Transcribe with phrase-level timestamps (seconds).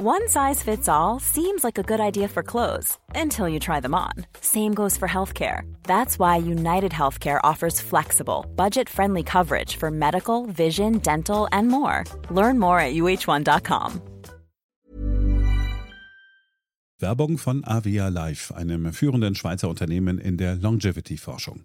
[0.00, 3.96] One size fits all seems like a good idea for clothes until you try them
[3.96, 4.12] on.
[4.40, 5.62] Same goes for healthcare.
[5.82, 12.04] That's why United Healthcare offers flexible, budget friendly coverage for medical, vision, dental, and more.
[12.30, 14.00] Learn more at uh1.com.
[17.00, 21.64] Werbung von Avia Life, einem führenden Schweizer Unternehmen in der Longevity-Forschung.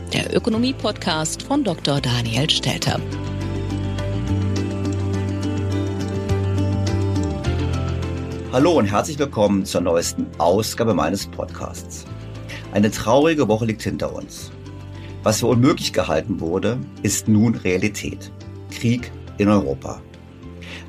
[0.13, 2.01] der Ökonomie-Podcast von Dr.
[2.01, 2.99] Daniel Stelter.
[8.51, 12.05] Hallo und herzlich willkommen zur neuesten Ausgabe meines Podcasts.
[12.73, 14.51] Eine traurige Woche liegt hinter uns.
[15.23, 18.31] Was für unmöglich gehalten wurde, ist nun Realität.
[18.69, 20.01] Krieg in Europa.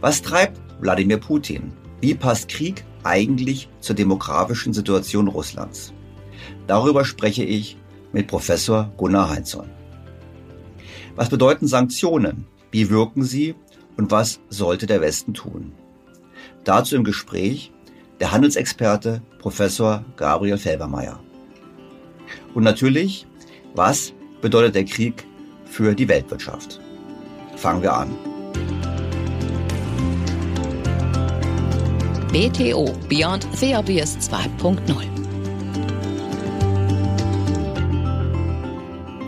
[0.00, 1.72] Was treibt Wladimir Putin?
[2.00, 5.92] Wie passt Krieg eigentlich zur demografischen Situation Russlands?
[6.66, 7.76] Darüber spreche ich
[8.12, 9.68] mit Professor Gunnar Heinzson.
[11.16, 12.46] Was bedeuten Sanktionen?
[12.70, 13.54] Wie wirken sie?
[13.96, 15.72] Und was sollte der Westen tun?
[16.64, 17.72] Dazu im Gespräch
[18.20, 21.20] der Handelsexperte Professor Gabriel Felbermeier.
[22.54, 23.26] Und natürlich,
[23.74, 25.26] was bedeutet der Krieg
[25.64, 26.80] für die Weltwirtschaft?
[27.56, 28.10] Fangen wir an.
[32.32, 35.11] BTO Beyond the Obvious 2.0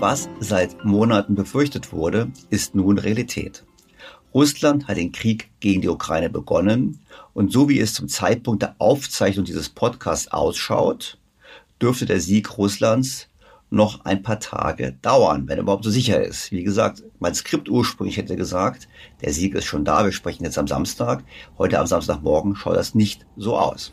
[0.07, 3.65] Was seit Monaten befürchtet wurde, ist nun Realität.
[4.35, 7.01] Russland hat den Krieg gegen die Ukraine begonnen
[7.33, 11.17] und so wie es zum Zeitpunkt der Aufzeichnung dieses Podcasts ausschaut,
[11.81, 13.29] dürfte der Sieg Russlands
[13.71, 16.53] noch ein paar Tage dauern, wenn er überhaupt so sicher ist.
[16.53, 18.89] Wie gesagt, mein Skript ursprünglich hätte gesagt,
[19.23, 21.25] der Sieg ist schon da, wir sprechen jetzt am Samstag.
[21.57, 23.91] Heute am Samstagmorgen schaut das nicht so aus.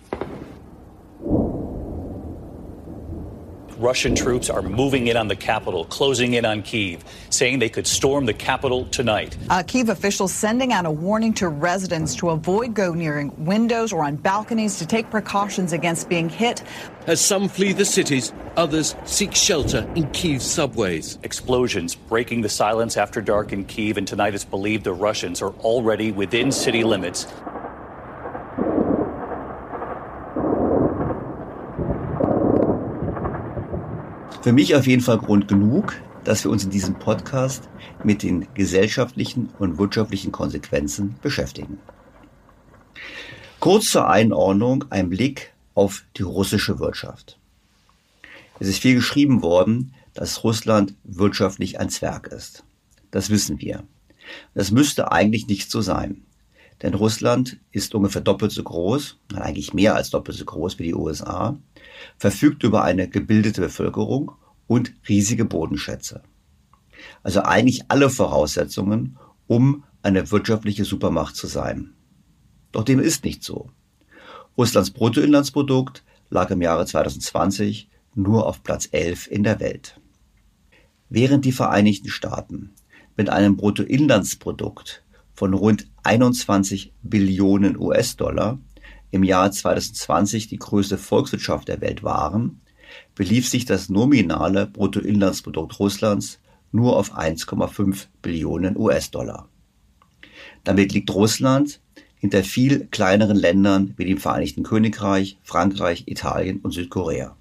[3.81, 7.87] Russian troops are moving in on the capital, closing in on Kiev, saying they could
[7.87, 9.35] storm the capital tonight.
[9.49, 14.03] Uh, Kiev officials sending out a warning to residents to avoid go near windows or
[14.03, 16.61] on balconies to take precautions against being hit.
[17.07, 21.17] As some flee the cities, others seek shelter in Kiev's subways.
[21.23, 25.53] Explosions breaking the silence after dark in Kiev, and tonight it's believed the Russians are
[25.61, 27.25] already within city limits.
[34.41, 35.93] Für mich auf jeden Fall Grund genug,
[36.23, 37.70] dass wir uns in diesem Podcast
[38.03, 41.78] mit den gesellschaftlichen und wirtschaftlichen Konsequenzen beschäftigen.
[43.59, 47.38] Kurz zur Einordnung ein Blick auf die russische Wirtschaft.
[48.59, 52.64] Es ist viel geschrieben worden, dass Russland wirtschaftlich ein Zwerg ist.
[53.11, 53.84] Das wissen wir.
[54.55, 56.23] Das müsste eigentlich nicht so sein.
[56.82, 60.96] Denn Russland ist ungefähr doppelt so groß, eigentlich mehr als doppelt so groß wie die
[60.96, 61.59] USA,
[62.17, 64.31] verfügt über eine gebildete Bevölkerung
[64.67, 66.23] und riesige Bodenschätze.
[67.23, 69.17] Also eigentlich alle Voraussetzungen,
[69.47, 71.93] um eine wirtschaftliche Supermacht zu sein.
[72.71, 73.69] Doch dem ist nicht so.
[74.57, 79.99] Russlands Bruttoinlandsprodukt lag im Jahre 2020 nur auf Platz 11 in der Welt.
[81.09, 82.71] Während die Vereinigten Staaten
[83.17, 85.03] mit einem Bruttoinlandsprodukt
[85.33, 88.59] von rund 21 Billionen US-Dollar
[89.11, 92.61] im Jahr 2020 die größte Volkswirtschaft der Welt waren,
[93.16, 96.40] belief sich das nominale Bruttoinlandsprodukt Russlands
[96.72, 99.49] nur auf 1,5 Billionen US-Dollar.
[100.63, 101.81] Damit liegt Russland
[102.16, 107.35] hinter viel kleineren Ländern wie dem Vereinigten Königreich, Frankreich, Italien und Südkorea.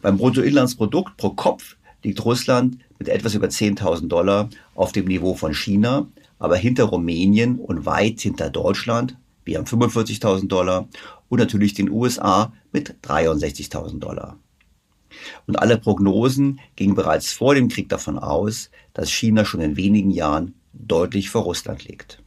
[0.00, 5.54] Beim Bruttoinlandsprodukt pro Kopf liegt Russland mit etwas über 10.000 Dollar auf dem Niveau von
[5.54, 6.06] China,
[6.38, 10.88] aber hinter Rumänien und weit hinter Deutschland, wir haben 45.000 Dollar,
[11.28, 14.38] und natürlich den USA mit 63.000 Dollar.
[15.46, 20.10] Und alle Prognosen gingen bereits vor dem Krieg davon aus, dass China schon in wenigen
[20.10, 22.22] Jahren deutlich vor Russland liegt.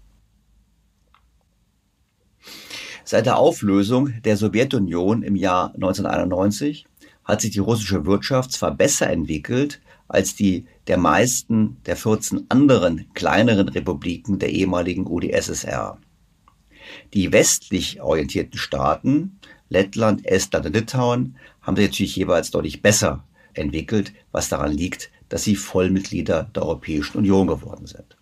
[3.03, 6.87] Seit der Auflösung der Sowjetunion im Jahr 1991
[7.23, 13.07] hat sich die russische Wirtschaft zwar besser entwickelt als die der meisten der 14 anderen
[13.13, 15.99] kleineren Republiken der ehemaligen UdSSR.
[17.13, 19.39] Die westlich orientierten Staaten,
[19.69, 25.43] Lettland, Estland und Litauen, haben sich natürlich jeweils deutlich besser entwickelt, was daran liegt, dass
[25.43, 28.17] sie Vollmitglieder der Europäischen Union geworden sind.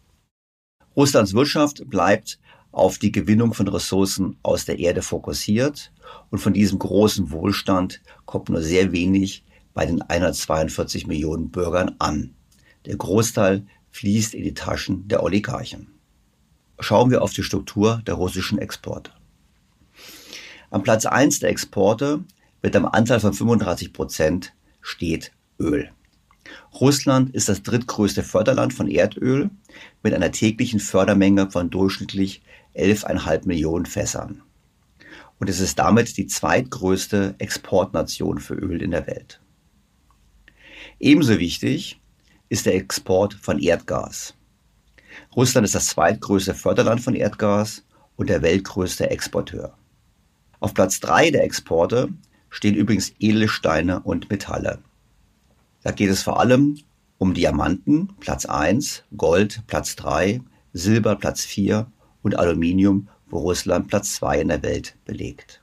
[0.95, 2.39] Russlands Wirtschaft bleibt
[2.71, 5.91] auf die Gewinnung von Ressourcen aus der Erde fokussiert
[6.31, 9.43] und von diesem großen Wohlstand kommt nur sehr wenig
[9.73, 12.35] bei den 142 Millionen Bürgern an.
[12.85, 15.92] Der Großteil fließt in die Taschen der Oligarchen.
[16.83, 19.11] Schauen wir auf die Struktur der russischen Exporte.
[20.69, 22.25] Am Platz 1 der Exporte
[22.61, 25.89] mit einem Anteil von 35 Prozent steht Öl.
[26.73, 29.49] Russland ist das drittgrößte Förderland von Erdöl
[30.03, 32.41] mit einer täglichen Fördermenge von durchschnittlich
[32.75, 34.41] 11,5 Millionen Fässern.
[35.39, 39.39] Und es ist damit die zweitgrößte Exportnation für Öl in der Welt.
[40.99, 42.01] Ebenso wichtig
[42.49, 44.35] ist der Export von Erdgas.
[45.35, 47.83] Russland ist das zweitgrößte Förderland von Erdgas
[48.15, 49.77] und der weltgrößte Exporteur.
[50.59, 52.09] Auf Platz 3 der Exporte
[52.49, 54.79] stehen übrigens Edelsteine und Metalle.
[55.83, 56.79] Da geht es vor allem
[57.17, 61.87] um Diamanten, Platz 1, Gold, Platz 3, Silber, Platz 4
[62.21, 65.61] und Aluminium, wo Russland Platz 2 in der Welt belegt.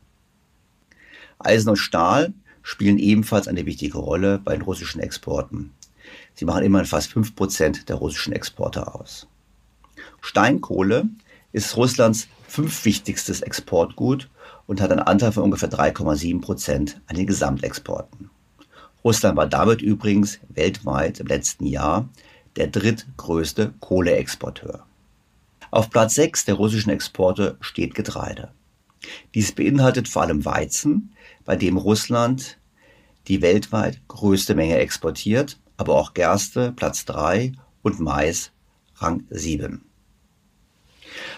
[1.38, 5.72] Eisen und Stahl spielen ebenfalls eine wichtige Rolle bei den russischen Exporten.
[6.34, 9.26] Sie machen immerhin fast 5% der russischen Exporte aus.
[10.20, 11.08] Steinkohle
[11.52, 14.28] ist Russlands fünfwichtigstes Exportgut
[14.66, 18.30] und hat einen Anteil von ungefähr 3,7% an den Gesamtexporten.
[19.02, 22.08] Russland war damit übrigens weltweit im letzten Jahr
[22.56, 24.84] der drittgrößte Kohleexporteur.
[25.70, 28.50] Auf Platz 6 der russischen Exporte steht Getreide.
[29.34, 31.14] Dies beinhaltet vor allem Weizen,
[31.44, 32.58] bei dem Russland
[33.28, 37.52] die weltweit größte Menge exportiert, aber auch Gerste Platz 3
[37.82, 38.50] und Mais
[38.96, 39.89] Rang 7.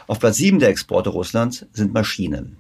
[0.06, 2.58] Auf Platz 7 der Exporte Russlands sind Maschinen.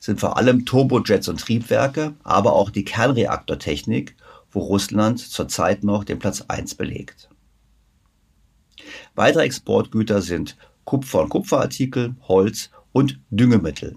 [0.00, 4.16] sind vor allem Turbojets und Triebwerke, aber auch die Kernreaktortechnik,
[4.50, 7.28] wo Russland zurzeit noch den Platz 1 belegt.
[9.14, 13.96] Weitere Exportgüter sind Kupfer und Kupferartikel, Holz und Düngemittel.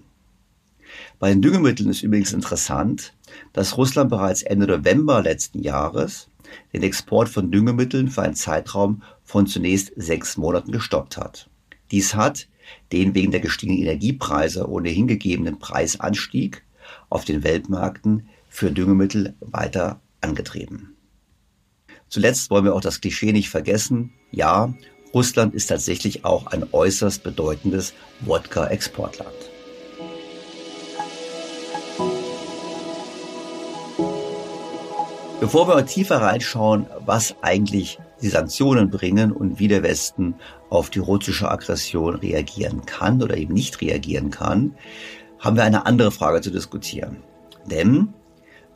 [1.18, 3.14] Bei den Düngemitteln ist übrigens interessant,
[3.52, 6.28] dass Russland bereits Ende November letzten Jahres
[6.72, 11.48] den Export von Düngemitteln für einen Zeitraum von zunächst sechs Monaten gestoppt hat.
[11.90, 12.48] Dies hat
[12.92, 16.64] den wegen der gestiegenen Energiepreise ohnehin gegebenen Preisanstieg
[17.08, 20.96] auf den Weltmärkten für Düngemittel weiter angetrieben.
[22.08, 24.12] Zuletzt wollen wir auch das Klischee nicht vergessen.
[24.30, 24.74] Ja,
[25.14, 29.34] Russland ist tatsächlich auch ein äußerst bedeutendes Wodka-Exportland.
[35.40, 40.34] Bevor wir tiefer reinschauen, was eigentlich die Sanktionen bringen und wie der Westen
[40.70, 44.74] auf die russische Aggression reagieren kann oder eben nicht reagieren kann,
[45.38, 47.18] haben wir eine andere Frage zu diskutieren.
[47.70, 48.14] Denn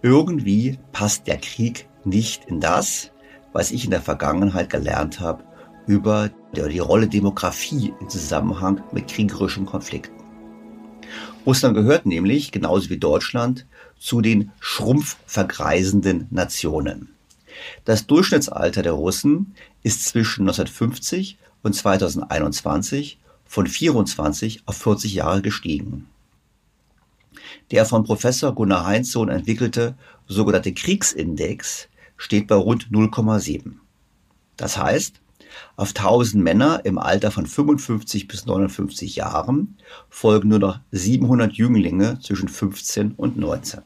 [0.03, 3.13] irgendwie passt der Krieg nicht in das,
[3.53, 5.45] was ich in der Vergangenheit gelernt habe
[5.87, 10.17] über die Rolle Demografie im Zusammenhang mit kriegerischen Konflikten.
[11.47, 13.67] Russland gehört nämlich, genauso wie Deutschland,
[13.99, 17.16] zu den schrumpfvergreisenden Nationen.
[17.85, 26.09] Das Durchschnittsalter der Russen ist zwischen 1950 und 2021 von 24 auf 40 Jahre gestiegen.
[27.71, 29.97] Der von Professor Gunnar Heinzsohn entwickelte
[30.27, 33.75] sogenannte Kriegsindex steht bei rund 0,7.
[34.57, 35.21] Das heißt,
[35.77, 39.77] auf 1000 Männer im Alter von 55 bis 59 Jahren
[40.09, 43.83] folgen nur noch 700 Jünglinge zwischen 15 und 19.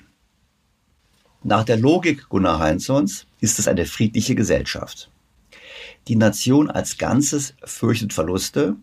[1.42, 5.10] Nach der Logik Gunnar Heinzons ist es eine friedliche Gesellschaft.
[6.06, 8.76] Die Nation als Ganzes fürchtet Verluste,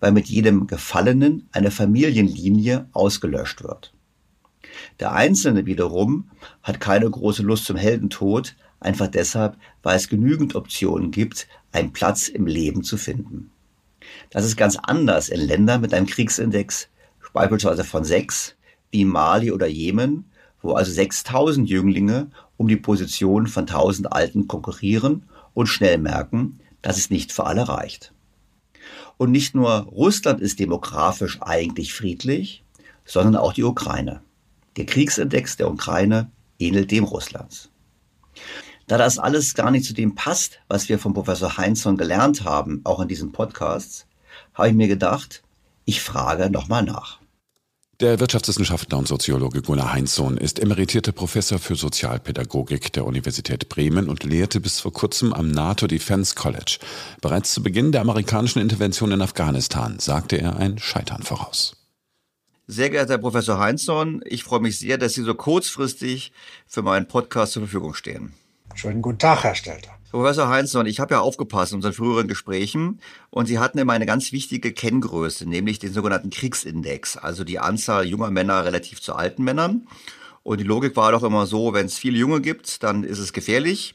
[0.00, 3.92] weil mit jedem Gefallenen eine Familienlinie ausgelöscht wird.
[4.98, 6.30] Der Einzelne wiederum
[6.64, 12.26] hat keine große Lust zum Heldentod, einfach deshalb, weil es genügend Optionen gibt, einen Platz
[12.26, 13.52] im Leben zu finden.
[14.30, 16.88] Das ist ganz anders in Ländern mit einem Kriegsindex,
[17.32, 18.56] beispielsweise von sechs,
[18.90, 20.24] wie Mali oder Jemen,
[20.62, 25.24] wo also 6000 Jünglinge um die Position von 1000 Alten konkurrieren
[25.54, 28.12] und schnell merken, dass es nicht für alle reicht.
[29.16, 32.64] Und nicht nur Russland ist demografisch eigentlich friedlich,
[33.04, 34.22] sondern auch die Ukraine.
[34.76, 37.70] Der Kriegsindex der Ukraine ähnelt dem Russlands.
[38.86, 42.80] Da das alles gar nicht zu dem passt, was wir von Professor Heinzson gelernt haben,
[42.84, 44.06] auch in diesen Podcasts,
[44.54, 45.42] habe ich mir gedacht,
[45.84, 47.19] ich frage nochmal nach.
[48.00, 54.24] Der Wirtschaftswissenschaftler und Soziologe Gunnar Heinzsohn ist emeritierter Professor für Sozialpädagogik der Universität Bremen und
[54.24, 56.78] lehrte bis vor kurzem am NATO Defense College.
[57.20, 61.76] Bereits zu Beginn der amerikanischen Intervention in Afghanistan sagte er ein Scheitern voraus.
[62.66, 66.32] Sehr geehrter Herr Professor Heinzsohn, ich freue mich sehr, dass Sie so kurzfristig
[66.66, 68.32] für meinen Podcast zur Verfügung stehen.
[68.74, 69.99] Schönen guten Tag, Herr Stelter.
[70.10, 73.00] Professor Heinzson, ich habe ja aufgepasst in unseren früheren Gesprächen
[73.30, 78.06] und Sie hatten immer eine ganz wichtige Kenngröße, nämlich den sogenannten Kriegsindex, also die Anzahl
[78.06, 79.86] junger Männer relativ zu alten Männern.
[80.42, 83.32] Und die Logik war doch immer so, wenn es viele Junge gibt, dann ist es
[83.32, 83.94] gefährlich.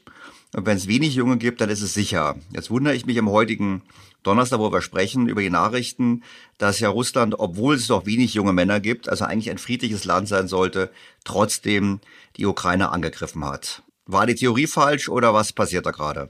[0.54, 2.36] Und wenn es wenig Junge gibt, dann ist es sicher.
[2.50, 3.82] Jetzt wundere ich mich am heutigen
[4.22, 6.22] Donnerstag, wo wir sprechen, über die Nachrichten,
[6.56, 10.28] dass ja Russland, obwohl es doch wenig junge Männer gibt, also eigentlich ein friedliches Land
[10.28, 10.90] sein sollte,
[11.24, 12.00] trotzdem
[12.38, 13.82] die Ukraine angegriffen hat.
[14.06, 16.28] War die Theorie falsch oder was passiert da gerade?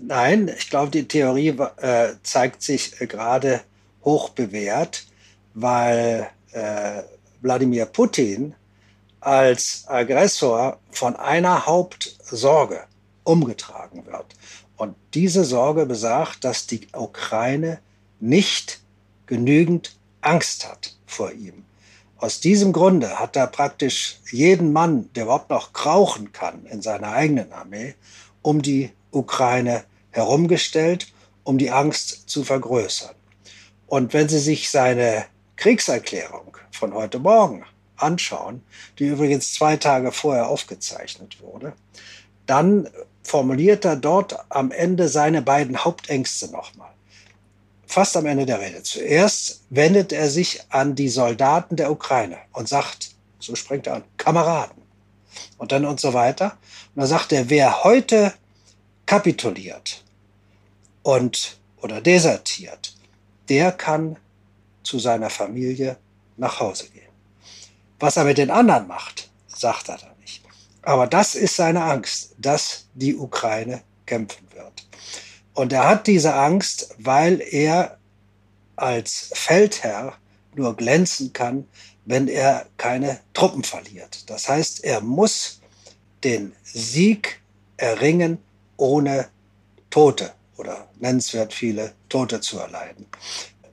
[0.00, 3.60] Nein, ich glaube, die Theorie äh, zeigt sich äh, gerade
[4.04, 5.06] hoch bewährt,
[5.54, 7.02] weil äh,
[7.40, 8.54] Wladimir Putin
[9.20, 12.84] als Aggressor von einer Hauptsorge
[13.22, 14.26] umgetragen wird.
[14.76, 17.78] Und diese Sorge besagt, dass die Ukraine
[18.20, 18.80] nicht
[19.26, 21.64] genügend Angst hat vor ihm.
[22.24, 27.12] Aus diesem Grunde hat er praktisch jeden Mann, der überhaupt noch krauchen kann in seiner
[27.12, 27.96] eigenen Armee,
[28.40, 31.12] um die Ukraine herumgestellt,
[31.42, 33.14] um die Angst zu vergrößern.
[33.86, 35.26] Und wenn Sie sich seine
[35.56, 37.66] Kriegserklärung von heute Morgen
[37.96, 38.62] anschauen,
[38.98, 41.74] die übrigens zwei Tage vorher aufgezeichnet wurde,
[42.46, 42.88] dann
[43.22, 46.93] formuliert er dort am Ende seine beiden Hauptängste nochmal
[47.94, 48.82] fast am Ende der Rede.
[48.82, 54.04] Zuerst wendet er sich an die Soldaten der Ukraine und sagt, so springt er an,
[54.16, 54.82] Kameraden.
[55.58, 56.58] Und dann und so weiter.
[56.94, 58.34] Und dann sagt er, wer heute
[59.06, 60.02] kapituliert
[61.04, 62.96] und oder desertiert,
[63.48, 64.16] der kann
[64.82, 65.96] zu seiner Familie
[66.36, 67.12] nach Hause gehen.
[68.00, 70.42] Was er mit den anderen macht, sagt er da nicht.
[70.82, 74.43] Aber das ist seine Angst, dass die Ukraine kämpfen.
[75.54, 77.98] Und er hat diese Angst, weil er
[78.76, 80.14] als Feldherr
[80.54, 81.66] nur glänzen kann,
[82.04, 84.28] wenn er keine Truppen verliert.
[84.28, 85.60] Das heißt, er muss
[86.22, 87.40] den Sieg
[87.76, 88.38] erringen,
[88.76, 89.28] ohne
[89.90, 93.06] Tote oder nennenswert viele Tote zu erleiden.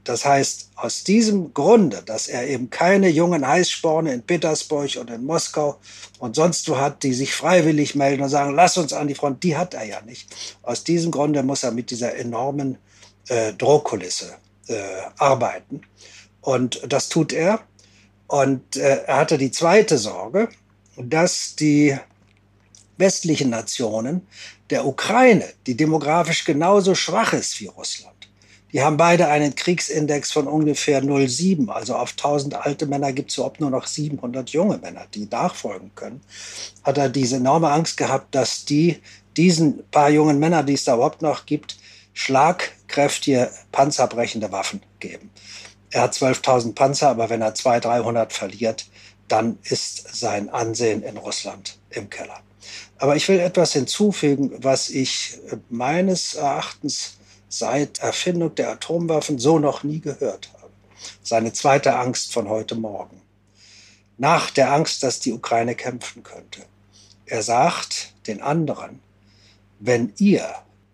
[0.04, 5.24] Das heißt, aus diesem Grunde, dass er eben keine jungen Heißsporne in Petersburg und in
[5.24, 5.80] Moskau
[6.20, 9.44] und sonst wo hat, die sich freiwillig melden und sagen, lass uns an die Front,
[9.44, 10.58] die hat er ja nicht.
[10.64, 12.78] Aus diesem Grunde muss er mit dieser enormen
[13.28, 14.34] äh, Drohkulisse
[14.68, 14.82] äh,
[15.18, 15.82] arbeiten.
[16.42, 17.62] Und das tut er.
[18.28, 20.50] Und äh, er hatte die zweite Sorge,
[20.98, 21.96] dass die
[22.98, 24.28] westlichen Nationen
[24.70, 28.11] der Ukraine, die demografisch genauso schwach ist wie Russland,
[28.74, 31.70] die haben beide einen Kriegsindex von ungefähr 0,7.
[31.70, 35.92] Also auf 1000 alte Männer gibt es überhaupt nur noch 700 junge Männer, die nachfolgen
[35.96, 36.22] können.
[36.84, 39.02] Hat er diese enorme Angst gehabt, dass die
[39.38, 41.78] diesen paar jungen Männern, die es da überhaupt noch gibt,
[42.14, 45.30] schlagkräftige, panzerbrechende Waffen geben.
[45.92, 48.86] Er hat 12.000 Panzer, aber wenn er 200, 300 verliert,
[49.28, 52.40] dann ist sein Ansehen in Russland im Keller.
[52.98, 57.18] Aber ich will etwas hinzufügen, was ich meines Erachtens
[57.54, 60.72] seit Erfindung der Atomwaffen so noch nie gehört habe.
[61.24, 63.22] Seine zweite Angst von heute Morgen.
[64.18, 66.62] nach der Angst, dass die Ukraine kämpfen könnte.
[67.26, 69.00] Er sagt den anderen,
[69.80, 70.48] wenn ihr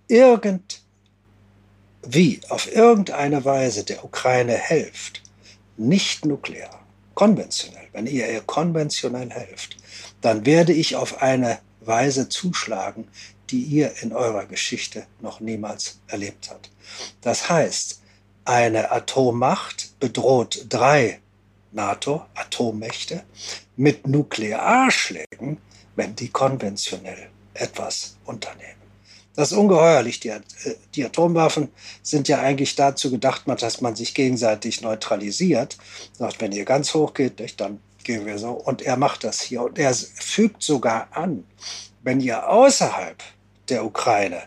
[0.08, 0.70] irgendwie
[2.48, 5.24] auf irgendeine Weise der Ukraine helft,
[5.76, 6.80] nicht nuklear,
[7.16, 9.76] konventionell, wenn ihr ihr konventionell helft,
[10.22, 13.10] dann werde ich auf eine Weise zuschlagen,
[13.50, 16.70] die ihr in eurer Geschichte noch niemals erlebt habt.
[17.22, 18.02] Das heißt,
[18.46, 21.20] eine Atommacht bedroht drei
[21.72, 23.24] NATO-Atommächte
[23.76, 25.58] mit Nuklearschlägen,
[25.96, 28.78] wenn die konventionell etwas unternehmen.
[29.36, 30.20] Das ist ungeheuerlich.
[30.20, 30.42] Die, äh,
[30.96, 31.70] die, Atomwaffen
[32.02, 35.78] sind ja eigentlich dazu gedacht, dass man sich gegenseitig neutralisiert.
[36.14, 38.52] Sagt, wenn ihr ganz hoch geht, dann gehen wir so.
[38.52, 39.62] Und er macht das hier.
[39.62, 41.44] Und er fügt sogar an,
[42.02, 43.22] wenn ihr außerhalb
[43.70, 44.44] der Ukraine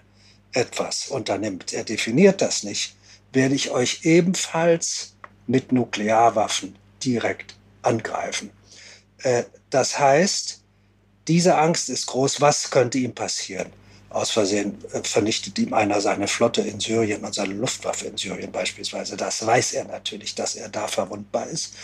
[0.52, 2.96] etwas unternimmt, er definiert das nicht,
[3.32, 5.14] werde ich euch ebenfalls
[5.46, 8.50] mit Nuklearwaffen direkt angreifen.
[9.18, 10.60] Äh, das heißt,
[11.28, 12.40] diese Angst ist groß.
[12.40, 13.72] Was könnte ihm passieren?
[14.08, 18.50] Aus Versehen äh, vernichtet ihm einer seine Flotte in Syrien und seine Luftwaffe in Syrien
[18.50, 19.16] beispielsweise.
[19.16, 21.74] Das weiß er natürlich, dass er da verwundbar ist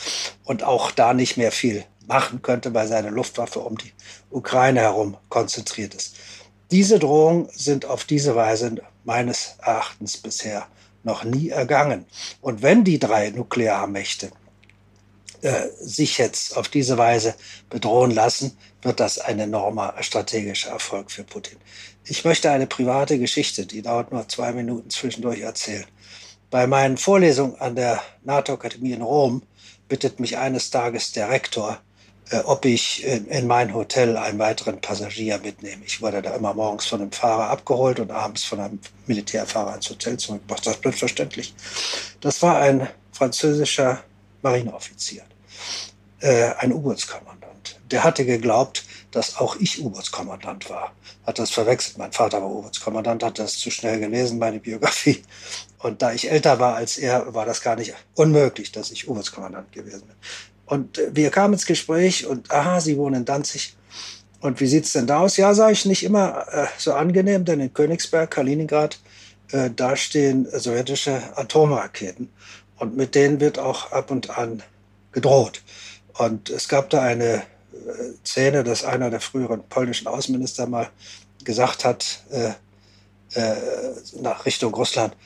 [0.45, 3.93] und auch da nicht mehr viel machen könnte, weil seine Luftwaffe um die
[4.31, 6.17] Ukraine herum konzentriert ist.
[6.71, 10.67] Diese Drohungen sind auf diese Weise meines Erachtens bisher
[11.05, 12.07] noch nie ergangen.
[12.41, 14.31] Und wenn die drei Nuklearmächte
[15.43, 17.35] äh, sich jetzt auf diese Weise
[17.71, 21.59] bedrohen lassen, wird das ein enormer strategischer Erfolg für Putin.
[22.05, 25.87] Ich möchte eine private Geschichte, die dauert nur zwei Minuten zwischendurch erzählen.
[26.51, 29.43] Bei meinen Vorlesungen an der NATO-Akademie in Rom
[29.89, 31.81] bittet mich eines Tages der Rektor,
[32.45, 35.85] ob ich in, in, mein Hotel einen weiteren Passagier mitnehme.
[35.85, 39.89] Ich wurde da immer morgens von einem Fahrer abgeholt und abends von einem Militärfahrer ins
[39.89, 40.67] Hotel zurückgebracht.
[40.67, 41.55] Das ist verständlich.
[42.21, 44.01] Das war ein französischer
[44.43, 45.23] Marineoffizier,
[46.21, 47.81] äh, ein U-Bootskommandant.
[47.91, 50.93] Der hatte geglaubt, dass auch ich U-Bootskommandant war.
[51.27, 51.99] Hat das verwechselt.
[51.99, 55.23] Mein Vater war U-Bootskommandant, hat das zu schnell gelesen, meine Biografie.
[55.79, 59.73] Und da ich älter war als er, war das gar nicht unmöglich, dass ich U-Bootskommandant
[59.73, 60.17] gewesen bin.
[60.67, 63.77] Und wir kamen ins Gespräch und, aha, Sie wohnen in Danzig.
[64.41, 65.37] Und wie sieht's denn da aus?
[65.37, 68.99] Ja, sage ich, nicht immer äh, so angenehm, denn in Königsberg, Kaliningrad,
[69.53, 72.31] äh, da stehen sowjetische Atomraketen.
[72.79, 74.63] Und mit denen wird auch ab und an
[75.13, 75.63] gedroht.
[76.19, 77.43] Und es gab da eine äh,
[78.25, 80.91] Szene, dass einer der früheren polnischen Außenminister mal
[81.45, 82.53] gesagt hat, äh,
[83.35, 83.57] äh,
[84.21, 85.17] nach Richtung Russland,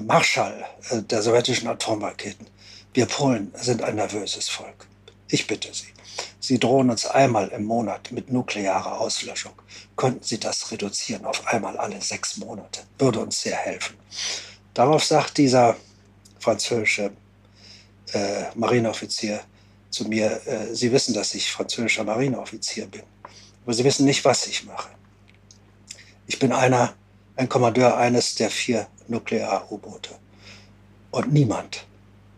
[0.00, 2.46] Marschall äh, der sowjetischen Atomraketen.
[2.92, 4.85] Wir Polen sind ein nervöses Volk.
[5.28, 5.92] Ich bitte Sie.
[6.38, 9.52] Sie drohen uns einmal im Monat mit nuklearer Auslöschung.
[9.96, 12.82] Könnten Sie das reduzieren auf einmal alle sechs Monate?
[12.98, 13.96] Würde uns sehr helfen.
[14.74, 15.76] Darauf sagt dieser
[16.38, 17.10] französische
[18.12, 19.40] äh, Marineoffizier
[19.90, 23.02] zu mir, äh, Sie wissen, dass ich französischer Marineoffizier bin,
[23.64, 24.90] aber Sie wissen nicht, was ich mache.
[26.26, 26.94] Ich bin einer,
[27.36, 30.10] ein Kommandeur eines der vier Nuklear-U-Boote.
[31.10, 31.86] Und niemand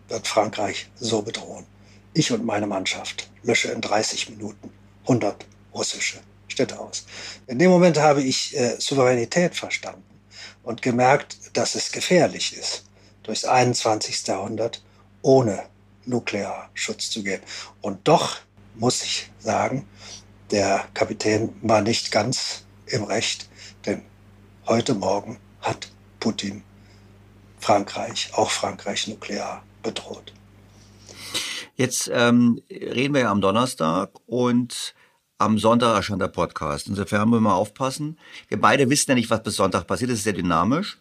[0.09, 1.67] wird Frankreich so bedrohen.
[2.15, 4.71] Ich und meine Mannschaft lösche in 30 Minuten
[5.03, 5.45] 100
[5.75, 6.19] russische
[6.49, 7.07] Städte aus.
[7.47, 10.03] In dem Moment habe ich äh, Souveränität verstanden
[10.63, 12.85] und gemerkt, dass es gefährlich ist
[13.23, 14.27] durchs 21.
[14.27, 14.83] Jahrhundert
[15.23, 15.65] ohne
[16.07, 17.43] Nuklearschutz zu gehen.
[17.83, 18.39] Und doch
[18.75, 19.87] muss ich sagen,
[20.51, 23.49] der Kapitän war nicht ganz im Recht,
[23.85, 24.03] denn
[24.67, 25.91] heute Morgen hat
[26.21, 26.63] Putin
[27.61, 30.33] Frankreich, auch Frankreich nuklear bedroht.
[31.79, 34.95] Jetzt ähm, reden wir ja am Donnerstag und
[35.41, 36.89] am Sonntag erscheint der Podcast.
[36.89, 38.19] Insofern müssen wir mal aufpassen.
[38.49, 40.11] Wir beide wissen ja nicht, was bis Sonntag passiert.
[40.11, 40.99] Das ist sehr dynamisch.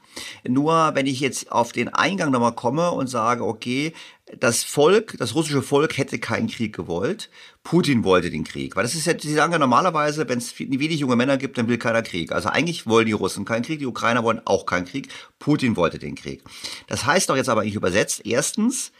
[0.47, 3.91] Nur wenn ich jetzt auf den Eingang nochmal komme und sage, okay,
[4.39, 7.31] das Volk, das russische Volk hätte keinen Krieg gewollt.
[7.63, 8.75] Putin wollte den Krieg.
[8.75, 11.67] Weil das ist ja, sie sagen ja normalerweise, wenn es wenig junge Männer gibt, dann
[11.67, 12.31] will keiner Krieg.
[12.31, 15.11] Also eigentlich wollen die Russen keinen Krieg, die Ukrainer wollen auch keinen Krieg.
[15.39, 16.43] Putin wollte den Krieg.
[16.85, 18.91] Das heißt doch jetzt aber eigentlich übersetzt, erstens,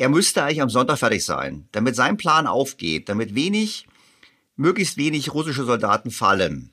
[0.00, 3.86] er müsste eigentlich am Sonntag fertig sein, damit sein Plan aufgeht, damit wenig
[4.56, 6.72] möglichst wenig russische Soldaten fallen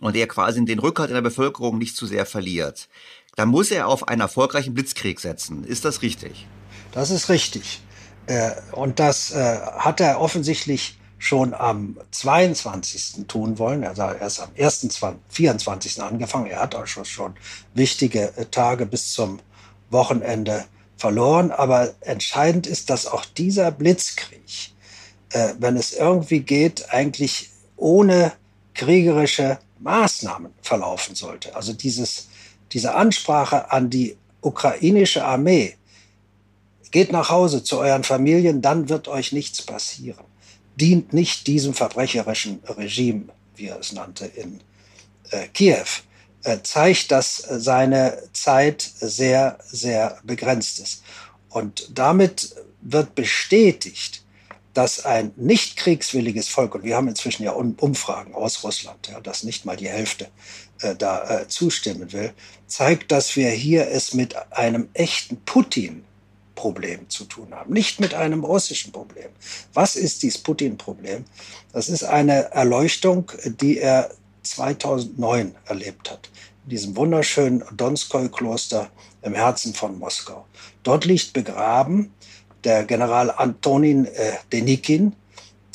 [0.00, 2.88] und er quasi den Rückhalt in der Bevölkerung nicht zu sehr verliert,
[3.36, 5.64] dann muss er auf einen erfolgreichen Blitzkrieg setzen.
[5.64, 6.46] Ist das richtig?
[6.92, 7.82] Das ist richtig.
[8.26, 13.26] Äh, und das äh, hat er offensichtlich schon am 22.
[13.28, 13.82] tun wollen.
[13.82, 14.98] Er hat erst am 1.
[15.28, 16.02] 24.
[16.02, 16.46] angefangen.
[16.46, 17.34] Er hat auch schon
[17.74, 19.40] wichtige äh, Tage bis zum
[19.90, 20.64] Wochenende
[21.06, 21.50] verloren.
[21.50, 24.72] Aber entscheidend ist, dass auch dieser Blitzkrieg
[25.36, 28.32] äh, wenn es irgendwie geht, eigentlich ohne
[28.74, 31.54] kriegerische Maßnahmen verlaufen sollte.
[31.54, 32.28] Also dieses,
[32.72, 35.76] diese Ansprache an die ukrainische Armee,
[36.90, 40.24] geht nach Hause zu euren Familien, dann wird euch nichts passieren.
[40.76, 43.24] dient nicht diesem verbrecherischen Regime,
[43.56, 44.60] wie er es nannte, in
[45.30, 45.86] äh, Kiew,
[46.62, 51.02] zeigt, dass seine Zeit sehr, sehr begrenzt ist.
[51.48, 54.22] Und damit wird bestätigt,
[54.76, 59.42] dass ein nicht kriegswilliges Volk, und wir haben inzwischen ja Umfragen aus Russland, ja, dass
[59.42, 60.28] nicht mal die Hälfte
[60.82, 62.34] äh, da äh, zustimmen will,
[62.66, 68.44] zeigt, dass wir hier es mit einem echten Putin-Problem zu tun haben, nicht mit einem
[68.44, 69.30] russischen Problem.
[69.72, 71.24] Was ist dieses Putin-Problem?
[71.72, 74.10] Das ist eine Erleuchtung, die er
[74.50, 76.30] 2009 erlebt hat,
[76.64, 78.90] in diesem wunderschönen Donskoi-Kloster
[79.22, 80.46] im Herzen von Moskau.
[80.82, 82.12] Dort liegt begraben
[82.64, 85.14] der General Antonin äh, Denikin,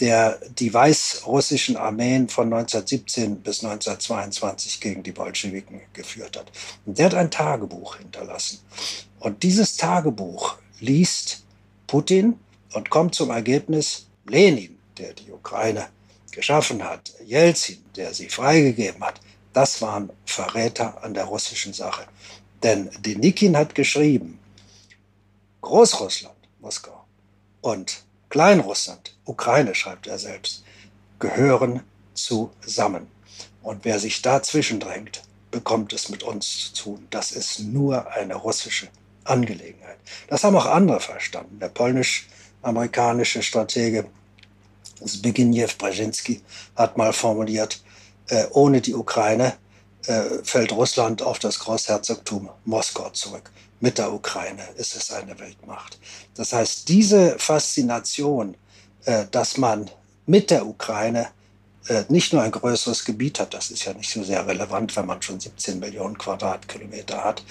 [0.02, 6.52] der die weißrussischen Armeen von 1917 bis 1922 gegen die Bolschewiken geführt hat.
[6.86, 8.60] Und der hat ein Tagebuch hinterlassen.
[9.20, 11.44] Und dieses Tagebuch liest
[11.86, 12.40] Putin
[12.74, 15.88] und kommt zum Ergebnis, Lenin, der die Ukraine
[16.32, 19.20] geschaffen hat, Jelzin, der sie freigegeben hat,
[19.54, 22.06] das waren Verräter an der russischen Sache.
[22.64, 24.40] Denn Denikin hat geschrieben,
[25.62, 27.06] Großrussland, Moskau,
[27.62, 30.64] und Kleinrussland, Ukraine schreibt er selbst,
[31.20, 31.82] gehören
[32.14, 33.08] zusammen.
[33.62, 37.08] Und wer sich dazwischen drängt, bekommt es mit uns zu tun.
[37.10, 38.88] Das ist nur eine russische
[39.24, 39.98] Angelegenheit.
[40.28, 41.60] Das haben auch andere verstanden.
[41.60, 44.06] Der polnisch-amerikanische Stratege
[45.06, 46.42] Zbigniew Brzezinski
[46.76, 47.82] hat mal formuliert,
[48.28, 49.54] äh, ohne die Ukraine
[50.08, 56.00] äh, fällt Russland auf das Großherzogtum Moskau zurück mit der Ukraine ist es eine Weltmacht.
[56.36, 58.56] Das heißt, diese Faszination,
[59.06, 59.90] äh, dass man
[60.26, 61.30] mit der Ukraine
[61.88, 65.08] äh, nicht nur ein größeres Gebiet hat, das ist ja nicht so sehr relevant, wenn
[65.08, 67.44] man schon 17 Millionen Quadratkilometer hat,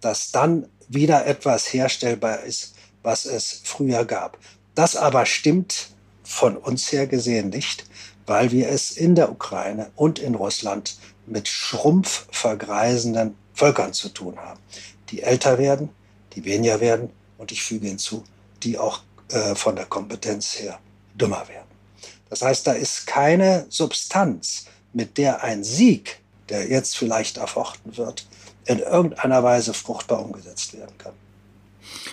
[0.00, 4.38] dass dann wieder etwas herstellbar ist, was es früher gab.
[4.76, 5.88] Das aber stimmt
[6.32, 7.84] von uns her gesehen nicht,
[8.26, 14.38] weil wir es in der Ukraine und in Russland mit schrumpf vergreisenden Völkern zu tun
[14.38, 14.58] haben
[15.12, 15.90] die älter werden,
[16.32, 18.24] die weniger werden und ich füge hinzu,
[18.62, 20.80] die auch äh, von der Kompetenz her
[21.14, 21.68] dümmer werden.
[22.30, 28.26] Das heißt, da ist keine Substanz, mit der ein Sieg, der jetzt vielleicht erfochten wird,
[28.64, 31.12] in irgendeiner Weise fruchtbar umgesetzt werden kann.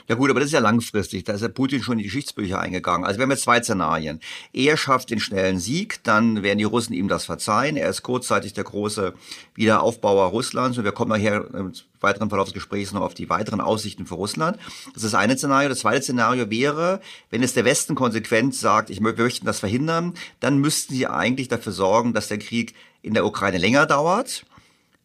[0.08, 1.24] Ja gut, aber das ist ja langfristig.
[1.24, 3.06] Da ist ja Putin schon in die Geschichtsbücher eingegangen.
[3.06, 4.20] Also wir haben jetzt zwei Szenarien.
[4.54, 7.78] Er schafft den schnellen Sieg, dann werden die Russen ihm das verzeihen.
[7.78, 9.14] Er ist kurzzeitig der große
[9.56, 13.62] Wiederaufbauer Russlands und wir kommen nachher im weiteren Verlauf des Gesprächs noch auf die weiteren
[13.62, 14.58] Aussichten für Russland.
[14.94, 15.70] Das ist das eine Szenario.
[15.70, 20.14] Das zweite Szenario wäre, wenn es der Westen konsequent sagt, ich, wir möchten das verhindern,
[20.40, 24.46] dann müssten sie eigentlich dafür sorgen, dass der Krieg in der Ukraine länger dauert,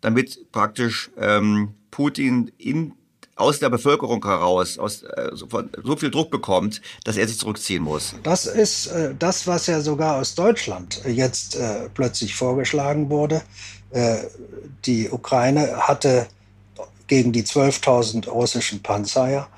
[0.00, 2.92] damit praktisch ähm, Putin in
[3.36, 7.38] aus der Bevölkerung heraus aus, äh, so, von, so, viel Druck bekommt, dass er sich
[7.38, 8.14] zurückziehen muss.
[8.22, 13.42] Das ist äh, das, was ja sogar aus Deutschland jetzt äh, plötzlich vorgeschlagen wurde.
[13.90, 14.18] Äh,
[14.84, 16.26] die Ukraine hatte
[17.06, 19.48] gegen die 12.000 russischen Panzer ja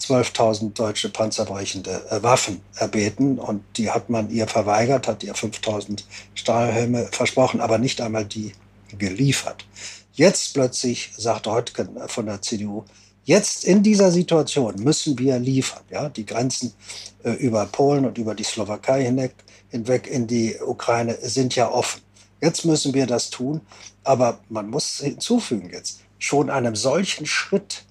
[0.00, 6.02] 12.000 deutsche panzerbrechende äh, Waffen erbeten und die hat man ihr verweigert, hat ihr 5.000
[6.34, 8.52] Stahlhelme versprochen, aber nicht einmal die
[8.98, 9.64] geliefert.
[10.12, 12.84] Jetzt plötzlich sagt Röttgen von der CDU,
[13.24, 15.82] Jetzt in dieser Situation müssen wir liefern.
[15.90, 16.08] Ja?
[16.08, 16.74] Die Grenzen
[17.22, 19.34] äh, über Polen und über die Slowakei hinweg,
[19.70, 22.02] hinweg in die Ukraine sind ja offen.
[22.42, 23.62] Jetzt müssen wir das tun.
[24.02, 27.84] Aber man muss hinzufügen jetzt, schon einem solchen Schritt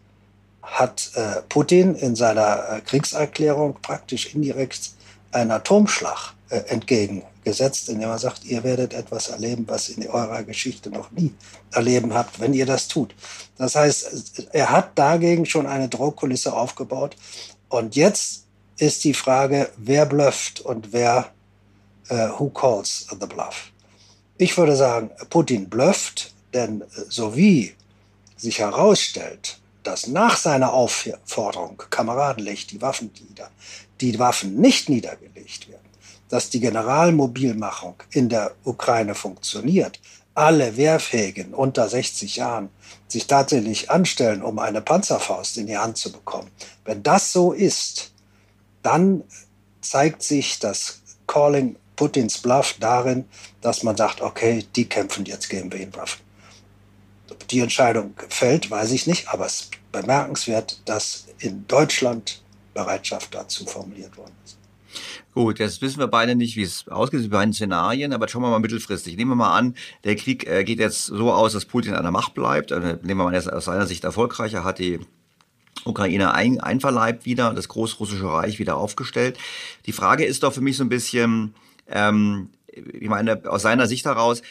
[0.62, 4.92] hat äh, Putin in seiner äh, Kriegserklärung praktisch indirekt
[5.32, 6.34] einen Atomschlag
[6.68, 11.34] entgegengesetzt, indem er sagt, ihr werdet etwas erleben, was in eurer Geschichte noch nie
[11.72, 13.16] erleben habt, wenn ihr das tut.
[13.58, 17.16] Das heißt, er hat dagegen schon eine Drohkulisse aufgebaut.
[17.70, 18.46] Und jetzt
[18.78, 21.32] ist die Frage, wer blufft und wer,
[22.10, 23.72] uh, who calls the bluff?
[24.38, 27.76] Ich würde sagen, Putin blufft, denn so wie
[28.36, 33.50] sich herausstellt, dass nach seiner Aufforderung, Kameraden, legt die Waffen nieder,
[34.02, 35.83] die Waffen nicht niedergelegt werden,
[36.34, 40.00] dass die Generalmobilmachung in der Ukraine funktioniert,
[40.34, 42.70] alle Wehrfähigen unter 60 Jahren
[43.08, 46.50] sich tatsächlich anstellen, um eine Panzerfaust in die Hand zu bekommen.
[46.86, 48.14] Wenn das so ist,
[48.82, 49.24] dann
[49.82, 53.26] zeigt sich das Calling Putins Bluff darin,
[53.62, 56.22] dass man sagt, okay, die kämpfen jetzt gegen Waffen.
[57.52, 62.42] Die Entscheidung fällt, weiß ich nicht, aber es ist bemerkenswert, dass in Deutschland
[62.74, 64.63] Bereitschaft dazu formuliert worden ist.
[65.34, 68.52] Gut, jetzt wissen wir beide nicht, wie es ausgeht, wie beiden Szenarien, aber schauen wir
[68.52, 69.18] mal mittelfristig.
[69.18, 72.12] Nehmen wir mal an, der Krieg äh, geht jetzt so aus, dass Putin an der
[72.12, 72.72] Macht bleibt.
[72.72, 75.00] Also nehmen wir mal, er ist aus seiner Sicht erfolgreicher, hat die
[75.86, 79.38] Ukraine ein, einverleibt wieder, das Großrussische Reich wieder aufgestellt.
[79.86, 81.56] Die Frage ist doch für mich so ein bisschen,
[81.88, 84.42] ähm, ich meine, aus seiner Sicht heraus,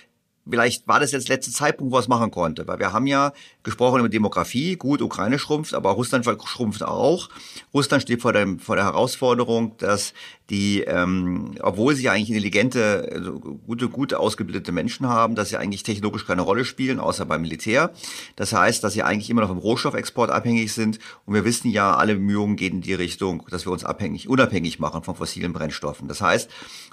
[0.49, 2.67] vielleicht war das jetzt der letzte Zeitpunkt, wo er es machen konnte.
[2.67, 4.77] Weil wir haben ja gesprochen über Demografie.
[4.77, 7.29] Gut, Ukraine schrumpft, aber Russland schrumpft auch.
[7.73, 10.13] Russland steht vor, dem, vor der Herausforderung, dass
[10.53, 15.83] die, ähm, obwohl sie eigentlich intelligente, also gute, gute ausgebildete Menschen haben, dass sie eigentlich
[15.83, 17.95] technologisch keine Rolle spielen, außer beim Militär.
[18.37, 20.99] Das heißt, dass sie eigentlich immer noch vom Rohstoffexport abhängig sind.
[21.25, 24.79] Und wir wissen ja, alle Bemühungen gehen in die Richtung, dass wir uns abhängig, unabhängig
[24.79, 26.07] machen von fossilen Brennstoffen.
[26.07, 26.51] Das heißt,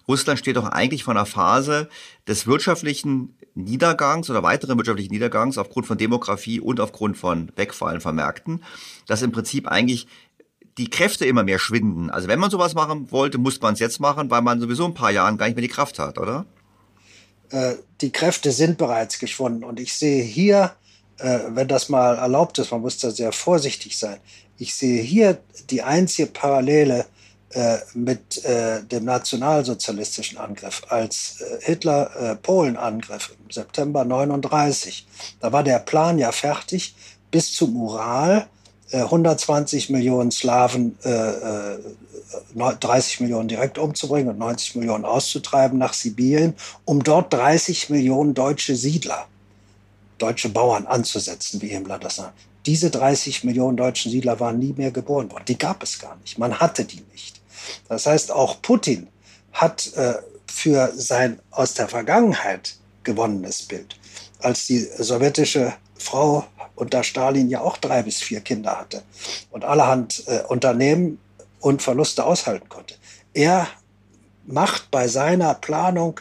[0.07, 1.89] Russland steht doch eigentlich vor einer Phase
[2.29, 8.15] des wirtschaftlichen Niedergangs oder weiteren wirtschaftlichen Niedergangs aufgrund von Demografie und aufgrund von Wegfallen von
[8.15, 8.63] Märkten,
[9.05, 10.07] dass im Prinzip eigentlich
[10.79, 12.09] die Kräfte immer mehr schwinden.
[12.09, 14.93] Also wenn man sowas machen wollte, muss man es jetzt machen, weil man sowieso ein
[14.93, 16.45] paar Jahren gar nicht mehr die Kraft hat, oder?
[17.51, 19.65] Äh, die Kräfte sind bereits geschwunden.
[19.65, 20.71] Und ich sehe hier,
[21.17, 24.19] äh, wenn das mal erlaubt ist, man muss da sehr vorsichtig sein,
[24.57, 25.39] ich sehe hier
[25.69, 27.05] die einzige Parallele
[27.51, 35.07] äh, mit dem nationalsozialistischen Angriff, als Hitler Polen angriff im September 39.
[35.39, 36.93] Da war der Plan ja fertig,
[37.31, 38.47] bis zum Ural
[38.91, 40.97] 120 äh, Millionen Slawen,
[42.55, 48.75] 30 Millionen direkt umzubringen und 90 Millionen auszutreiben nach Sibirien, um dort 30 Millionen deutsche
[48.75, 49.27] Siedler,
[50.17, 52.33] deutsche Bauern anzusetzen, wie Himmler das sagt.
[52.65, 55.45] Diese 30 Millionen deutschen Siedler waren nie mehr geboren worden.
[55.47, 56.37] Die gab es gar nicht.
[56.37, 57.39] Man hatte die nicht.
[57.87, 59.07] Das heißt, auch Putin
[59.53, 63.97] hat äh, für sein aus der Vergangenheit gewonnenes Bild,
[64.39, 66.45] als die sowjetische Frau
[66.79, 69.03] unter Stalin ja auch drei bis vier Kinder hatte
[69.51, 71.19] und allerhand äh, Unternehmen
[71.59, 72.95] und Verluste aushalten konnte.
[73.33, 73.67] Er
[74.45, 76.19] macht bei seiner Planung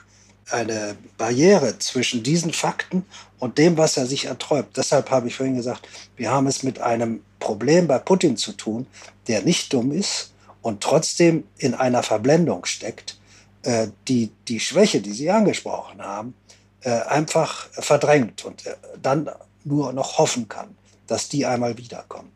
[0.50, 3.04] eine Barriere zwischen diesen Fakten
[3.38, 4.76] und dem, was er sich erträumt.
[4.76, 8.86] Deshalb habe ich vorhin gesagt, wir haben es mit einem Problem bei Putin zu tun,
[9.28, 13.18] der nicht dumm ist, und trotzdem in einer Verblendung steckt,
[13.62, 16.34] äh, die die Schwäche, die Sie angesprochen haben,
[16.82, 19.30] äh, einfach verdrängt und äh, dann
[19.68, 20.76] nur noch hoffen kann,
[21.06, 22.32] dass die einmal wiederkommt.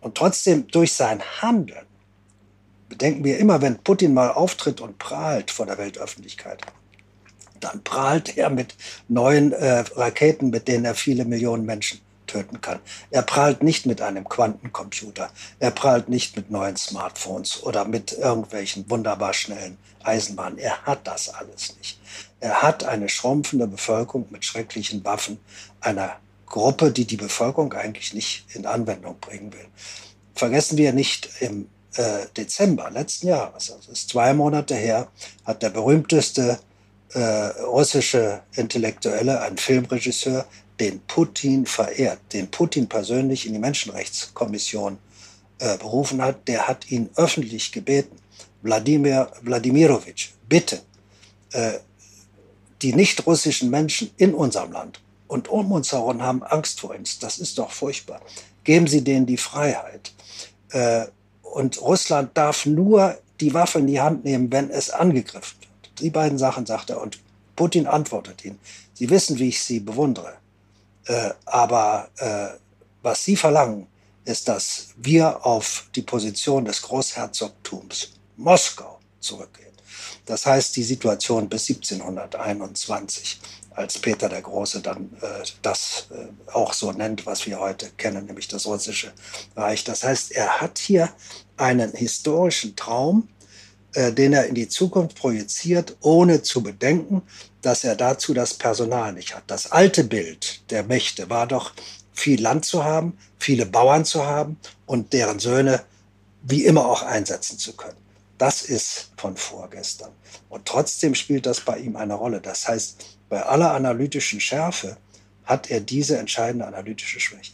[0.00, 1.86] Und trotzdem durch sein Handeln,
[2.88, 6.62] bedenken wir immer, wenn Putin mal auftritt und prahlt vor der Weltöffentlichkeit,
[7.60, 8.76] dann prahlt er mit
[9.08, 12.78] neuen äh, Raketen, mit denen er viele Millionen Menschen töten kann.
[13.10, 15.30] Er prahlt nicht mit einem Quantencomputer.
[15.58, 20.58] Er prahlt nicht mit neuen Smartphones oder mit irgendwelchen wunderbar schnellen Eisenbahnen.
[20.58, 21.98] Er hat das alles nicht.
[22.40, 25.40] Er hat eine schrumpfende Bevölkerung mit schrecklichen Waffen,
[25.80, 26.16] einer
[26.48, 29.66] Gruppe, die die Bevölkerung eigentlich nicht in Anwendung bringen will.
[30.34, 35.08] Vergessen wir nicht, im äh, Dezember letzten Jahres, also ist zwei Monate her,
[35.44, 36.58] hat der berühmteste
[37.12, 40.46] äh, russische Intellektuelle, ein Filmregisseur,
[40.78, 44.98] den Putin verehrt, den Putin persönlich in die Menschenrechtskommission
[45.58, 48.16] äh, berufen hat, der hat ihn öffentlich gebeten,
[48.62, 50.80] Wladimir Wladimirovich, bitte,
[51.52, 51.72] äh,
[52.82, 57.18] die nicht russischen Menschen in unserem Land und um uns herum haben Angst vor uns.
[57.18, 58.20] Das ist doch furchtbar.
[58.64, 60.12] Geben Sie denen die Freiheit.
[60.70, 61.06] Äh,
[61.42, 66.00] und Russland darf nur die Waffe in die Hand nehmen, wenn es angegriffen wird.
[66.00, 67.00] Die beiden Sachen sagt er.
[67.00, 67.18] Und
[67.56, 68.58] Putin antwortet ihm.
[68.94, 70.34] Sie wissen, wie ich Sie bewundere.
[71.06, 72.48] Äh, aber äh,
[73.02, 73.86] was Sie verlangen,
[74.24, 79.68] ist, dass wir auf die Position des Großherzogtums Moskau zurückgehen.
[80.26, 83.40] Das heißt, die Situation bis 1721,
[83.78, 88.26] als Peter der Große dann äh, das äh, auch so nennt, was wir heute kennen,
[88.26, 89.12] nämlich das russische
[89.56, 89.84] Reich.
[89.84, 91.10] Das heißt, er hat hier
[91.56, 93.28] einen historischen Traum,
[93.94, 97.22] äh, den er in die Zukunft projiziert, ohne zu bedenken,
[97.62, 99.44] dass er dazu das Personal nicht hat.
[99.46, 101.72] Das alte Bild der Mächte war doch,
[102.12, 105.84] viel Land zu haben, viele Bauern zu haben und deren Söhne
[106.42, 107.96] wie immer auch einsetzen zu können.
[108.38, 110.10] Das ist von vorgestern.
[110.48, 112.40] Und trotzdem spielt das bei ihm eine Rolle.
[112.40, 114.96] Das heißt, bei aller analytischen Schärfe
[115.44, 117.52] hat er diese entscheidende analytische Schwäche.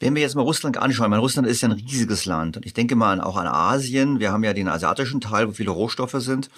[0.00, 2.74] Wenn wir jetzt mal Russland anschauen, meine, Russland ist ja ein riesiges Land und ich
[2.74, 4.18] denke mal auch an Asien.
[4.18, 6.50] Wir haben ja den asiatischen Teil, wo viele Rohstoffe sind.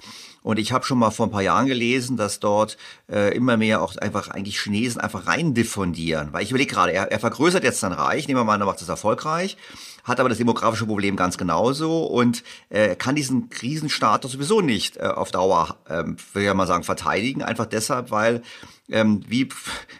[0.42, 2.78] Und ich habe schon mal vor ein paar Jahren gelesen, dass dort
[3.10, 6.32] äh, immer mehr auch einfach eigentlich Chinesen einfach rein diffundieren.
[6.32, 8.66] Weil ich überlege gerade, er, er vergrößert jetzt sein Reich, nehmen wir mal an, er
[8.66, 9.58] macht es erfolgreich,
[10.04, 15.00] hat aber das demografische Problem ganz genauso und äh, kann diesen Krisenstatus sowieso nicht äh,
[15.00, 17.42] auf Dauer, ähm, würde ich mal sagen, verteidigen.
[17.42, 18.42] Einfach deshalb, weil
[18.90, 19.48] ähm, wie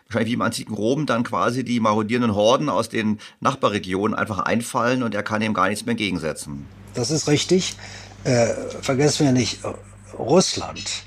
[0.09, 5.03] wahrscheinlich wie im antiken Rom dann quasi die marodierenden Horden aus den Nachbarregionen einfach einfallen
[5.03, 6.67] und er kann ihm gar nichts mehr entgegensetzen.
[6.95, 7.77] Das ist richtig.
[8.25, 9.61] Äh, vergessen wir nicht,
[10.19, 11.05] Russland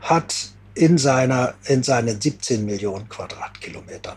[0.00, 0.34] hat
[0.74, 4.16] in, seiner, in seinen 17 Millionen Quadratkilometern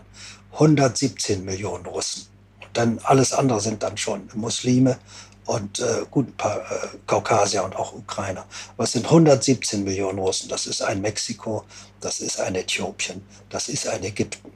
[0.52, 2.33] 117 Millionen Russen.
[2.74, 4.98] Dann alles andere sind dann schon Muslime
[5.46, 8.44] und äh, gut ein paar äh, Kaukasier und auch Ukrainer.
[8.74, 10.48] Aber es sind 117 Millionen Russen.
[10.48, 11.64] Das ist ein Mexiko,
[12.00, 14.52] das ist ein Äthiopien, das ist ein Ägypten.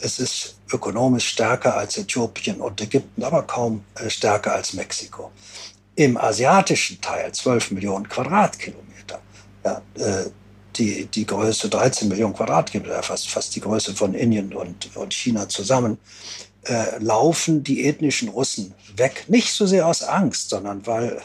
[0.00, 5.32] Es ist ökonomisch stärker als Äthiopien und Ägypten, aber kaum äh, stärker als Mexiko.
[5.96, 9.20] Im asiatischen Teil 12 Millionen Quadratkilometer.
[9.64, 10.30] Ja, äh,
[10.76, 15.48] die, die Größe 13 Millionen Quadratkilometer, fast, fast die Größe von Indien und, und China
[15.48, 15.98] zusammen,
[16.64, 19.24] äh, laufen die ethnischen Russen weg.
[19.28, 21.20] Nicht so sehr aus Angst, sondern weil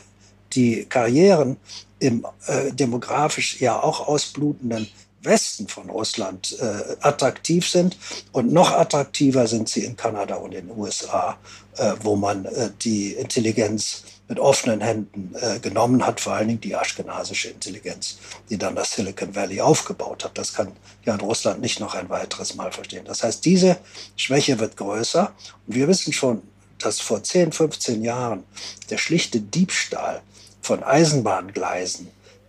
[0.54, 1.58] die Karrieren
[2.00, 4.88] im äh, demografisch ja auch ausblutenden
[5.24, 7.98] Westen von Russland äh, attraktiv sind.
[8.32, 11.38] Und noch attraktiver sind sie in Kanada und in den USA,
[11.78, 16.62] äh, wo man äh, die Intelligenz mit offenen Händen äh, genommen hat, vor allen Dingen
[16.62, 18.18] die aschkenasische Intelligenz,
[18.50, 20.36] die dann das Silicon Valley aufgebaut hat.
[20.40, 20.72] Das kann
[21.06, 23.06] ja in Russland nicht noch ein weiteres Mal verstehen.
[23.06, 23.78] Das heißt, diese
[24.16, 25.32] Schwäche wird größer.
[25.68, 26.42] Und wir wissen schon,
[26.80, 28.44] dass vor 10, 15 Jahren
[28.90, 30.22] der schlichte Diebstahl
[30.64, 32.08] von Eisenbahngleisen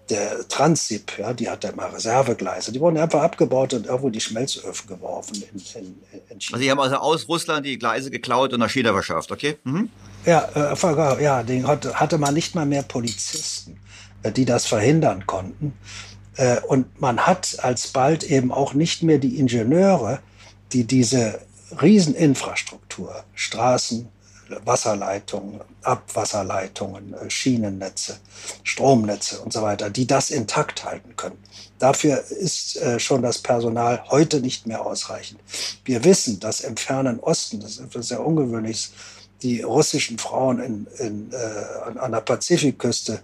[0.08, 4.88] der Transip, ja, die hatte immer Reservegleise, die wurden einfach abgebaut und irgendwo die Schmelzöfen
[4.88, 5.96] geworfen in, in,
[6.30, 6.38] in.
[6.50, 9.58] Also die haben also aus Russland die Gleise geklaut und nach China verschafft, okay?
[9.64, 9.90] Mhm.
[10.24, 13.78] Ja, äh, ja, den hatte, man nicht mal mehr Polizisten,
[14.22, 15.74] äh, die das verhindern konnten.
[16.36, 20.20] Äh, und man hat alsbald eben auch nicht mehr die Ingenieure,
[20.72, 21.40] die diese
[21.80, 24.08] Rieseninfrastruktur, Straßen,
[24.64, 28.16] Wasserleitungen, Abwasserleitungen, äh, Schienennetze,
[28.62, 31.38] Stromnetze und so weiter, die das intakt halten können.
[31.78, 35.40] Dafür ist äh, schon das Personal heute nicht mehr ausreichend.
[35.84, 38.92] Wir wissen, dass im fernen Osten, das ist etwas sehr Ungewöhnliches,
[39.42, 43.20] die russischen Frauen in, in, äh, an der Pazifikküste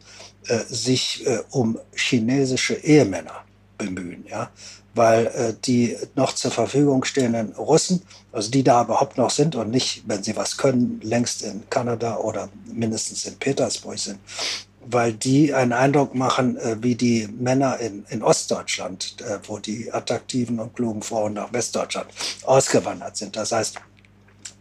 [0.46, 3.44] äh, sich äh, um chinesische Ehemänner
[3.78, 4.24] bemühen.
[4.28, 4.50] Ja?
[4.94, 9.70] weil äh, die noch zur Verfügung stehenden Russen, also die da überhaupt noch sind und
[9.70, 14.18] nicht, wenn sie was können, längst in Kanada oder mindestens in Petersburg sind,
[14.84, 19.92] weil die einen Eindruck machen äh, wie die Männer in, in Ostdeutschland, äh, wo die
[19.92, 22.08] attraktiven und klugen Frauen nach Westdeutschland
[22.44, 23.36] ausgewandert sind.
[23.36, 23.76] Das heißt,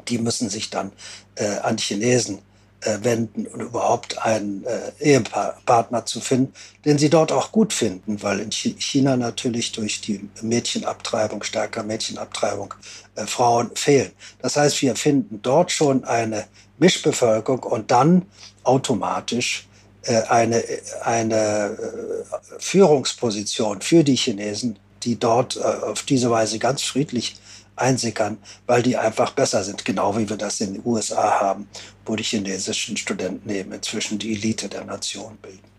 [0.10, 0.91] die müssen sich dann
[1.36, 2.39] äh, an Chinesen
[2.82, 6.54] äh, wenden und überhaupt einen äh, Ehepartner zu finden,
[6.86, 12.74] den sie dort auch gut finden, weil in China natürlich durch die Mädchenabtreibung, stärker Mädchenabtreibung,
[13.15, 14.12] äh, Frauen fehlen.
[14.41, 16.45] Das heißt, wir finden dort schon eine
[16.78, 18.26] Mischbevölkerung und dann
[18.63, 19.67] automatisch
[20.04, 20.63] äh, eine,
[21.04, 27.36] eine äh, Führungsposition für die Chinesen, die dort äh, auf diese Weise ganz friedlich
[27.80, 31.68] einsickern, weil die einfach besser sind, genau wie wir das in den USA haben,
[32.06, 35.70] wo die chinesischen Studenten eben inzwischen die Elite der Nation bilden.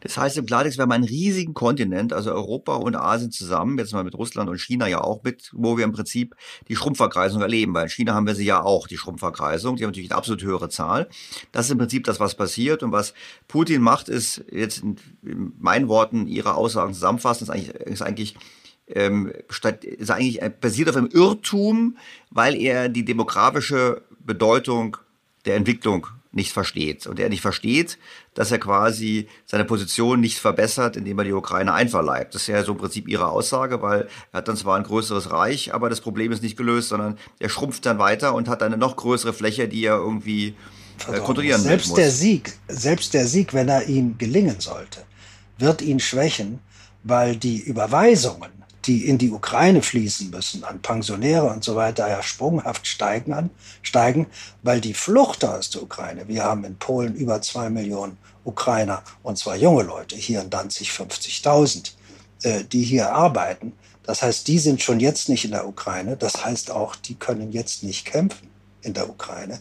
[0.00, 3.92] Das heißt im Klartext, wir haben einen riesigen Kontinent, also Europa und Asien zusammen, jetzt
[3.92, 6.34] mal mit Russland und China ja auch mit, wo wir im Prinzip
[6.68, 9.90] die Schrumpfverkreisung erleben, weil in China haben wir sie ja auch, die Schrumpfverkreisung, die haben
[9.90, 11.08] natürlich eine absolut höhere Zahl.
[11.52, 13.14] Das ist im Prinzip das, was passiert und was
[13.48, 14.96] Putin macht, ist jetzt in,
[15.58, 18.36] meinen Worten ihre Aussagen zusammenfassen, ist eigentlich, ist eigentlich
[18.88, 21.96] ähm, statt, ist eigentlich äh, basiert auf einem Irrtum,
[22.30, 24.96] weil er die demografische Bedeutung
[25.44, 27.06] der Entwicklung nicht versteht.
[27.06, 27.98] Und er nicht versteht,
[28.34, 32.34] dass er quasi seine Position nicht verbessert, indem er die Ukraine einverleibt.
[32.34, 35.32] Das ist ja so im Prinzip ihre Aussage, weil er hat dann zwar ein größeres
[35.32, 38.76] Reich, aber das Problem ist nicht gelöst, sondern er schrumpft dann weiter und hat eine
[38.76, 40.54] noch größere Fläche, die er irgendwie
[41.10, 41.96] äh, kontrollieren selbst muss.
[41.96, 45.04] Der Sieg, selbst der Sieg, wenn er ihm gelingen sollte,
[45.58, 46.58] wird ihn schwächen,
[47.02, 48.55] weil die Überweisungen
[48.86, 53.50] die in die Ukraine fließen müssen, an Pensionäre und so weiter, ja sprunghaft steigen, an,
[53.82, 54.26] steigen,
[54.62, 59.38] weil die Flucht aus der Ukraine, wir haben in Polen über zwei Millionen Ukrainer, und
[59.38, 61.92] zwar junge Leute, hier in Danzig 50.000,
[62.42, 63.72] äh, die hier arbeiten.
[64.04, 66.16] Das heißt, die sind schon jetzt nicht in der Ukraine.
[66.16, 68.48] Das heißt auch, die können jetzt nicht kämpfen
[68.82, 69.58] in der Ukraine.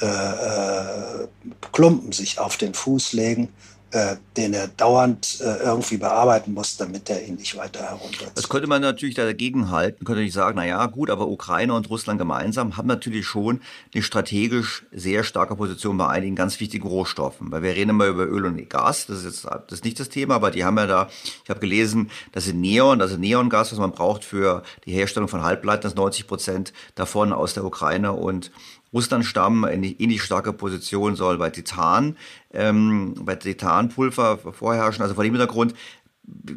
[0.00, 1.28] äh, äh
[1.72, 3.52] Klumpen sich auf den Fuß legen,
[3.92, 8.30] äh, den er dauernd äh, irgendwie bearbeiten muss, damit er ihn nicht weiter herunterzieht.
[8.34, 11.90] Das könnte man natürlich dagegen halten, könnte nicht sagen, na ja, gut, aber Ukraine und
[11.90, 13.60] Russland gemeinsam haben natürlich schon
[13.92, 17.50] eine strategisch sehr starke Position bei einigen ganz wichtigen Rohstoffen.
[17.50, 20.08] Weil wir reden immer über Öl und Gas, das ist jetzt das ist nicht das
[20.08, 21.08] Thema, aber die haben ja da,
[21.44, 25.42] ich habe gelesen, das ist Neon, also Neongas, was man braucht für die Herstellung von
[25.42, 28.50] Halbleitern, das 90 Prozent davon aus der Ukraine und
[28.92, 32.16] Russland stammen, eine ähnlich starke Position soll bei Titan,
[32.52, 35.02] ähm, bei Titanpulver vorherrschen.
[35.02, 35.74] Also vor dem Hintergrund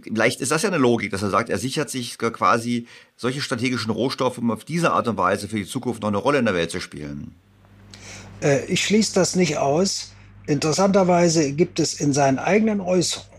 [0.04, 3.92] vielleicht ist das ja eine Logik, dass er sagt, er sichert sich quasi solche strategischen
[3.92, 6.54] Rohstoffe, um auf diese Art und Weise für die Zukunft noch eine Rolle in der
[6.54, 7.36] Welt zu spielen.
[8.42, 10.12] Äh, ich schließe das nicht aus.
[10.46, 13.33] Interessanterweise gibt es in seinen eigenen Äußerungen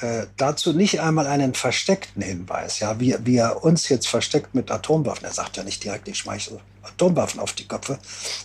[0.00, 4.70] äh, dazu nicht einmal einen versteckten Hinweis, ja, wie, wie er uns jetzt versteckt mit
[4.70, 7.98] Atomwaffen, er sagt ja nicht direkt, ich schmeiße Atomwaffen auf die Köpfe,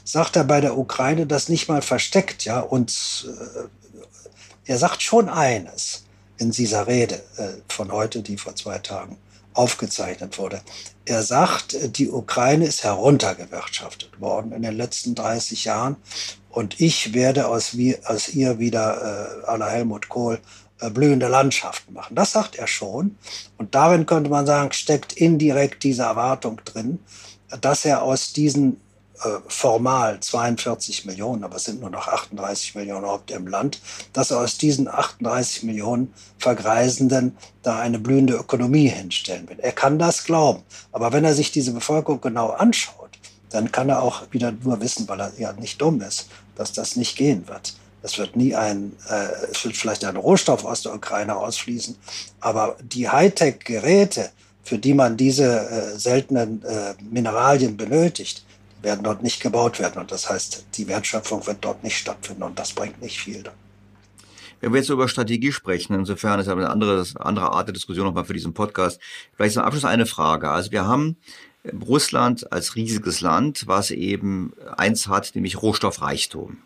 [0.03, 3.67] sagt er bei der Ukraine das nicht mal versteckt, ja, und äh,
[4.65, 6.03] er sagt schon eines
[6.37, 9.17] in dieser Rede äh, von heute, die vor zwei Tagen
[9.53, 10.61] aufgezeichnet wurde.
[11.05, 15.95] Er sagt, die Ukraine ist heruntergewirtschaftet worden in den letzten 30 Jahren
[16.49, 20.39] und ich werde aus, aus ihr wieder äh, aller Helmut Kohl
[20.89, 22.15] blühende Landschaften machen.
[22.15, 23.17] Das sagt er schon.
[23.57, 26.99] Und darin könnte man sagen, steckt indirekt diese Erwartung drin,
[27.61, 28.81] dass er aus diesen
[29.23, 33.79] äh, formal 42 Millionen, aber es sind nur noch 38 Millionen Haupte im Land,
[34.11, 39.59] dass er aus diesen 38 Millionen Vergreisenden da eine blühende Ökonomie hinstellen will.
[39.59, 40.63] Er kann das glauben.
[40.91, 43.11] Aber wenn er sich diese Bevölkerung genau anschaut,
[43.51, 46.97] dann kann er auch wieder nur wissen, weil er ja nicht dumm ist, dass das
[46.97, 47.73] nicht gehen wird.
[48.05, 51.97] Es wird nie ein, äh, es wird vielleicht ein Rohstoff aus der Ukraine ausfließen,
[52.39, 54.29] aber die Hightech-Geräte,
[54.63, 58.45] für die man diese äh, seltenen äh, Mineralien benötigt,
[58.83, 59.99] werden dort nicht gebaut werden.
[59.99, 63.55] Und das heißt, die Wertschöpfung wird dort nicht stattfinden und das bringt nicht viel dann.
[64.61, 68.25] Wenn wir jetzt über Strategie sprechen, insofern ist eine andere, andere Art der Diskussion nochmal
[68.25, 68.99] für diesen Podcast.
[69.35, 70.51] Vielleicht zum Abschluss eine Frage.
[70.51, 71.17] Also wir haben
[71.87, 76.57] Russland als riesiges Land, was eben eins hat, nämlich Rohstoffreichtum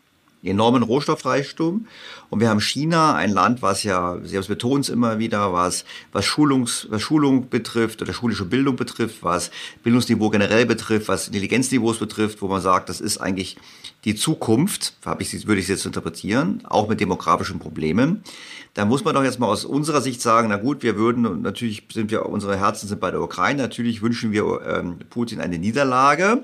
[0.43, 1.87] enormen Rohstoffreichtum.
[2.29, 5.83] Und wir haben China, ein Land, was ja, Sie haben es betont immer wieder, was,
[6.11, 9.51] was, Schulungs, was Schulung betrifft oder schulische Bildung betrifft, was
[9.83, 13.57] Bildungsniveau generell betrifft, was Intelligenzniveaus betrifft, wo man sagt, das ist eigentlich
[14.05, 18.23] die Zukunft, ich, würde ich es jetzt interpretieren, auch mit demografischen Problemen.
[18.73, 21.83] Da muss man doch jetzt mal aus unserer Sicht sagen, na gut, wir würden, natürlich
[21.91, 26.43] sind wir, unsere Herzen sind bei der Ukraine, natürlich wünschen wir ähm, Putin eine Niederlage.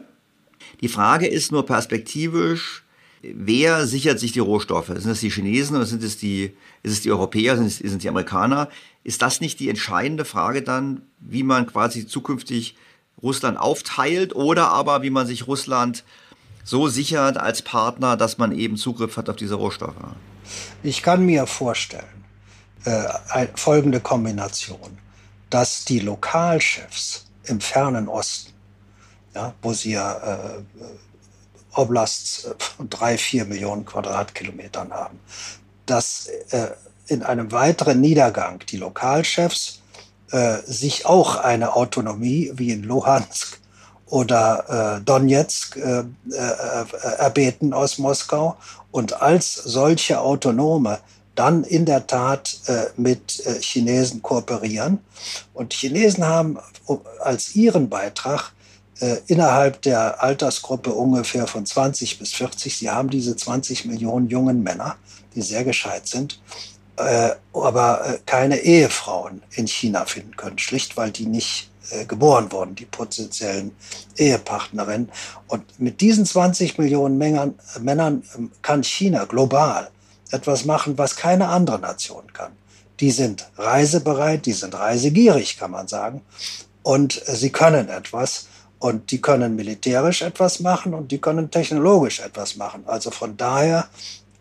[0.82, 2.85] Die Frage ist nur perspektivisch,
[3.22, 4.88] wer sichert sich die Rohstoffe?
[4.88, 7.88] Sind das die Chinesen oder sind es die, ist es die Europäer, sind es, sind
[7.88, 8.70] es die Amerikaner?
[9.04, 12.76] Ist das nicht die entscheidende Frage dann, wie man quasi zukünftig
[13.22, 16.04] Russland aufteilt oder aber wie man sich Russland
[16.64, 19.96] so sichert als Partner, dass man eben Zugriff hat auf diese Rohstoffe?
[20.84, 22.26] Ich kann mir vorstellen,
[22.84, 24.98] äh, folgende Kombination,
[25.50, 28.54] dass die Lokalchefs im fernen Osten,
[29.34, 30.64] ja, wo sie ja äh,
[31.76, 35.20] Oblasts von drei, vier Millionen Quadratkilometern haben.
[35.86, 36.68] Dass äh,
[37.08, 39.82] in einem weiteren Niedergang die Lokalchefs
[40.32, 43.60] äh, sich auch eine Autonomie wie in Luhansk
[44.08, 46.06] oder äh, Donetsk äh, äh,
[47.18, 48.58] erbeten aus Moskau
[48.92, 51.00] und als solche Autonome
[51.36, 55.00] dann in der Tat äh, mit äh, Chinesen kooperieren.
[55.54, 56.58] Und Chinesen haben
[57.20, 58.52] als ihren Beitrag
[59.00, 62.78] äh, innerhalb der Altersgruppe ungefähr von 20 bis 40.
[62.78, 64.98] Sie haben diese 20 Millionen jungen Männer,
[65.36, 66.42] die sehr gescheit sind,
[66.98, 72.52] äh, aber äh, keine Ehefrauen in China finden können, schlicht weil die nicht äh, geboren
[72.52, 73.76] wurden, die potenziellen
[74.18, 75.12] Ehepartnerinnen.
[75.48, 79.90] Und mit diesen 20 Millionen Männern, Männern ähm, kann China global
[80.32, 82.54] etwas machen, was keine andere Nation kann.
[83.00, 86.22] Die sind reisebereit, die sind reisegierig, kann man sagen.
[86.82, 88.48] Und äh, sie können etwas.
[88.88, 92.84] Und die können militärisch etwas machen und die können technologisch etwas machen.
[92.86, 93.88] Also von daher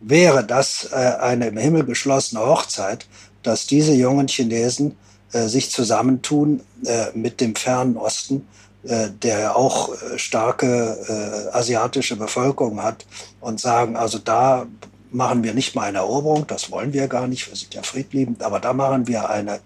[0.00, 0.96] wäre das äh,
[1.30, 3.06] eine im Himmel beschlossene Hochzeit,
[3.42, 4.98] dass diese jungen Chinesen
[5.32, 8.46] äh, sich zusammentun äh, mit dem fernen Osten,
[8.82, 13.06] der auch äh, starke asiatische Bevölkerung hat
[13.40, 14.66] und sagen, also da
[15.10, 18.42] machen wir nicht mal eine Eroberung, das wollen wir gar nicht, wir sind ja friedliebend,
[18.42, 19.60] aber da machen wir eine,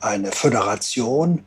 [0.00, 1.44] eine Föderation,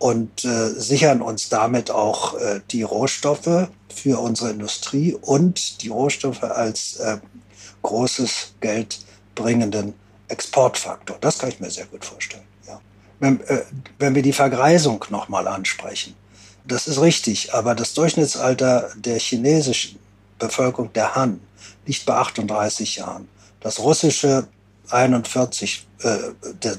[0.00, 6.42] und äh, sichern uns damit auch äh, die Rohstoffe für unsere Industrie und die Rohstoffe
[6.42, 7.18] als äh,
[7.82, 8.98] großes Geld
[9.34, 9.92] bringenden
[10.28, 11.18] Exportfaktor.
[11.20, 12.44] Das kann ich mir sehr gut vorstellen.
[12.66, 12.80] Ja.
[13.18, 13.62] Wenn, äh,
[13.98, 16.14] wenn wir die Vergreisung nochmal ansprechen,
[16.64, 19.98] das ist richtig, aber das Durchschnittsalter der chinesischen
[20.38, 21.40] Bevölkerung, der Han,
[21.84, 23.28] liegt bei 38 Jahren.
[23.60, 24.48] Das russische
[24.88, 26.18] 41, äh,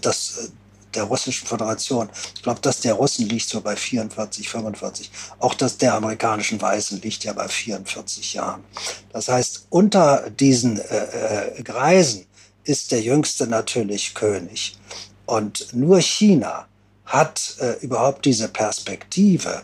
[0.01, 0.51] das
[0.95, 2.09] der Russischen Föderation.
[2.35, 5.11] Ich glaube, dass der Russen liegt so bei 44, 45.
[5.39, 8.63] Auch das der amerikanischen Weißen liegt ja bei 44 Jahren.
[9.11, 12.25] Das heißt, unter diesen äh, äh, Greisen
[12.63, 14.77] ist der Jüngste natürlich König.
[15.25, 16.67] Und nur China
[17.05, 19.63] hat äh, überhaupt diese Perspektive,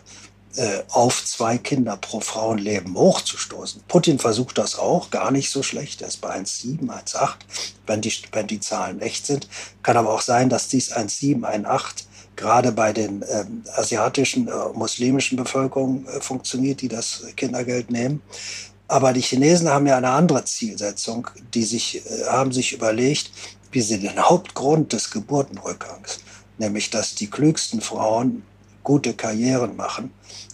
[0.58, 3.84] äh, auf zwei Kinder pro Frauenleben hochzustoßen.
[3.86, 6.02] Putin versucht das auch, gar nicht so schlecht.
[6.02, 7.36] Er ist bei 1,7, 1,8,
[7.86, 9.48] wenn die, wenn die Zahlen echt sind.
[9.84, 15.36] Kann aber auch sein, dass dies 1,7, 1,8 gerade bei den ähm, asiatischen, äh, muslimischen
[15.36, 18.20] Bevölkerungen äh, funktioniert, die das Kindergeld nehmen.
[18.88, 21.28] Aber die Chinesen haben ja eine andere Zielsetzung.
[21.54, 23.30] Die sich, äh, haben sich überlegt,
[23.70, 26.18] wie sie den Hauptgrund des Geburtenrückgangs,
[26.58, 28.42] nämlich dass die klügsten Frauen
[28.82, 30.10] gute Karrieren machen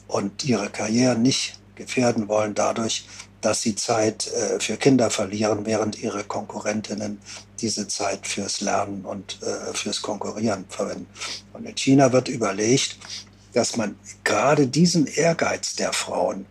[0.09, 3.05] und ihre Karrieren nicht gefährden wollen dadurch,
[3.41, 7.19] dass sie Zeit äh, für Kinder verlieren, während ihre Konkurrentinnen
[7.61, 11.07] diese Zeit fürs Lernen und äh, fürs Konkurrieren verwenden.
[11.53, 12.97] Und in China wird überlegt,
[13.53, 16.47] dass man gerade diesen Ehrgeiz der Frauen,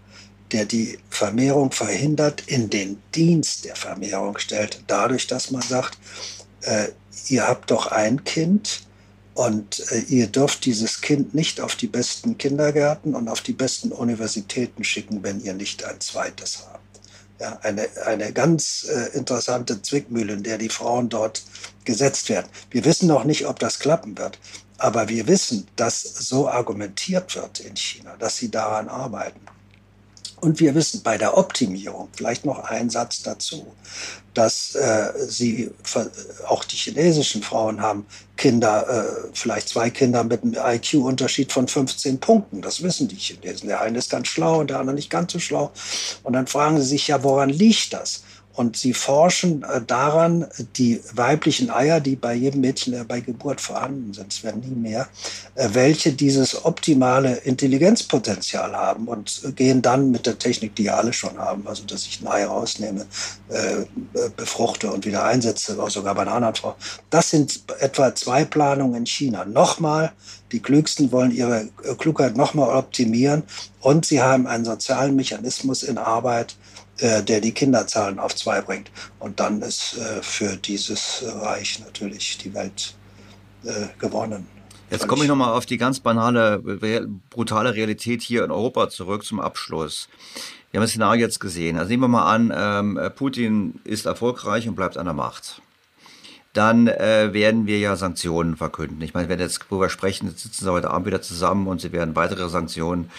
[0.51, 5.97] der die Vermehrung verhindert, in den Dienst der Vermehrung stellt, dadurch, dass man sagt,
[6.62, 6.89] äh,
[7.28, 8.84] ihr habt doch ein Kind,
[9.34, 13.91] und äh, ihr dürft dieses Kind nicht auf die besten Kindergärten und auf die besten
[13.91, 16.84] Universitäten schicken, wenn ihr nicht ein zweites habt.
[17.39, 21.43] Ja, eine, eine ganz äh, interessante Zwickmühle, in der die Frauen dort
[21.84, 22.47] gesetzt werden.
[22.69, 24.38] Wir wissen noch nicht, ob das klappen wird.
[24.77, 29.39] Aber wir wissen, dass so argumentiert wird in China, dass sie daran arbeiten.
[30.43, 33.65] Und wir wissen bei der Optimierung, vielleicht noch ein Satz dazu,
[34.33, 35.71] dass äh, sie,
[36.45, 42.19] auch die chinesischen Frauen haben Kinder, äh, vielleicht zwei Kinder mit einem IQ-Unterschied von 15
[42.19, 42.61] Punkten.
[42.61, 43.69] Das wissen die Chinesen.
[43.69, 45.71] Der eine ist ganz schlau und der andere nicht ganz so schlau.
[46.23, 48.23] Und dann fragen sie sich ja, woran liegt das?
[48.56, 50.45] Und sie forschen äh, daran,
[50.78, 54.76] die weiblichen Eier, die bei jedem Mädchen äh, bei Geburt vorhanden sind, es werden nie
[54.76, 55.08] mehr,
[55.56, 61.38] äh, welche dieses optimale Intelligenzpotenzial haben und gehen dann mit der Technik, die alle schon
[61.39, 63.06] haben, also dass ich ein Ei rausnehme,
[64.36, 66.76] befruchte und wieder einsetze, auch sogar bei einer anderen Frau.
[67.10, 69.45] Das sind etwa zwei Planungen in China.
[69.45, 70.12] Nochmal,
[70.51, 73.43] die Klügsten wollen ihre Klugheit nochmal optimieren
[73.82, 76.56] und sie haben einen sozialen Mechanismus in Arbeit,
[76.99, 78.91] äh, der die Kinderzahlen auf zwei bringt.
[79.19, 82.93] Und dann ist äh, für dieses Reich natürlich die Welt
[83.63, 84.47] äh, gewonnen.
[84.91, 86.61] Jetzt komme ich nochmal auf die ganz banale,
[87.31, 90.07] brutale Realität hier in Europa zurück zum Abschluss.
[90.69, 91.77] Wir haben das Szenario jetzt gesehen.
[91.77, 95.63] Also nehmen wir mal an, ähm, Putin ist erfolgreich und bleibt an der Macht.
[96.53, 99.01] Dann äh, werden wir ja Sanktionen verkünden.
[99.01, 101.91] Ich meine, wenn jetzt, wo wir sprechen, sitzen sie heute Abend wieder zusammen und sie
[101.91, 103.09] werden weitere Sanktionen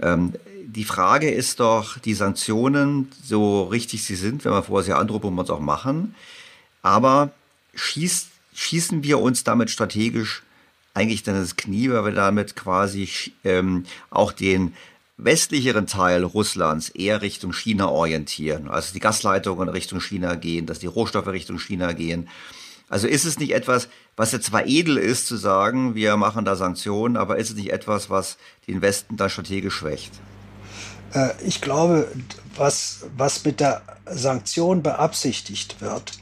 [0.00, 0.32] ähm,
[0.64, 5.22] die Frage ist doch, die Sanktionen, so richtig sie sind, wenn man vorher sie androhen,
[5.22, 6.14] muss man es auch machen.
[6.82, 7.30] Aber
[7.74, 10.42] schießt, schießen wir uns damit strategisch
[10.94, 13.08] eigentlich dann ins Knie, weil wir damit quasi
[13.44, 14.74] ähm, auch den
[15.16, 18.68] westlicheren Teil Russlands eher Richtung China orientieren.
[18.68, 22.28] Also die Gasleitungen Richtung China gehen, dass die Rohstoffe Richtung China gehen.
[22.88, 26.54] Also ist es nicht etwas, was jetzt zwar edel ist zu sagen, wir machen da
[26.56, 28.36] Sanktionen, aber ist es nicht etwas, was
[28.66, 30.12] den Westen da strategisch schwächt?
[31.14, 32.08] Äh, ich glaube,
[32.56, 36.12] was, was mit der Sanktion beabsichtigt wird,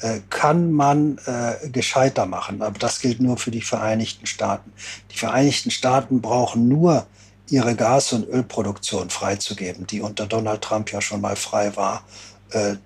[0.00, 2.62] äh, kann man äh, gescheiter machen.
[2.62, 4.72] Aber das gilt nur für die Vereinigten Staaten.
[5.12, 7.06] Die Vereinigten Staaten brauchen nur
[7.48, 12.02] ihre Gas- und Ölproduktion freizugeben, die unter Donald Trump ja schon mal frei war,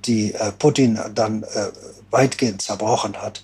[0.05, 1.47] die Putin dann
[2.11, 3.43] weitgehend zerbrochen hat.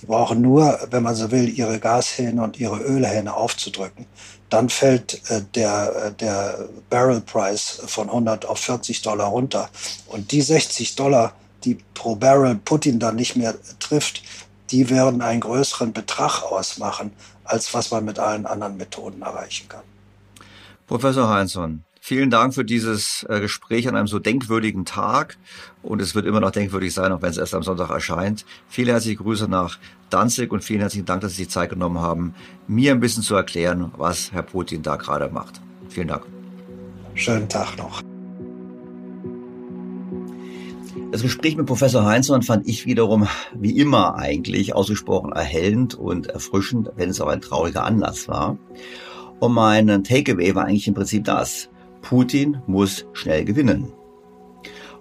[0.00, 4.06] Die brauchen nur, wenn man so will, ihre Gashähne und ihre Ölhähne aufzudrücken
[4.50, 9.68] dann fällt äh, der, äh, der Barrel Price von 100 auf 40 Dollar runter.
[10.06, 11.34] Und die 60 Dollar,
[11.64, 14.22] die pro Barrel Putin dann nicht mehr trifft,
[14.70, 17.12] die werden einen größeren Betrag ausmachen,
[17.44, 19.82] als was man mit allen anderen Methoden erreichen kann.
[20.86, 25.36] Professor Heinzson, Vielen Dank für dieses äh, Gespräch an einem so denkwürdigen Tag.
[25.82, 28.44] Und es wird immer noch denkwürdig sein, auch wenn es erst am Sonntag erscheint.
[28.68, 29.78] Viele herzliche Grüße nach
[30.10, 32.34] Danzig und vielen herzlichen Dank, dass Sie sich Zeit genommen haben,
[32.66, 35.60] mir ein bisschen zu erklären, was Herr Putin da gerade macht.
[35.88, 36.26] Vielen Dank.
[37.14, 38.02] Schönen Tag noch.
[41.10, 46.90] Das Gespräch mit Professor Heinzmann fand ich wiederum, wie immer eigentlich, ausgesprochen erhellend und erfrischend,
[46.96, 48.58] wenn es auch ein trauriger Anlass war.
[49.40, 51.70] Und mein Takeaway war eigentlich im Prinzip das.
[52.02, 53.92] Putin muss schnell gewinnen.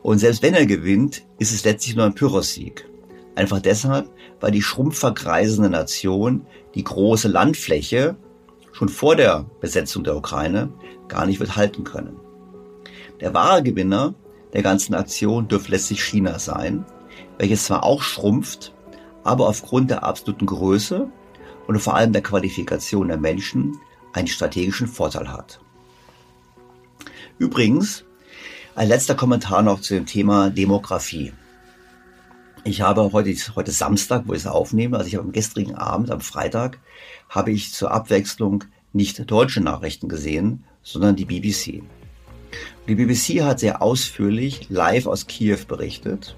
[0.07, 2.87] Und selbst wenn er gewinnt, ist es letztlich nur ein Pyrrhus-Sieg.
[3.35, 6.45] Einfach deshalb, weil die schrumpfverkreisende Nation
[6.75, 8.15] die große Landfläche
[8.71, 10.69] schon vor der Besetzung der Ukraine
[11.09, 12.21] gar nicht wird halten können.
[13.19, 14.13] Der wahre Gewinner
[14.53, 16.85] der ganzen Aktion dürfte letztlich China sein,
[17.37, 18.73] welches zwar auch schrumpft,
[19.25, 21.11] aber aufgrund der absoluten Größe
[21.67, 23.77] und vor allem der Qualifikation der Menschen
[24.13, 25.59] einen strategischen Vorteil hat.
[27.39, 28.05] Übrigens,
[28.77, 31.33] ein letzter Kommentar noch zu dem Thema Demografie.
[32.63, 36.11] Ich habe heute, heute Samstag, wo ich es aufnehme, also ich habe am gestrigen Abend,
[36.11, 36.77] am Freitag,
[37.27, 41.81] habe ich zur Abwechslung nicht deutsche Nachrichten gesehen, sondern die BBC.
[42.87, 46.37] Die BBC hat sehr ausführlich live aus Kiew berichtet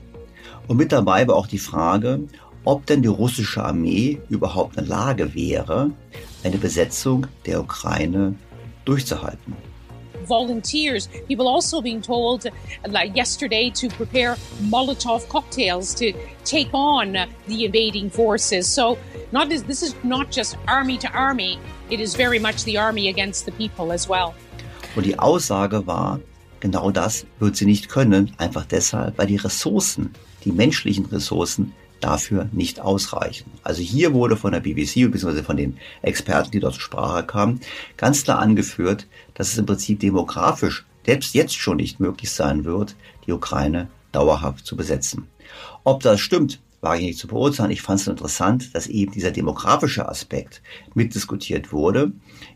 [0.69, 2.21] und mit dabei war auch die Frage,
[2.63, 5.91] ob denn die russische Armee überhaupt in der Lage wäre,
[6.45, 8.35] eine Besetzung der Ukraine
[8.85, 9.68] durchzuhalten.
[10.27, 11.07] Volunteers.
[11.27, 12.45] People also being told,
[12.87, 16.13] like yesterday, to prepare Molotov cocktails to
[16.45, 17.13] take on
[17.47, 18.67] the invading forces.
[18.67, 18.97] So,
[19.31, 21.59] not this this is not just army to army;
[21.89, 24.33] it is very much the army against the people as well.
[24.95, 26.19] Und die Aussage war,
[26.59, 30.13] genau das wird sie nicht können, einfach deshalb, weil die Ressourcen,
[30.45, 33.51] die menschlichen Ressourcen dafür nicht ausreichen.
[33.63, 35.43] Also hier wurde von der BBC bzw.
[35.43, 37.61] von den Experten, die dort zur Sprache kamen,
[37.97, 42.95] ganz klar angeführt, dass es im Prinzip demografisch selbst jetzt schon nicht möglich sein wird,
[43.25, 45.27] die Ukraine dauerhaft zu besetzen.
[45.83, 47.71] Ob das stimmt, wage ich nicht zu beurteilen.
[47.71, 50.61] Ich fand es interessant, dass eben dieser demografische Aspekt
[50.93, 52.11] mitdiskutiert wurde,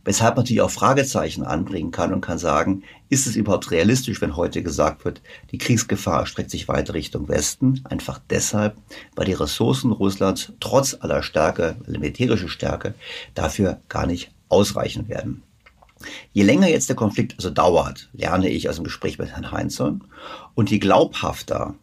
[0.05, 4.35] weshalb man natürlich auch Fragezeichen anbringen kann und kann sagen, ist es überhaupt realistisch, wenn
[4.35, 5.21] heute gesagt wird,
[5.51, 7.81] die Kriegsgefahr streckt sich weiter Richtung Westen?
[7.85, 8.75] Einfach deshalb,
[9.15, 12.95] weil die Ressourcen Russlands trotz aller Stärke, militärische Stärke,
[13.33, 15.43] dafür gar nicht ausreichen werden.
[16.33, 20.03] Je länger jetzt der Konflikt also dauert, lerne ich aus dem Gespräch mit Herrn Heinzson,
[20.55, 21.75] und je glaubhafter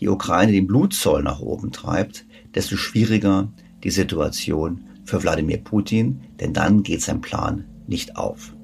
[0.00, 2.24] die Ukraine den Blutzoll nach oben treibt,
[2.54, 3.52] desto schwieriger
[3.84, 8.54] die Situation für Wladimir Putin, denn dann geht sein Plan nicht auf.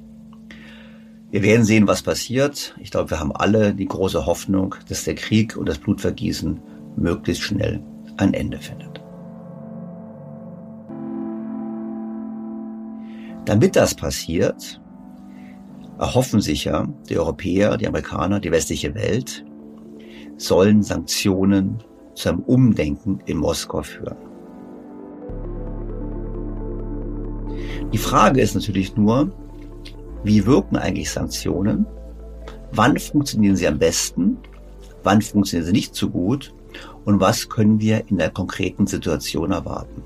[1.30, 2.74] Wir werden sehen, was passiert.
[2.80, 6.60] Ich glaube, wir haben alle die große Hoffnung, dass der Krieg und das Blutvergießen
[6.96, 7.82] möglichst schnell
[8.16, 9.02] ein Ende findet.
[13.44, 14.80] Damit das passiert,
[15.98, 19.44] erhoffen sich ja die Europäer, die Amerikaner, die westliche Welt,
[20.36, 21.78] sollen Sanktionen
[22.14, 24.16] zu einem Umdenken in Moskau führen.
[27.92, 29.30] Die Frage ist natürlich nur,
[30.24, 31.86] wie wirken eigentlich Sanktionen?
[32.72, 34.38] Wann funktionieren sie am besten?
[35.02, 36.52] Wann funktionieren sie nicht so gut?
[37.04, 40.02] Und was können wir in der konkreten Situation erwarten?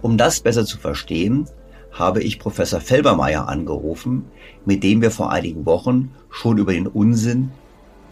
[0.00, 1.46] Um das besser zu verstehen,
[1.90, 4.26] habe ich Professor Felbermeier angerufen,
[4.64, 7.50] mit dem wir vor einigen Wochen schon über den Unsinn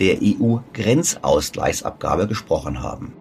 [0.02, 3.12] der EU-Grenzausgleichsabgabe gesprochen haben.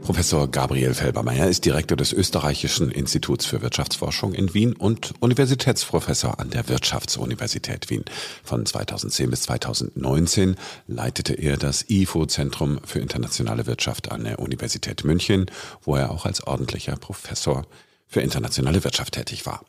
[0.00, 6.48] Professor Gabriel Felbermeier ist Direktor des Österreichischen Instituts für Wirtschaftsforschung in Wien und Universitätsprofessor an
[6.48, 8.06] der Wirtschaftsuniversität Wien.
[8.42, 10.56] Von 2010 bis 2019
[10.86, 15.50] leitete er das IFO-Zentrum für internationale Wirtschaft an der Universität München,
[15.82, 17.66] wo er auch als ordentlicher Professor
[18.08, 19.60] für internationale Wirtschaft tätig war.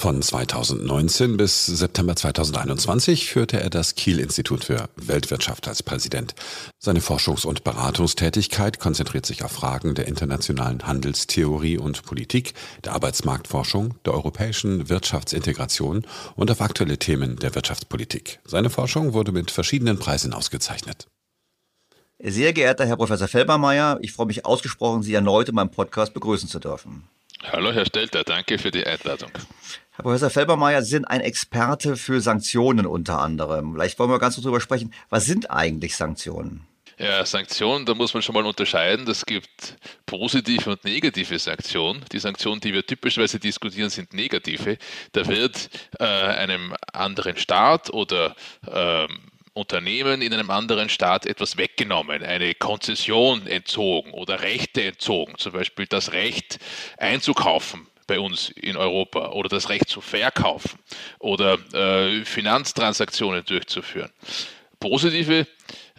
[0.00, 6.34] Von 2019 bis September 2021 führte er das Kiel-Institut für Weltwirtschaft als Präsident.
[6.78, 13.92] Seine Forschungs- und Beratungstätigkeit konzentriert sich auf Fragen der internationalen Handelstheorie und Politik, der Arbeitsmarktforschung,
[14.06, 18.38] der europäischen Wirtschaftsintegration und auf aktuelle Themen der Wirtschaftspolitik.
[18.46, 21.08] Seine Forschung wurde mit verschiedenen Preisen ausgezeichnet.
[22.18, 26.48] Sehr geehrter Herr Professor Felbermeier, ich freue mich ausgesprochen, Sie erneut in meinem Podcast begrüßen
[26.48, 27.04] zu dürfen.
[27.42, 29.30] Hallo Herr Stelter, danke für die Einladung.
[30.00, 33.74] Herr Professor Felbermeier, Sie sind ein Experte für Sanktionen unter anderem.
[33.74, 34.94] Vielleicht wollen wir ganz kurz darüber sprechen.
[35.10, 36.66] Was sind eigentlich Sanktionen?
[36.98, 39.06] Ja, Sanktionen, da muss man schon mal unterscheiden.
[39.06, 39.76] Es gibt
[40.06, 42.02] positive und negative Sanktionen.
[42.12, 44.78] Die Sanktionen, die wir typischerweise diskutieren, sind negative.
[45.12, 48.34] Da wird äh, einem anderen Staat oder
[48.72, 49.08] ähm,
[49.52, 55.84] Unternehmen in einem anderen Staat etwas weggenommen, eine Konzession entzogen oder Rechte entzogen, zum Beispiel
[55.84, 56.58] das Recht
[56.96, 60.80] einzukaufen bei uns in Europa oder das Recht zu verkaufen
[61.20, 64.10] oder äh, Finanztransaktionen durchzuführen.
[64.80, 65.46] Positive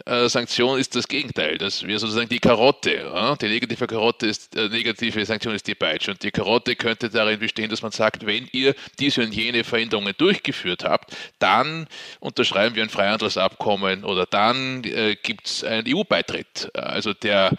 [0.06, 1.58] äh, Sanktion ist das Gegenteil.
[1.58, 2.96] Das wäre sozusagen die Karotte.
[2.96, 3.38] Ja?
[3.38, 6.12] Die negative Karotte ist, äh, negative Sanktion ist die Peitsche.
[6.12, 10.14] Und die Karotte könnte darin bestehen, dass man sagt, wenn ihr diese und jene Veränderungen
[10.18, 11.88] durchgeführt habt, dann
[12.20, 16.72] unterschreiben wir ein Freihandelsabkommen oder dann äh, gibt es einen EU-Beitritt.
[16.76, 17.54] Also der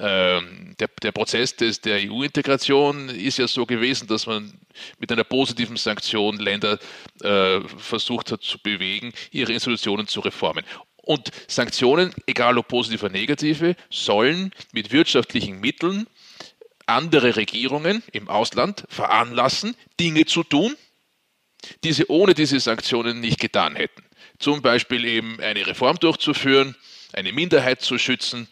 [0.00, 4.58] ähm, der, der, Prozess des, der EU-Integration ist ja so gewesen, dass man
[4.98, 6.78] mit einer positiven Sanktion Länder
[7.22, 10.64] äh, versucht hat zu bewegen, ihre Institutionen zu reformen.
[10.96, 16.06] Und Sanktionen, egal ob positive oder negative, sollen mit wirtschaftlichen Mitteln
[16.86, 20.76] andere Regierungen im Ausland veranlassen, Dinge zu tun,
[21.82, 24.04] die sie ohne diese Sanktionen nicht getan hätten.
[24.38, 26.76] Zum Beispiel eben eine Reform durchzuführen,
[27.12, 28.48] eine Minderheit zu schützen,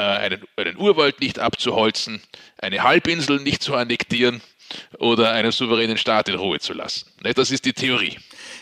[0.00, 2.20] einen, einen Urwald nicht abzuholzen,
[2.58, 4.42] eine Halbinsel nicht zu annektieren
[4.98, 7.10] oder einen souveränen Staat in Ruhe zu lassen.
[7.34, 8.18] Das ist die Theorie.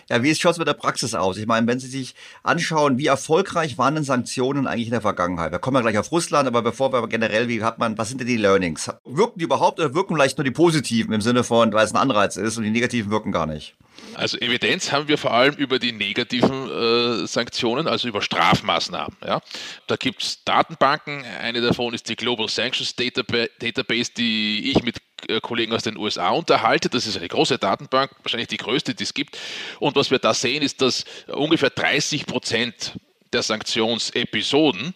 [0.08, 1.36] Ja, wie schaut es mit der Praxis aus?
[1.36, 5.52] Ich meine, wenn Sie sich anschauen, wie erfolgreich waren denn Sanktionen eigentlich in der Vergangenheit?
[5.52, 8.20] Wir kommen ja gleich auf Russland, aber bevor wir generell, wie hat man, was sind
[8.20, 8.90] denn die Learnings?
[9.04, 11.98] Wirken die überhaupt oder wirken vielleicht nur die positiven im Sinne von, weil es ein
[11.98, 13.76] Anreiz ist und die negativen wirken gar nicht?
[14.14, 19.16] Also Evidenz haben wir vor allem über die negativen äh, Sanktionen, also über Strafmaßnahmen.
[19.24, 19.40] Ja.
[19.86, 25.40] Da gibt es Datenbanken, eine davon ist die Global Sanctions Database, die ich mit äh,
[25.40, 26.88] Kollegen aus den USA unterhalte.
[26.88, 29.38] Das ist eine große Datenbank, wahrscheinlich die größte, die es gibt.
[29.80, 32.92] Und was wir da sehen, ist, dass ungefähr 30 Prozent
[33.32, 34.94] der Sanktionsepisoden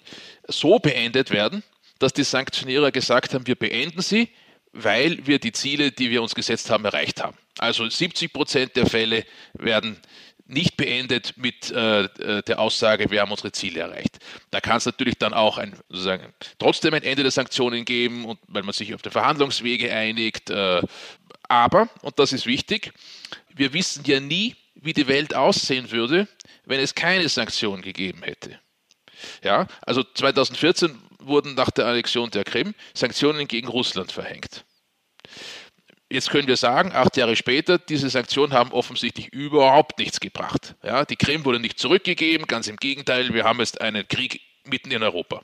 [0.49, 1.63] so beendet werden,
[1.99, 4.29] dass die Sanktionierer gesagt haben, wir beenden sie,
[4.73, 7.37] weil wir die Ziele, die wir uns gesetzt haben, erreicht haben.
[7.59, 9.25] Also 70 Prozent der Fälle
[9.55, 9.99] werden
[10.49, 14.19] nicht beendet mit äh, äh, der Aussage, wir haben unsere Ziele erreicht.
[14.51, 18.39] Da kann es natürlich dann auch ein, sozusagen, trotzdem ein Ende der Sanktionen geben und
[18.47, 20.51] weil man sich auf den Verhandlungswege einigt.
[20.51, 20.83] Äh,
[21.49, 22.93] aber, und das ist wichtig,
[23.55, 24.55] wir wissen ja nie,
[24.87, 26.29] wie die Welt aussehen würde,
[26.65, 28.59] wenn es keine Sanktionen gegeben hätte.
[29.43, 34.65] Ja, also 2014 wurden nach der Annexion der Krim Sanktionen gegen Russland verhängt.
[36.09, 40.77] Jetzt können wir sagen, acht Jahre später, diese Sanktionen haben offensichtlich überhaupt nichts gebracht.
[40.85, 44.93] Ja, die Krim wurde nicht zurückgegeben, ganz im Gegenteil, wir haben jetzt einen Krieg mitten
[44.93, 45.43] in Europa.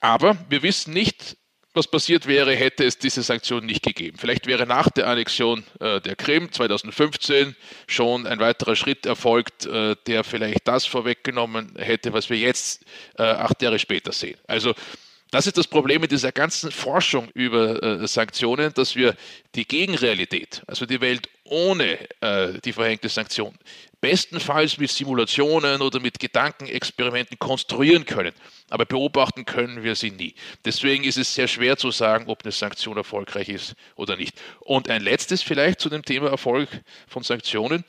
[0.00, 1.38] Aber wir wissen nicht,
[1.76, 4.16] was passiert wäre, hätte es diese Sanktionen nicht gegeben.
[4.18, 7.54] Vielleicht wäre nach der Annexion äh, der Krim 2015
[7.86, 12.84] schon ein weiterer Schritt erfolgt, äh, der vielleicht das vorweggenommen hätte, was wir jetzt
[13.18, 14.38] äh, acht Jahre später sehen.
[14.46, 14.74] Also
[15.30, 19.14] das ist das Problem mit dieser ganzen Forschung über äh, Sanktionen, dass wir
[19.54, 23.54] die Gegenrealität, also die Welt ohne äh, die verhängte Sanktion,
[24.00, 28.32] bestenfalls mit Simulationen oder mit Gedankenexperimenten konstruieren können.
[28.68, 30.34] Aber beobachten können wir sie nie.
[30.64, 34.40] Deswegen ist es sehr schwer zu sagen, ob eine Sanktion erfolgreich ist oder nicht.
[34.60, 36.68] Und ein letztes vielleicht zu dem Thema Erfolg
[37.08, 37.84] von Sanktionen.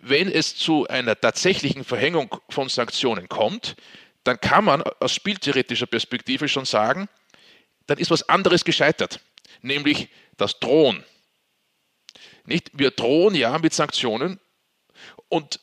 [0.00, 3.76] Wenn es zu einer tatsächlichen Verhängung von Sanktionen kommt,
[4.24, 7.08] dann kann man aus spieltheoretischer Perspektive schon sagen,
[7.86, 9.20] dann ist was anderes gescheitert,
[9.62, 11.04] nämlich das Drohen.
[12.44, 12.70] Nicht?
[12.74, 14.38] Wir drohen ja mit Sanktionen
[15.28, 15.60] und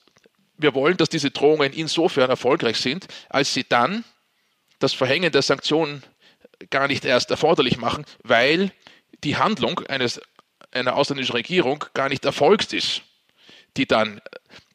[0.58, 4.04] wir wollen, dass diese Drohungen insofern erfolgreich sind, als sie dann
[4.80, 6.04] das Verhängen der Sanktionen
[6.70, 8.72] gar nicht erst erforderlich machen, weil
[9.24, 10.22] die Handlung eines,
[10.72, 13.02] einer ausländischen Regierung gar nicht erfolgt ist,
[13.78, 14.22] die dann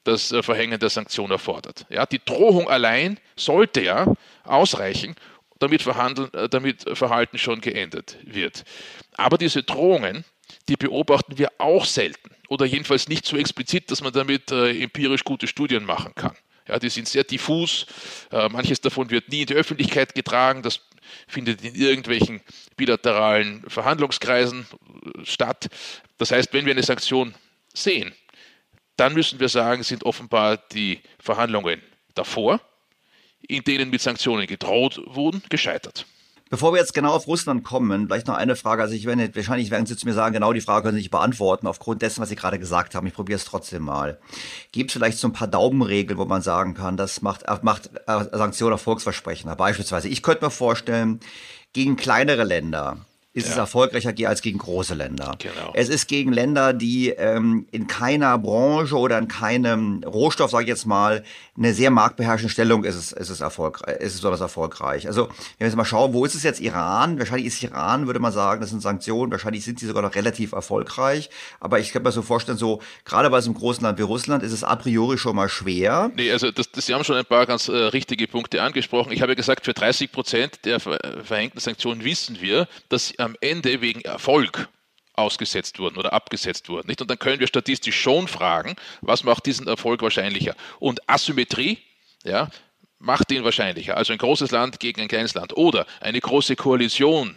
[0.05, 1.87] das äh, Verhängen der Sanktionen erfordert.
[1.89, 4.13] Ja, die Drohung allein sollte ja
[4.45, 5.15] ausreichen,
[5.59, 8.65] damit, Verhandeln, äh, damit Verhalten schon geendet wird.
[9.17, 10.25] Aber diese Drohungen,
[10.69, 15.25] die beobachten wir auch selten oder jedenfalls nicht so explizit, dass man damit äh, empirisch
[15.25, 16.37] gute Studien machen kann.
[16.69, 17.87] Ja, die sind sehr diffus,
[18.33, 20.81] äh, manches davon wird nie in die Öffentlichkeit getragen, das
[21.27, 22.43] findet in irgendwelchen
[22.77, 25.69] bilateralen Verhandlungskreisen äh, statt.
[26.19, 27.35] Das heißt, wenn wir eine Sanktion
[27.73, 28.13] sehen,
[28.97, 31.81] dann müssen wir sagen, sind offenbar die Verhandlungen
[32.15, 32.61] davor,
[33.47, 36.05] in denen mit Sanktionen gedroht wurden, gescheitert.
[36.51, 38.83] Bevor wir jetzt genau auf Russland kommen, vielleicht noch eine Frage.
[38.83, 41.13] Also ich werde, wahrscheinlich werden Sie zu mir sagen, genau die Frage können Sie nicht
[41.13, 43.07] beantworten, aufgrund dessen, was Sie gerade gesagt haben.
[43.07, 44.19] Ich probiere es trotzdem mal.
[44.73, 48.25] Gibt es vielleicht so ein paar Daumenregeln, wo man sagen kann, das macht, macht äh,
[48.33, 49.55] Sanktionen erfolgsversprechender?
[49.55, 51.21] Beispielsweise, ich könnte mir vorstellen,
[51.73, 52.97] gegen kleinere Länder,
[53.33, 53.53] ist ja.
[53.53, 55.37] es erfolgreicher als gegen große Länder.
[55.39, 55.71] Genau.
[55.75, 60.69] Es ist gegen Länder, die ähm, in keiner Branche oder in keinem Rohstoff, sage ich
[60.69, 61.23] jetzt mal,
[61.61, 65.07] eine sehr marktbeherrschende Stellung ist es, ist es erfolgreich, ist es besonders erfolgreich.
[65.07, 67.19] Also wenn wir jetzt mal schauen, wo ist es jetzt Iran?
[67.19, 70.53] Wahrscheinlich ist Iran, würde man sagen, das sind Sanktionen, wahrscheinlich sind sie sogar noch relativ
[70.53, 71.29] erfolgreich.
[71.61, 74.43] Aber ich kann mir so vorstellen, so gerade bei so einem großen Land wie Russland
[74.43, 76.11] ist es a priori schon mal schwer.
[76.17, 79.13] Nee, also das, das, Sie haben schon ein paar ganz äh, richtige Punkte angesprochen.
[79.13, 83.83] Ich habe ja gesagt, für 30 Prozent der verhängten Sanktionen wissen wir, dass am Ende
[83.83, 84.69] wegen Erfolg
[85.15, 86.89] ausgesetzt wurden oder abgesetzt wurden.
[86.89, 87.01] Nicht?
[87.01, 90.55] Und dann können wir statistisch schon fragen, was macht diesen Erfolg wahrscheinlicher?
[90.79, 91.79] Und Asymmetrie
[92.25, 92.49] ja,
[92.99, 93.97] macht ihn wahrscheinlicher.
[93.97, 97.37] Also ein großes Land gegen ein kleines Land oder eine große Koalition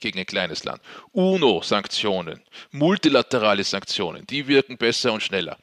[0.00, 0.80] gegen ein kleines Land.
[1.12, 5.58] UNO-Sanktionen, multilaterale Sanktionen, die wirken besser und schneller.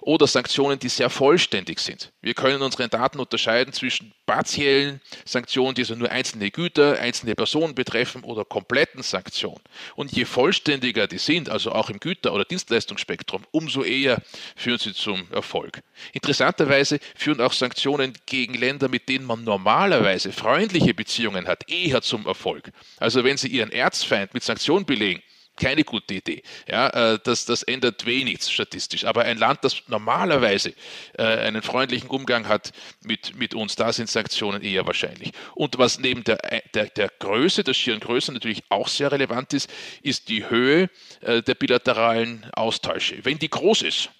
[0.00, 2.12] Oder Sanktionen, die sehr vollständig sind.
[2.20, 7.74] Wir können unsere Daten unterscheiden zwischen partiellen Sanktionen, die so nur einzelne Güter, einzelne Personen
[7.74, 9.60] betreffen, oder kompletten Sanktionen.
[9.96, 14.22] Und je vollständiger die sind, also auch im Güter- oder Dienstleistungsspektrum, umso eher
[14.56, 15.82] führen sie zum Erfolg.
[16.12, 22.26] Interessanterweise führen auch Sanktionen gegen Länder, mit denen man normalerweise freundliche Beziehungen hat, eher zum
[22.26, 22.70] Erfolg.
[22.98, 25.22] Also wenn Sie Ihren Erzfeind mit Sanktionen belegen,
[25.56, 26.42] keine gute Idee.
[26.66, 29.04] Ja, äh, das, das ändert wenig statistisch.
[29.04, 30.74] Aber ein Land, das normalerweise
[31.18, 32.72] äh, einen freundlichen Umgang hat
[33.02, 35.32] mit, mit uns, da sind Sanktionen eher wahrscheinlich.
[35.54, 39.52] Und was neben der, äh, der, der Größe, der schieren Größe natürlich auch sehr relevant
[39.52, 39.70] ist,
[40.02, 40.90] ist die Höhe
[41.22, 43.24] der bilateralen Austausche.
[43.24, 44.10] Wenn die groß ist,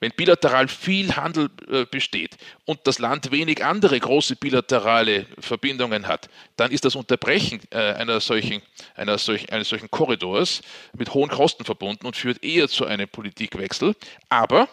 [0.00, 6.30] Wenn bilateral viel Handel äh, besteht und das Land wenig andere große bilaterale Verbindungen hat,
[6.56, 8.62] dann ist das Unterbrechen äh, einer solchen,
[8.94, 10.62] einer solch, eines solchen Korridors
[10.96, 13.94] mit hohen Kosten verbunden und führt eher zu einem Politikwechsel.
[14.30, 14.70] Aber,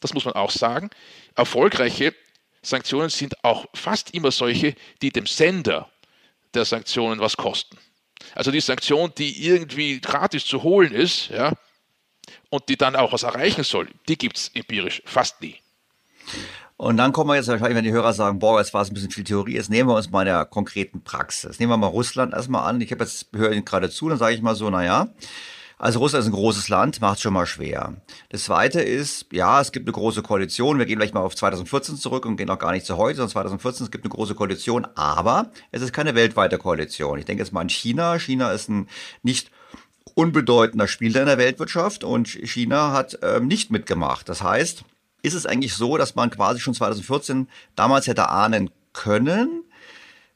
[0.00, 0.90] das muss man auch sagen,
[1.36, 2.12] erfolgreiche
[2.60, 5.88] Sanktionen sind auch fast immer solche, die dem Sender
[6.52, 7.78] der Sanktionen was kosten.
[8.34, 11.52] Also die Sanktion, die irgendwie gratis zu holen ist, ja,
[12.54, 15.56] und die dann auch was erreichen soll, die gibt es empirisch fast nie.
[16.76, 18.94] Und dann kommen wir jetzt wahrscheinlich, wenn die Hörer sagen, boah, jetzt war es ein
[18.94, 21.58] bisschen viel Theorie, jetzt nehmen wir uns mal in der konkreten Praxis.
[21.58, 22.80] Nehmen wir mal Russland erstmal an.
[22.80, 25.08] Ich habe jetzt, höre Ihnen gerade zu, dann sage ich mal so, naja,
[25.78, 27.94] also Russland ist ein großes Land, macht schon mal schwer.
[28.28, 30.78] Das zweite ist, ja, es gibt eine große Koalition.
[30.78, 33.32] Wir gehen gleich mal auf 2014 zurück und gehen auch gar nicht zu heute, sondern
[33.32, 37.18] 2014, es gibt eine große Koalition, aber es ist keine weltweite Koalition.
[37.18, 38.16] Ich denke jetzt mal an China.
[38.20, 38.88] China ist ein
[39.22, 39.50] nicht
[40.14, 44.28] unbedeutender Spieler in der Weltwirtschaft und China hat ähm, nicht mitgemacht.
[44.28, 44.84] Das heißt,
[45.22, 49.63] ist es eigentlich so, dass man quasi schon 2014 damals hätte ahnen können,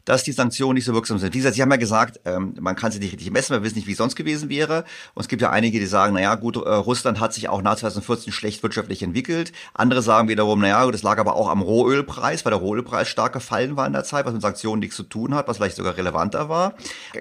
[0.08, 1.34] dass die Sanktionen nicht so wirksam sind.
[1.34, 3.76] Wie gesagt, Sie haben ja gesagt, ähm, man kann sie nicht richtig messen, wir wissen
[3.76, 4.84] nicht, wie es sonst gewesen wäre.
[5.12, 7.76] Und es gibt ja einige, die sagen, naja, gut, äh, Russland hat sich auch nach
[7.76, 9.52] 2014 schlecht wirtschaftlich entwickelt.
[9.74, 13.76] Andere sagen wiederum, naja, das lag aber auch am Rohölpreis, weil der Rohölpreis stark gefallen
[13.76, 16.48] war in der Zeit, was mit Sanktionen nichts zu tun hat, was vielleicht sogar relevanter
[16.48, 16.72] war.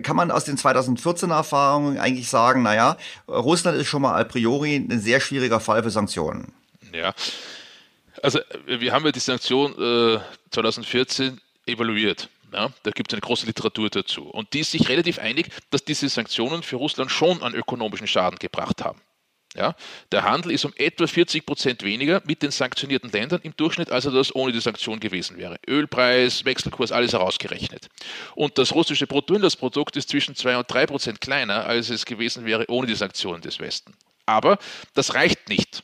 [0.04, 2.96] Kann man aus den 2014 Erfahrungen eigentlich sagen, naja,
[3.28, 6.54] Russland ist schon mal a priori ein sehr schwieriger Fall für Sanktionen.
[6.94, 7.14] Ja.
[8.24, 10.20] Also wir haben ja die Sanktion äh,
[10.52, 12.30] 2014 evaluiert.
[12.54, 14.24] Ja, da gibt es eine große Literatur dazu.
[14.30, 18.40] Und die ist sich relativ einig, dass diese Sanktionen für Russland schon einen ökonomischen Schaden
[18.40, 19.02] gebracht haben.
[19.56, 19.76] Ja,
[20.12, 24.06] der Handel ist um etwa 40 Prozent weniger mit den sanktionierten Ländern im Durchschnitt, als
[24.06, 25.58] er das ohne die Sanktion gewesen wäre.
[25.68, 27.88] Ölpreis, Wechselkurs, alles herausgerechnet.
[28.36, 32.66] Und das russische Bruttoinlandsprodukt ist zwischen 2 und 3 Prozent kleiner, als es gewesen wäre
[32.68, 33.96] ohne die Sanktionen des Westen.
[34.28, 34.60] Aber
[34.94, 35.82] das reicht nicht.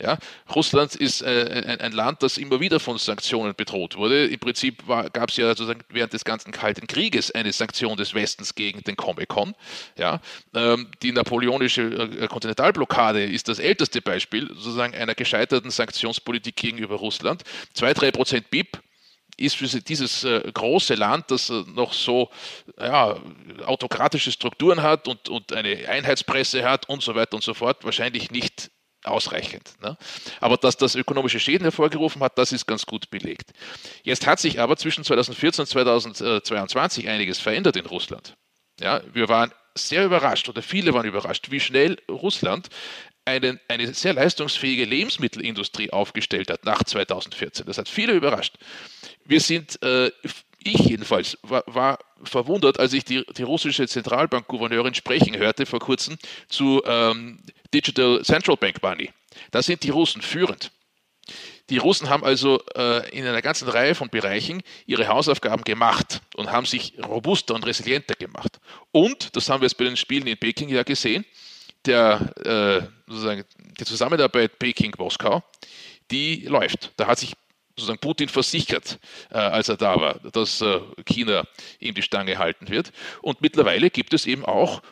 [0.00, 0.18] Ja,
[0.52, 4.26] Russland ist äh, ein, Land, das immer wieder von Sanktionen bedroht wurde.
[4.26, 8.56] Im Prinzip gab es ja sozusagen während des ganzen Kalten Krieges eine Sanktion des Westens
[8.56, 9.54] gegen den Comecon.
[9.96, 10.20] Ja,
[10.52, 17.44] ähm, die napoleonische äh, Kontinentalblockade ist das älteste Beispiel sozusagen einer gescheiterten Sanktionspolitik gegenüber Russland.
[17.72, 18.80] Zwei, drei Prozent BIP
[19.36, 22.30] ist für dieses äh, große Land, das äh, noch so
[22.78, 23.16] ja,
[23.64, 28.30] autokratische Strukturen hat und, und eine Einheitspresse hat und so weiter und so fort, wahrscheinlich
[28.30, 28.70] nicht
[29.04, 29.74] ausreichend.
[29.82, 29.96] Ne?
[30.40, 33.52] Aber dass das ökonomische Schäden hervorgerufen hat, das ist ganz gut belegt.
[34.02, 38.34] Jetzt hat sich aber zwischen 2014 und 2022 einiges verändert in Russland.
[38.80, 42.68] Ja, wir waren sehr überrascht oder viele waren überrascht, wie schnell Russland
[43.24, 47.66] einen, eine sehr leistungsfähige Lebensmittelindustrie aufgestellt hat nach 2014.
[47.66, 48.56] Das hat viele überrascht.
[49.24, 50.10] Wir sind, äh,
[50.64, 56.16] ich jedenfalls, war, war, verwundert, als ich die, die russische Zentralbankgouverneurin sprechen hörte vor kurzem
[56.48, 57.40] zu ähm,
[57.72, 59.10] Digital Central Bank Money.
[59.50, 60.70] Da sind die Russen führend.
[61.70, 66.52] Die Russen haben also äh, in einer ganzen Reihe von Bereichen ihre Hausaufgaben gemacht und
[66.52, 68.60] haben sich robuster und resilienter gemacht.
[68.92, 71.24] Und, das haben wir jetzt bei den Spielen in Peking ja gesehen,
[71.86, 73.44] der, äh, sozusagen,
[73.78, 75.42] die Zusammenarbeit Peking-Moskau,
[76.10, 76.92] die läuft.
[76.96, 77.34] Da hat sich
[77.76, 78.98] sozusagen Putin versichert,
[79.30, 81.44] äh, als er da war, dass äh, China
[81.80, 82.92] ihm die Stange halten wird.
[83.20, 84.82] Und mittlerweile gibt es eben auch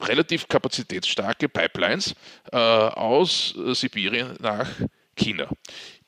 [0.00, 2.14] relativ kapazitätsstarke Pipelines
[2.52, 4.68] äh, aus äh, Sibirien nach
[5.16, 5.48] China.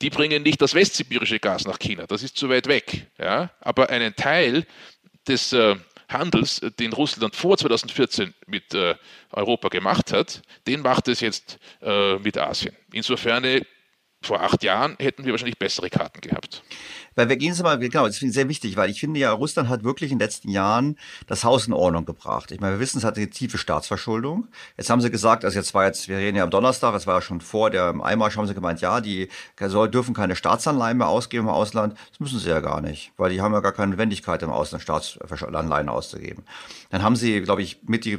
[0.03, 3.07] Die bringen nicht das westsibirische Gas nach China, das ist zu weit weg.
[3.19, 3.51] Ja?
[3.61, 4.67] Aber einen Teil
[5.29, 5.77] des äh,
[6.09, 8.95] Handels, den Russland vor 2014 mit äh,
[9.31, 12.77] Europa gemacht hat, den macht es jetzt äh, mit Asien.
[12.93, 13.45] Insofern
[14.23, 16.63] vor acht Jahren hätten wir wahrscheinlich bessere Karten gehabt.
[17.17, 19.33] Weil wir gehen es mal, genau, das finde ich sehr wichtig, weil ich finde ja,
[19.33, 20.97] Russland hat wirklich in den letzten Jahren
[21.27, 22.53] das Haus in Ordnung gebracht.
[22.53, 24.49] Ich meine, wir wissen, es hat eine tiefe Staatsverschuldung.
[24.77, 27.17] Jetzt haben sie gesagt, also jetzt war jetzt, wir reden ja am Donnerstag, das war
[27.17, 31.09] ja schon vor der Einmarsch, haben sie gemeint, ja, die soll, dürfen keine Staatsanleihen mehr
[31.09, 31.97] ausgeben im Ausland.
[32.11, 34.83] Das müssen sie ja gar nicht, weil die haben ja gar keine Notwendigkeit im Ausland
[34.83, 36.45] Staatsanleihen auszugeben.
[36.91, 38.19] Dann haben sie, glaube ich, mit die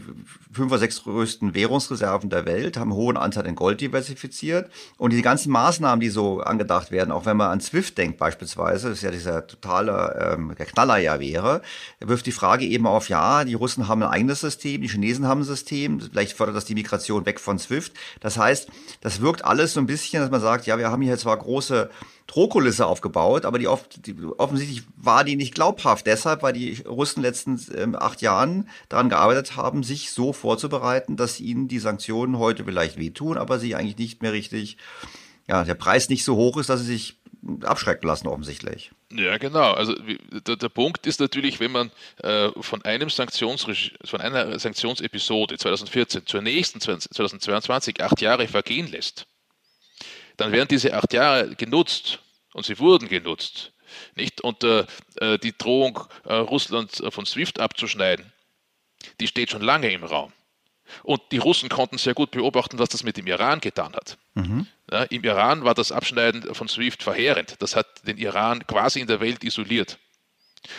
[0.52, 5.14] fünf oder sechs größten Währungsreserven der Welt, haben einen hohen Anteil in Gold diversifiziert und
[5.14, 9.00] die ganzen Maßnahmen, die so angedacht werden, auch wenn man an SWIFT denkt beispielsweise, das
[9.00, 11.62] ist ja dieser totale ähm, der Knaller ja wäre,
[12.00, 15.42] wirft die Frage eben auf, ja, die Russen haben ein eigenes System, die Chinesen haben
[15.42, 17.94] ein System, vielleicht fördert das die Migration weg von SWIFT.
[18.20, 18.70] Das heißt,
[19.02, 21.90] das wirkt alles so ein bisschen, dass man sagt, ja, wir haben hier zwar große
[22.28, 26.06] Drohkulisse aufgebaut, aber die, oft, die offensichtlich war die nicht glaubhaft.
[26.06, 31.40] Deshalb, weil die Russen letzten ähm, acht Jahren daran gearbeitet haben, sich so vorzubereiten, dass
[31.40, 34.78] ihnen die Sanktionen heute vielleicht wehtun, aber sie eigentlich nicht mehr richtig,
[35.48, 37.18] ja, der Preis nicht so hoch ist, dass sie sich
[37.64, 38.92] abschrecken lassen offensichtlich.
[39.12, 39.74] Ja, genau.
[39.74, 41.92] Also der, der Punkt ist natürlich, wenn man
[42.24, 49.26] äh, von einem von einer Sanktionsepisode 2014 zur nächsten 2022 acht Jahre vergehen lässt,
[50.36, 52.20] dann werden diese acht Jahre genutzt
[52.54, 53.72] und sie wurden genutzt.
[54.16, 54.42] Nicht?
[54.42, 54.86] Und äh
[55.40, 58.32] die Drohung, äh, Russland von SWIFT abzuschneiden,
[59.20, 60.34] die steht schon lange im Raum.
[61.04, 64.18] Und die Russen konnten sehr gut beobachten, was das mit dem Iran getan hat.
[64.36, 64.68] Mhm.
[64.92, 67.56] Ja, Im Iran war das Abschneiden von SWIFT verheerend.
[67.60, 69.98] Das hat den Iran quasi in der Welt isoliert.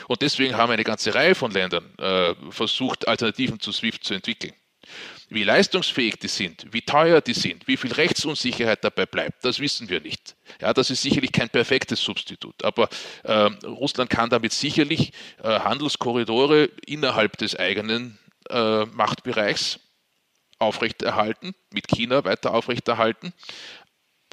[0.07, 4.55] Und deswegen haben eine ganze Reihe von Ländern äh, versucht, Alternativen zu SWIFT zu entwickeln.
[5.29, 9.91] Wie leistungsfähig die sind, wie teuer die sind, wie viel Rechtsunsicherheit dabei bleibt, das wissen
[9.91, 10.37] wir nicht.
[10.61, 12.89] Ja, das ist sicherlich kein perfektes Substitut, aber
[13.25, 19.81] äh, Russland kann damit sicherlich äh, Handelskorridore innerhalb des eigenen äh, Machtbereichs
[20.59, 23.33] aufrechterhalten, mit China weiter aufrechterhalten.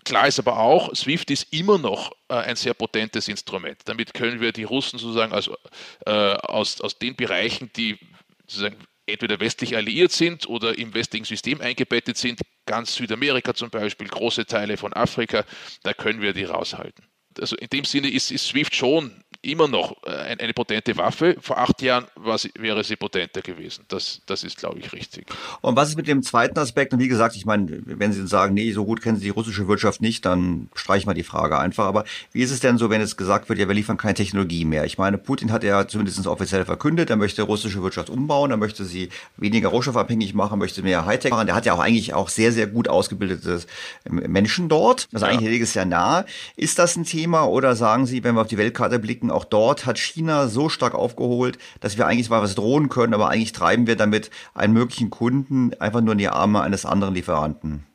[0.05, 3.81] Klar ist aber auch, SWIFT ist immer noch äh, ein sehr potentes Instrument.
[3.85, 5.57] Damit können wir die Russen sozusagen also,
[6.05, 7.97] äh, aus, aus den Bereichen, die
[8.45, 8.77] sozusagen
[9.07, 14.45] entweder westlich alliiert sind oder im westlichen System eingebettet sind, ganz Südamerika zum Beispiel, große
[14.45, 15.43] Teile von Afrika,
[15.81, 17.05] da können wir die raushalten.
[17.39, 21.35] Also in dem Sinne ist, ist SWIFT schon immer noch äh, eine potente Waffe.
[21.39, 22.05] Vor acht Jahren
[22.37, 23.85] sie, wäre sie potenter gewesen.
[23.87, 25.27] Das, das ist, glaube ich, richtig.
[25.61, 26.93] Und was ist mit dem zweiten Aspekt?
[26.93, 29.67] Und wie gesagt, ich meine, wenn Sie sagen, nee, so gut kennen Sie die russische
[29.67, 31.85] Wirtschaft nicht, dann streichen wir die Frage einfach.
[31.85, 34.65] Aber wie ist es denn so, wenn es gesagt wird, ja, wir liefern keine Technologie
[34.65, 34.85] mehr?
[34.85, 38.85] Ich meine, Putin hat ja zumindest offiziell verkündet, er möchte russische Wirtschaft umbauen, er möchte
[38.85, 41.47] sie weniger rohstoffabhängig machen, möchte mehr Hightech machen.
[41.47, 43.61] Der hat ja auch eigentlich auch sehr, sehr gut ausgebildete
[44.09, 45.07] Menschen dort.
[45.11, 45.27] Das ja.
[45.27, 46.25] eigentlich ja nahe.
[46.55, 49.85] Ist das ein Thema oder sagen Sie, wenn wir auf die Weltkarte blicken, auch dort
[49.85, 53.87] hat China so stark aufgeholt, dass wir eigentlich zwar was drohen können, aber eigentlich treiben
[53.87, 57.85] wir damit einen möglichen Kunden einfach nur in die Arme eines anderen Lieferanten.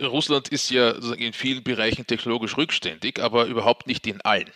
[0.00, 4.50] Russland ist ja in vielen Bereichen technologisch rückständig, aber überhaupt nicht in allen.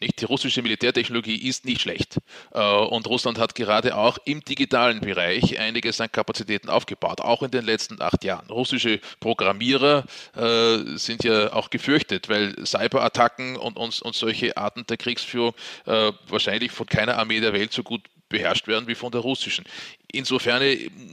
[0.00, 0.20] Nicht?
[0.20, 2.18] Die russische Militärtechnologie ist nicht schlecht.
[2.52, 7.50] Äh, und Russland hat gerade auch im digitalen Bereich einiges an Kapazitäten aufgebaut, auch in
[7.50, 8.48] den letzten acht Jahren.
[8.48, 10.04] Russische Programmierer
[10.36, 15.54] äh, sind ja auch gefürchtet, weil Cyberattacken und, und, und solche Arten der Kriegsführung
[15.86, 18.02] äh, wahrscheinlich von keiner Armee der Welt so gut
[18.34, 19.64] beherrscht werden wie von der russischen.
[20.12, 20.62] Insofern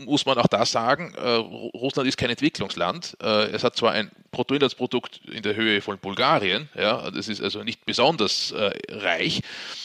[0.05, 3.15] muss man auch da sagen, äh, Russland ist kein Entwicklungsland.
[3.21, 7.63] Äh, es hat zwar ein Bruttoinlandsprodukt in der Höhe von Bulgarien, ja, das ist also
[7.63, 9.41] nicht besonders äh, reich,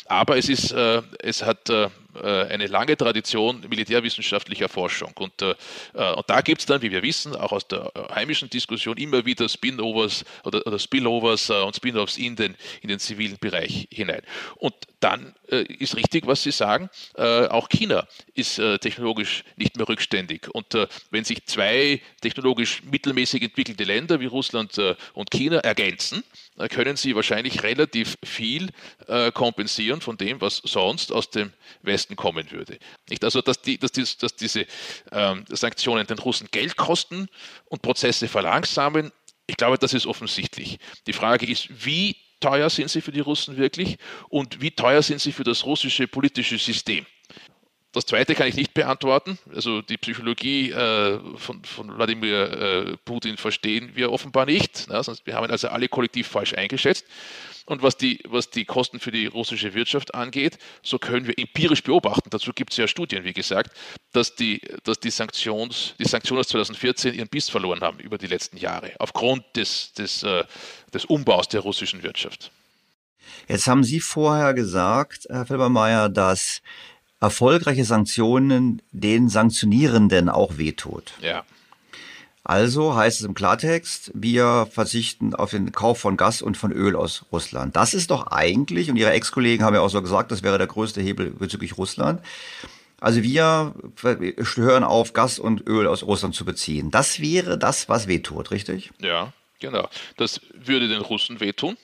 [0.07, 1.89] aber es, ist, äh, es hat äh, äh,
[2.23, 5.13] eine lange Tradition militärwissenschaftlicher Forschung.
[5.19, 5.55] Und, äh,
[5.95, 9.25] äh, und da gibt es dann, wie wir wissen, auch aus der heimischen Diskussion immer
[9.25, 14.23] wieder Spin-Overs oder, oder Spillovers und Spin-offs in den, in den zivilen Bereich hinein.
[14.57, 20.49] Und dann ist richtig, was Sie sagen, auch China ist technologisch nicht mehr rückständig.
[20.53, 20.77] Und
[21.11, 24.79] wenn sich zwei technologisch mittelmäßig entwickelte Länder wie Russland
[25.15, 26.25] und China ergänzen,
[26.71, 28.71] können sie wahrscheinlich relativ viel
[29.35, 31.53] kompensieren von dem, was sonst aus dem
[31.83, 32.79] Westen kommen würde.
[33.09, 33.25] Nicht?
[33.25, 34.67] Also, dass, die, dass, die, dass diese
[35.13, 37.29] ähm, Sanktionen den Russen Geld kosten
[37.67, 39.13] und Prozesse verlangsamen,
[39.47, 40.79] ich glaube, das ist offensichtlich.
[41.07, 43.97] Die Frage ist, wie teuer sind sie für die Russen wirklich
[44.29, 47.07] und wie teuer sind sie für das russische politische System?
[47.97, 49.39] Das zweite kann ich nicht beantworten.
[49.55, 51.63] Also die Psychologie äh, von,
[51.97, 54.87] Wladimir äh, Putin verstehen wir offenbar nicht.
[54.91, 57.07] Ja, wir haben ihn also alle kollektiv falsch eingeschätzt.
[57.65, 61.83] Und was die, was die Kosten für die russische Wirtschaft angeht, so können wir empirisch
[61.83, 63.75] beobachten, dazu gibt es ja Studien, wie gesagt,
[64.13, 68.27] dass die, dass die, Sanktions, die Sanktionen aus 2014 ihren Biss verloren haben über die
[68.27, 70.45] letzten Jahre, aufgrund des, des, äh,
[70.93, 72.53] des Umbaus der russischen Wirtschaft.
[73.49, 76.61] Jetzt haben Sie vorher gesagt, Herr Filbermeier, dass
[77.21, 81.13] erfolgreiche Sanktionen den Sanktionierenden auch wehtut.
[81.21, 81.45] Ja.
[82.49, 86.95] Also heißt es im Klartext, wir verzichten auf den Kauf von Gas und von Öl
[86.95, 87.75] aus Russland.
[87.75, 90.69] Das ist doch eigentlich, und Ihre Ex-Kollegen haben ja auch so gesagt, das wäre der
[90.69, 92.23] größte Hebel bezüglich Russland.
[93.01, 93.75] Also wir
[94.55, 96.93] hören auf, Gas und Öl aus Russland zu beziehen.
[96.93, 98.93] Das wäre das, was wehtut, richtig?
[99.01, 99.89] Ja, genau.
[100.17, 101.77] Das würde den Russen wehtun,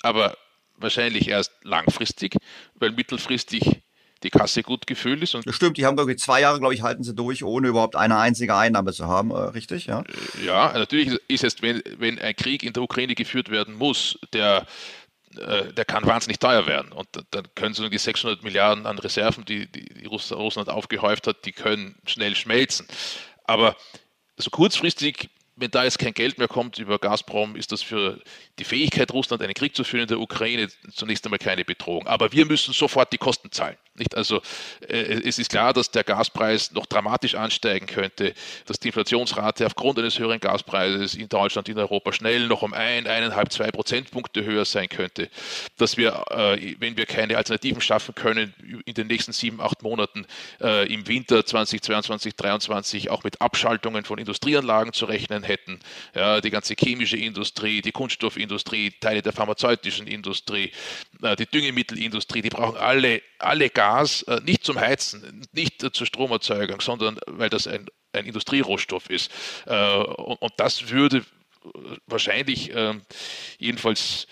[0.00, 0.36] aber
[0.76, 2.36] wahrscheinlich erst langfristig,
[2.74, 3.82] weil mittelfristig
[4.22, 5.34] die Kasse gut gefüllt ist.
[5.34, 7.68] Und das stimmt, die haben, glaube ich, zwei Jahre, glaube ich, halten sie durch, ohne
[7.68, 9.86] überhaupt eine einzige Einnahme zu haben, äh, richtig?
[9.86, 13.74] Ja, äh, ja natürlich ist es, wenn, wenn ein Krieg in der Ukraine geführt werden
[13.74, 14.66] muss, der
[15.38, 16.92] äh, der kann wahnsinnig teuer werden.
[16.92, 21.44] Und dann können so die 600 Milliarden an Reserven, die, die, die Russland aufgehäuft hat,
[21.44, 22.86] die können schnell schmelzen.
[23.44, 23.76] Aber
[24.36, 28.20] so kurzfristig wenn da jetzt kein Geld mehr kommt über Gazprom, ist das für
[28.58, 32.06] die Fähigkeit Russland, einen Krieg zu führen in der Ukraine, zunächst einmal keine Bedrohung.
[32.06, 33.76] Aber wir müssen sofort die Kosten zahlen.
[33.94, 34.16] Nicht?
[34.16, 34.40] Also
[34.88, 38.32] äh, es ist klar, dass der Gaspreis noch dramatisch ansteigen könnte,
[38.66, 43.06] dass die Inflationsrate aufgrund eines höheren Gaspreises in Deutschland, in Europa schnell noch um ein,
[43.06, 45.28] eineinhalb, zwei Prozentpunkte höher sein könnte,
[45.76, 48.54] dass wir, äh, wenn wir keine Alternativen schaffen können,
[48.86, 50.26] in den nächsten sieben, acht Monaten
[50.62, 55.80] äh, im Winter 2022, 2023 auch mit Abschaltungen von Industrieanlagen zu rechnen, können hätten.
[56.14, 60.72] Ja, die ganze chemische Industrie, die Kunststoffindustrie, Teile der pharmazeutischen Industrie,
[61.22, 66.80] äh, die Düngemittelindustrie, die brauchen alle, alle Gas, äh, nicht zum Heizen, nicht zur Stromerzeugung,
[66.80, 69.30] sondern weil das ein, ein Industrierohstoff ist.
[69.66, 71.24] Und, und das würde
[72.06, 72.72] wahrscheinlich
[73.58, 74.26] jedenfalls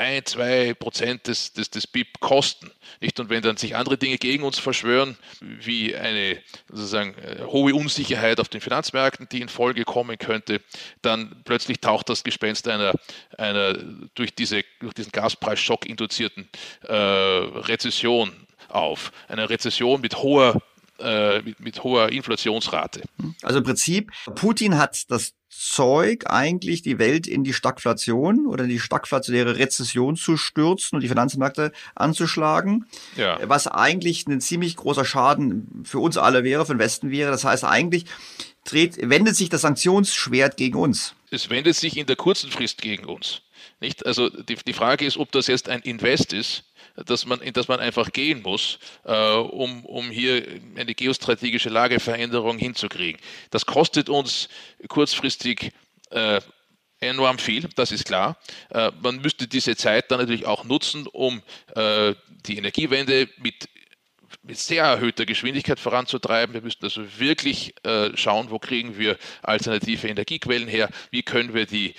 [0.00, 2.70] ein, zwei Prozent des, des, des BIP kosten.
[3.00, 3.20] Nicht?
[3.20, 6.38] Und wenn dann sich andere Dinge gegen uns verschwören, wie eine
[6.68, 10.60] sozusagen äh, hohe Unsicherheit auf den Finanzmärkten, die in Folge kommen könnte,
[11.02, 12.94] dann plötzlich taucht das Gespenst einer,
[13.36, 13.74] einer
[14.14, 16.48] durch, diese, durch diesen Gaspreisschock induzierten
[16.82, 18.32] äh, Rezession
[18.68, 19.12] auf.
[19.28, 20.62] Eine Rezession mit hoher
[20.98, 23.02] äh, mit, mit hoher Inflationsrate.
[23.42, 28.70] Also im Prinzip, Putin hat das Zeug, eigentlich die Welt in die Stagflation oder in
[28.70, 32.86] die stagflationäre Rezession zu stürzen und die Finanzmärkte anzuschlagen.
[33.16, 33.38] Ja.
[33.48, 37.32] Was eigentlich ein ziemlich großer Schaden für uns alle wäre, für den Westen wäre.
[37.32, 38.04] Das heißt, eigentlich
[38.64, 41.14] dreht, wendet sich das Sanktionsschwert gegen uns.
[41.30, 43.42] Es wendet sich in der kurzen Frist gegen uns.
[43.80, 44.06] Nicht?
[44.06, 46.64] Also die, die Frage ist, ob das jetzt ein Invest ist,
[46.96, 52.58] dass man, in das man einfach gehen muss, äh, um, um hier eine geostrategische Lageveränderung
[52.58, 53.20] hinzukriegen.
[53.50, 54.48] Das kostet uns
[54.88, 55.72] kurzfristig
[56.10, 56.40] äh,
[57.00, 58.36] enorm viel, das ist klar.
[58.70, 61.42] Äh, man müsste diese Zeit dann natürlich auch nutzen, um
[61.74, 62.14] äh,
[62.46, 63.68] die Energiewende mit
[64.42, 66.54] mit sehr erhöhter Geschwindigkeit voranzutreiben.
[66.54, 71.66] Wir müssten also wirklich äh, schauen, wo kriegen wir alternative Energiequellen her, wie können wir
[71.66, 71.94] die,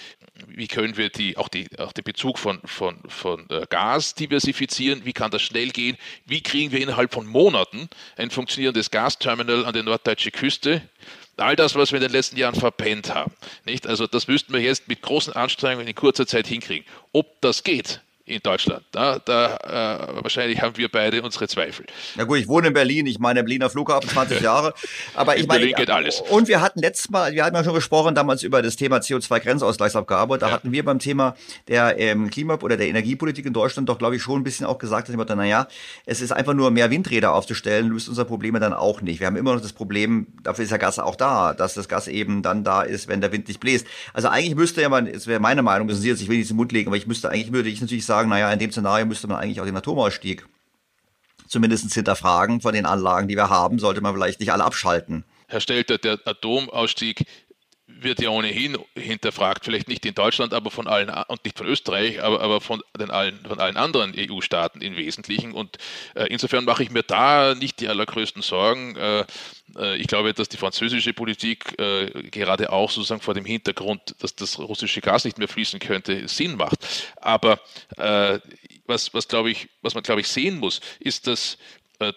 [0.48, 5.06] wie können wir die, auch, die, auch den Bezug von, von, von äh, Gas diversifizieren,
[5.06, 9.74] wie kann das schnell gehen, wie kriegen wir innerhalb von Monaten ein funktionierendes Gasterminal an
[9.74, 10.82] der norddeutsche Küste.
[11.38, 13.34] All das, was wir in den letzten Jahren verpennt haben.
[13.66, 13.88] Nicht?
[13.88, 16.86] Also das müssten wir jetzt mit großen Anstrengungen in kurzer Zeit hinkriegen.
[17.14, 18.02] Ob das geht,
[18.32, 18.84] in Deutschland.
[18.92, 21.86] Da, da äh, wahrscheinlich haben wir beide unsere Zweifel.
[22.16, 24.74] Na gut, ich wohne in Berlin, ich meine Berliner Flughafen 20 Jahre,
[25.16, 26.22] aber ich in meine, Berlin geht alles.
[26.22, 30.38] Und wir hatten letztes Mal, wir hatten ja schon gesprochen damals über das Thema CO2-Grenzausgleichsabgabe.
[30.38, 30.54] Da ja.
[30.54, 31.36] hatten wir beim Thema
[31.68, 34.78] der ähm, Klima- oder der Energiepolitik in Deutschland doch, glaube ich, schon ein bisschen auch
[34.78, 35.68] gesagt, dass ich dachte, naja,
[36.06, 39.20] es ist einfach nur mehr Windräder aufzustellen, löst unsere Probleme dann auch nicht.
[39.20, 42.08] Wir haben immer noch das Problem, dafür ist ja Gas auch da, dass das Gas
[42.08, 43.86] eben dann da ist, wenn der Wind nicht bläst.
[44.14, 46.50] Also eigentlich müsste ja man, es wäre meine Meinung, das ist jetzt, ich will nicht
[46.50, 48.60] in den Mund legen, aber ich müsste eigentlich, würde ich natürlich sagen, sagen, naja, in
[48.60, 50.46] dem Szenario müsste man eigentlich auch den Atomausstieg
[51.48, 55.26] zumindest hinterfragen von den Anlagen, die wir haben, sollte man vielleicht nicht alle abschalten.
[55.48, 57.26] Herr Stelter, der Atomausstieg
[58.00, 62.22] wird ja ohnehin hinterfragt, vielleicht nicht in Deutschland, aber von allen und nicht von Österreich,
[62.24, 65.52] aber, aber von, den allen, von allen anderen EU-Staaten im Wesentlichen.
[65.52, 65.78] Und
[66.16, 68.96] äh, insofern mache ich mir da nicht die allergrößten Sorgen.
[68.96, 69.26] Äh,
[69.78, 74.36] äh, ich glaube, dass die französische Politik äh, gerade auch sozusagen vor dem Hintergrund, dass
[74.36, 77.14] das russische Gas nicht mehr fließen könnte, Sinn macht.
[77.18, 77.60] Aber
[77.98, 78.40] äh,
[78.86, 81.58] was, was, ich, was man, glaube ich, sehen muss, ist, dass,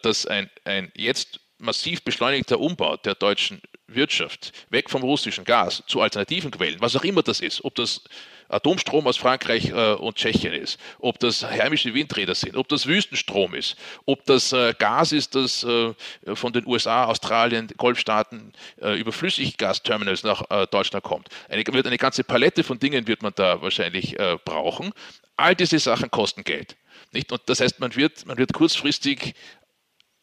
[0.02, 6.00] dass ein, ein jetzt massiv beschleunigter Umbau der deutschen Wirtschaft weg vom russischen Gas zu
[6.00, 8.02] alternativen Quellen, was auch immer das ist, ob das
[8.48, 13.55] Atomstrom aus Frankreich äh, und Tschechien ist, ob das heimische Windräder sind, ob das Wüstenstrom
[13.55, 13.76] ist,
[14.07, 15.94] ob das äh, Gas ist, das äh,
[16.34, 21.28] von den USA, Australien, Golfstaaten äh, über Flüssiggasterminals nach äh, Deutschland kommt.
[21.48, 24.92] Eine, wird eine ganze Palette von Dingen wird man da wahrscheinlich äh, brauchen.
[25.36, 26.76] All diese Sachen kosten Geld.
[27.12, 27.32] Nicht?
[27.32, 29.34] Und das heißt, man wird, man wird kurzfristig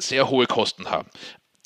[0.01, 1.09] sehr hohe Kosten haben.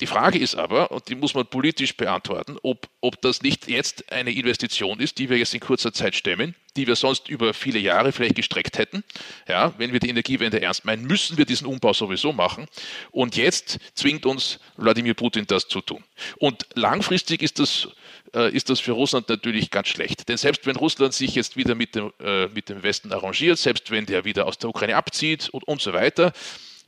[0.02, 4.12] Die Frage ist aber, und die muss man politisch beantworten, ob, ob das nicht jetzt
[4.12, 7.78] eine Investition ist, die wir jetzt in kurzer Zeit stemmen, die wir sonst über viele
[7.78, 9.04] Jahre vielleicht gestreckt hätten.
[9.48, 12.66] Ja, wenn wir die Energiewende ernst meinen, müssen wir diesen Umbau sowieso machen.
[13.10, 16.04] Und jetzt zwingt uns Wladimir Putin das zu tun.
[16.36, 17.88] Und langfristig ist das,
[18.34, 20.28] äh, ist das für Russland natürlich ganz schlecht.
[20.28, 23.90] Denn selbst wenn Russland sich jetzt wieder mit dem, äh, mit dem Westen arrangiert, selbst
[23.90, 26.34] wenn der wieder aus der Ukraine abzieht und, und so weiter,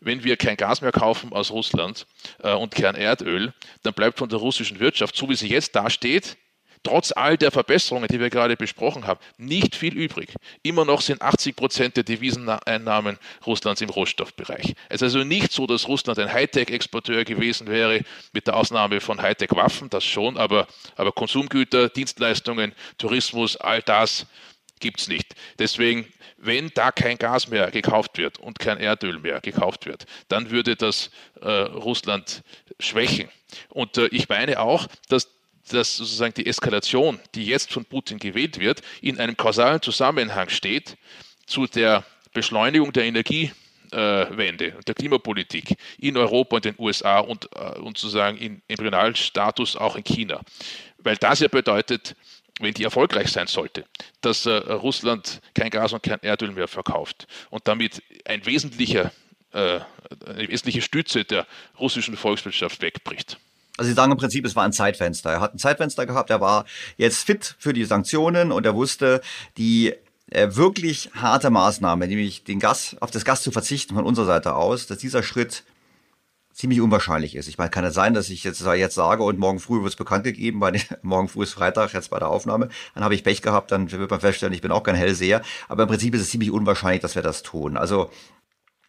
[0.00, 2.06] wenn wir kein Gas mehr kaufen aus Russland
[2.42, 6.36] äh, und kein Erdöl, dann bleibt von der russischen Wirtschaft, so wie sie jetzt dasteht,
[6.82, 10.34] trotz all der Verbesserungen, die wir gerade besprochen haben, nicht viel übrig.
[10.62, 14.74] Immer noch sind 80 Prozent der Deviseneinnahmen Russlands im Rohstoffbereich.
[14.88, 18.02] Es ist also nicht so, dass Russland ein Hightech-Exporteur gewesen wäre,
[18.32, 20.66] mit der Ausnahme von Hightech-Waffen, das schon, aber,
[20.96, 24.26] aber Konsumgüter, Dienstleistungen, Tourismus, all das
[24.80, 25.34] gibt es nicht.
[25.58, 26.06] Deswegen,
[26.36, 30.76] wenn da kein Gas mehr gekauft wird und kein Erdöl mehr gekauft wird, dann würde
[30.76, 31.10] das
[31.40, 32.42] äh, Russland
[32.78, 33.28] schwächen.
[33.68, 35.28] Und äh, ich meine auch, dass
[35.72, 40.96] dass sozusagen die Eskalation, die jetzt von Putin gewählt wird, in einem kausalen Zusammenhang steht
[41.46, 47.78] zu der Beschleunigung der Energiewende und der Klimapolitik in Europa und den USA und, äh,
[47.78, 50.40] und sozusagen in Embryonalstatus auch in China.
[50.98, 52.16] Weil das ja bedeutet,
[52.60, 53.84] wenn die erfolgreich sein sollte,
[54.20, 59.12] dass äh, Russland kein Gas und kein Erdöl mehr verkauft und damit ein wesentlicher,
[59.52, 59.80] äh,
[60.26, 61.46] eine wesentliche Stütze der
[61.78, 63.38] russischen Volkswirtschaft wegbricht.
[63.76, 65.30] Also Sie sagen im Prinzip, es war ein Zeitfenster.
[65.30, 66.64] Er hat ein Zeitfenster gehabt, er war
[66.96, 69.20] jetzt fit für die Sanktionen und er wusste,
[69.56, 69.94] die
[70.30, 74.54] äh, wirklich harte Maßnahme, nämlich den Gas, auf das Gas zu verzichten von unserer Seite
[74.54, 75.62] aus, dass dieser Schritt
[76.58, 77.46] ziemlich unwahrscheinlich ist.
[77.46, 79.96] Ich meine, kann es sein, dass ich jetzt, jetzt sage und morgen früh wird es
[79.96, 83.42] bekannt gegeben, den, morgen früh ist Freitag, jetzt bei der Aufnahme, dann habe ich Pech
[83.42, 86.30] gehabt, dann wird man feststellen, ich bin auch kein Hellseher, aber im Prinzip ist es
[86.30, 87.76] ziemlich unwahrscheinlich, dass wir das tun.
[87.76, 88.10] Also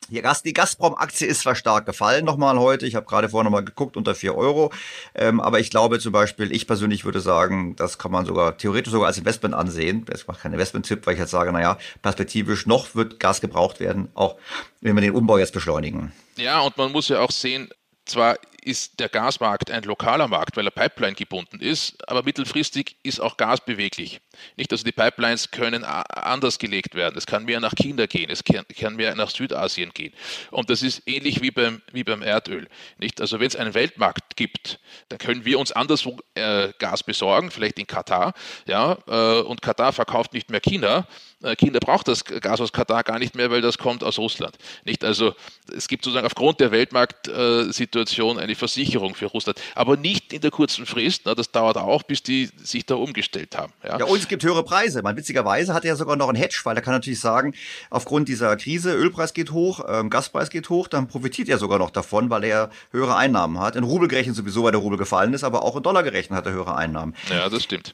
[0.09, 2.85] die, Gas, die Gazprom-Aktie ist zwar stark gefallen nochmal heute.
[2.85, 4.71] Ich habe gerade vorher nochmal geguckt, unter vier Euro.
[5.15, 8.91] Ähm, aber ich glaube zum Beispiel, ich persönlich würde sagen, das kann man sogar theoretisch
[8.91, 10.05] sogar als Investment ansehen.
[10.05, 14.09] Das macht kein Investment-Tipp, weil ich jetzt sage, naja, perspektivisch noch wird Gas gebraucht werden,
[14.13, 14.35] auch
[14.81, 16.11] wenn wir den Umbau jetzt beschleunigen.
[16.37, 17.69] Ja, und man muss ja auch sehen,
[18.05, 23.19] zwar ist der Gasmarkt ein lokaler Markt, weil er Pipeline gebunden ist, aber mittelfristig ist
[23.19, 24.21] auch Gas beweglich.
[24.55, 27.17] Nicht, also die Pipelines können anders gelegt werden.
[27.17, 30.13] Es kann mehr nach China gehen, es kann, mehr nach Südasien gehen.
[30.51, 32.67] Und das ist ähnlich wie beim, wie beim Erdöl.
[32.97, 33.21] Nicht?
[33.21, 34.79] Also wenn es einen Weltmarkt gibt,
[35.09, 38.33] dann können wir uns anderswo äh, Gas besorgen, vielleicht in Katar.
[38.65, 41.07] Ja, äh, und Katar verkauft nicht mehr China.
[41.41, 44.57] Äh, China braucht das Gas aus Katar gar nicht mehr, weil das kommt aus Russland.
[44.83, 45.05] Nicht?
[45.05, 45.33] Also
[45.75, 50.85] es gibt sozusagen aufgrund der Weltmarktsituation eine Versicherung für Russland, aber nicht in der kurzen
[50.85, 51.21] Frist.
[51.25, 53.71] Na, das dauert auch, bis die sich da umgestellt haben.
[53.83, 55.01] Ja, ja und es gibt höhere Preise.
[55.01, 57.53] Man, witzigerweise hat er ja sogar noch einen Hedge, weil er kann natürlich sagen,
[57.89, 61.91] aufgrund dieser Krise, Ölpreis geht hoch, ähm, Gaspreis geht hoch, dann profitiert er sogar noch
[61.91, 63.75] davon, weil er höhere Einnahmen hat.
[63.75, 66.45] In Rubel gerechnet sowieso, weil der Rubel gefallen ist, aber auch in Dollar gerechnet hat
[66.45, 67.15] er höhere Einnahmen.
[67.29, 67.93] Ja, das stimmt.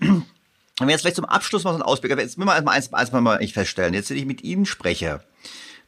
[0.78, 3.12] Wenn wir jetzt vielleicht zum Abschluss mal so einen Ausblick, jetzt will man eins, eins
[3.12, 5.22] mal ich feststellen, jetzt wenn ich mit Ihnen spreche,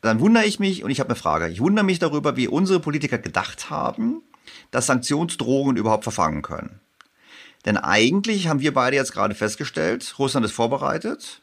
[0.01, 1.49] dann wundere ich mich und ich habe eine Frage.
[1.49, 4.21] Ich wundere mich darüber, wie unsere Politiker gedacht haben,
[4.71, 6.79] dass Sanktionsdrohungen überhaupt verfangen können.
[7.65, 11.41] Denn eigentlich haben wir beide jetzt gerade festgestellt, Russland ist vorbereitet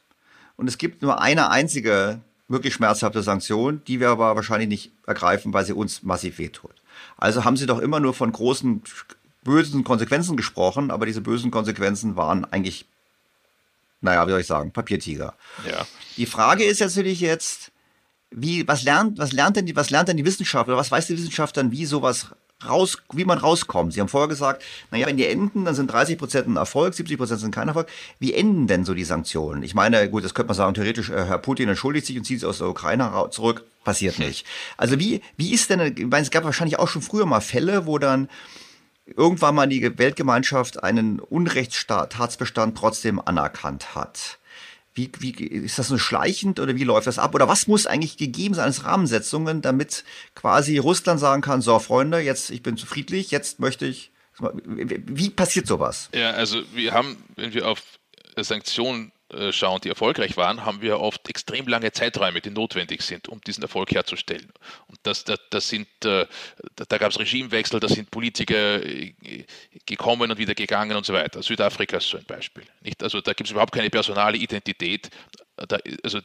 [0.56, 5.52] und es gibt nur eine einzige wirklich schmerzhafte Sanktion, die wir aber wahrscheinlich nicht ergreifen,
[5.52, 6.74] weil sie uns massiv wehtut.
[7.18, 8.82] Also haben sie doch immer nur von großen
[9.42, 12.86] bösen Konsequenzen gesprochen, aber diese bösen Konsequenzen waren eigentlich
[14.04, 15.34] naja, wie soll ich sagen, Papiertiger.
[15.68, 15.86] Ja.
[16.16, 17.72] Die Frage ist natürlich jetzt,
[18.30, 21.06] wie, was lernt, was lernt denn die, was lernt denn die Wissenschaft oder was weiß
[21.06, 22.28] die Wissenschaft dann, wie sowas
[22.66, 23.92] raus, wie man rauskommt?
[23.92, 27.16] Sie haben vorher gesagt, naja, wenn die enden, dann sind 30 Prozent ein Erfolg, 70
[27.16, 27.88] Prozent sind kein Erfolg.
[28.18, 29.62] Wie enden denn so die Sanktionen?
[29.62, 32.40] Ich meine, gut, das könnte man sagen, theoretisch, äh, Herr Putin entschuldigt sich und zieht
[32.40, 33.64] sich aus der Ukraine zurück.
[33.84, 34.46] Passiert nicht.
[34.78, 37.86] Also wie, wie ist denn, ich meine, es gab wahrscheinlich auch schon früher mal Fälle,
[37.86, 38.28] wo dann
[39.06, 44.38] irgendwann mal die Weltgemeinschaft einen Unrechtstaatsbestand trotzdem anerkannt hat.
[44.94, 47.34] Wie, wie ist das nur schleichend oder wie läuft das ab?
[47.34, 50.04] Oder was muss eigentlich gegeben sein als Rahmensetzungen, damit
[50.36, 54.12] quasi Russland sagen kann, so Freunde, jetzt ich bin zu jetzt möchte ich.
[54.38, 56.10] Wie passiert sowas?
[56.14, 57.80] Ja, also wir haben, wenn wir auf
[58.36, 59.12] Sanktionen
[59.52, 63.62] schauen, die erfolgreich waren, haben wir oft extrem lange Zeiträume, die notwendig sind, um diesen
[63.62, 64.52] Erfolg herzustellen.
[64.88, 66.26] Und das, das, das sind, äh,
[66.74, 69.14] da gab es Regimewechsel, da sind Politiker äh,
[69.86, 71.42] gekommen und wieder gegangen und so weiter.
[71.42, 72.64] Südafrika ist so ein Beispiel.
[72.80, 73.02] Nicht?
[73.02, 75.10] Also da gibt es überhaupt keine personale Identität.
[75.56, 76.18] Da, also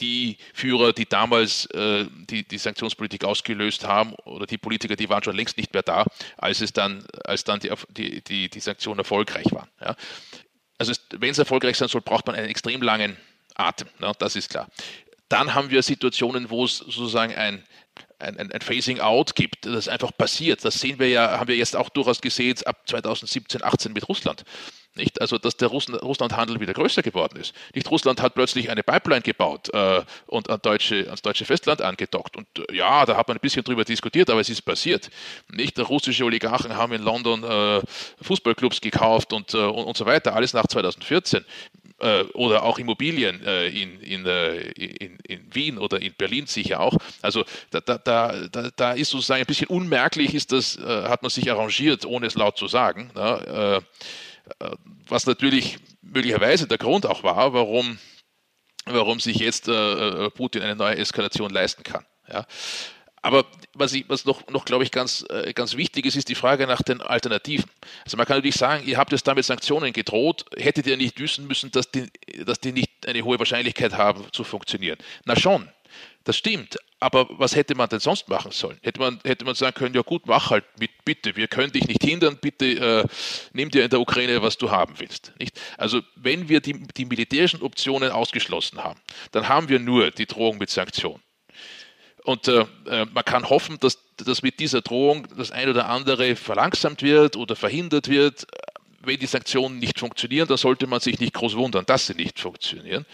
[0.00, 5.22] die Führer, die damals äh, die, die Sanktionspolitik ausgelöst haben, oder die Politiker, die waren
[5.22, 6.04] schon längst nicht mehr da,
[6.36, 9.68] als es dann, als dann die, die, die Sanktionen erfolgreich waren.
[9.80, 9.94] Ja.
[10.88, 13.16] Also wenn es erfolgreich sein soll, braucht man einen extrem langen
[13.54, 14.10] Atem, ne?
[14.18, 14.66] das ist klar.
[15.28, 17.62] Dann haben wir Situationen, wo es sozusagen ein,
[18.18, 20.64] ein, ein, Phasing Out gibt, das einfach passiert.
[20.64, 24.42] Das sehen wir ja, haben wir jetzt auch durchaus gesehen ab 2017, 18 mit Russland.
[24.94, 25.22] Nicht?
[25.22, 27.54] Also, dass der Russlandhandel wieder größer geworden ist.
[27.74, 32.36] Nicht Russland hat plötzlich eine Pipeline gebaut äh, und an deutsche, ans deutsche Festland angedockt.
[32.36, 35.08] Und äh, ja, da hat man ein bisschen drüber diskutiert, aber es ist passiert.
[35.50, 35.78] Nicht?
[35.78, 37.80] Russische Oligarchen haben in London äh,
[38.20, 41.42] Fußballclubs gekauft und, äh, und, und, so weiter, alles nach 2014
[42.00, 46.98] äh, oder auch Immobilien äh, in, in, in, in, Wien oder in Berlin sicher auch.
[47.22, 51.50] Also da, da, da, da ist sozusagen ein bisschen unmerklich, ist das, hat man sich
[51.50, 53.10] arrangiert, ohne es laut zu sagen.
[53.16, 53.80] Ja,
[55.08, 57.98] was natürlich möglicherweise der Grund auch war, warum,
[58.86, 59.72] warum sich jetzt äh,
[60.26, 62.04] äh, Putin eine neue Eskalation leisten kann.
[62.28, 62.46] Ja.
[63.24, 66.34] Aber was, ich, was noch, noch glaube ich, ganz, äh, ganz wichtig ist, ist die
[66.34, 67.70] Frage nach den Alternativen.
[68.04, 71.46] Also man kann natürlich sagen, ihr habt jetzt damit Sanktionen gedroht, hättet ihr nicht wissen
[71.46, 72.10] müssen, dass die,
[72.44, 74.98] dass die nicht eine hohe Wahrscheinlichkeit haben zu funktionieren.
[75.24, 75.68] Na schon,
[76.24, 76.78] das stimmt.
[77.00, 78.78] Aber was hätte man denn sonst machen sollen?
[78.82, 81.88] Hätte man, hätte man sagen können, ja gut, mach halt mit, bitte, wir können dich
[81.88, 83.04] nicht hindern, bitte äh,
[83.52, 85.32] nimm dir in der Ukraine, was du haben willst.
[85.38, 85.60] Nicht?
[85.76, 89.00] Also wenn wir die, die militärischen Optionen ausgeschlossen haben,
[89.32, 91.22] dann haben wir nur die Drohung mit Sanktionen.
[92.24, 96.36] Und äh, äh man kann hoffen, dass, dass mit dieser Drohung das ein oder andere
[96.36, 98.46] verlangsamt wird oder verhindert wird
[99.04, 102.38] wenn die Sanktionen nicht funktionieren, dann sollte man sich nicht groß wundern, dass sie nicht
[102.38, 103.04] funktionieren.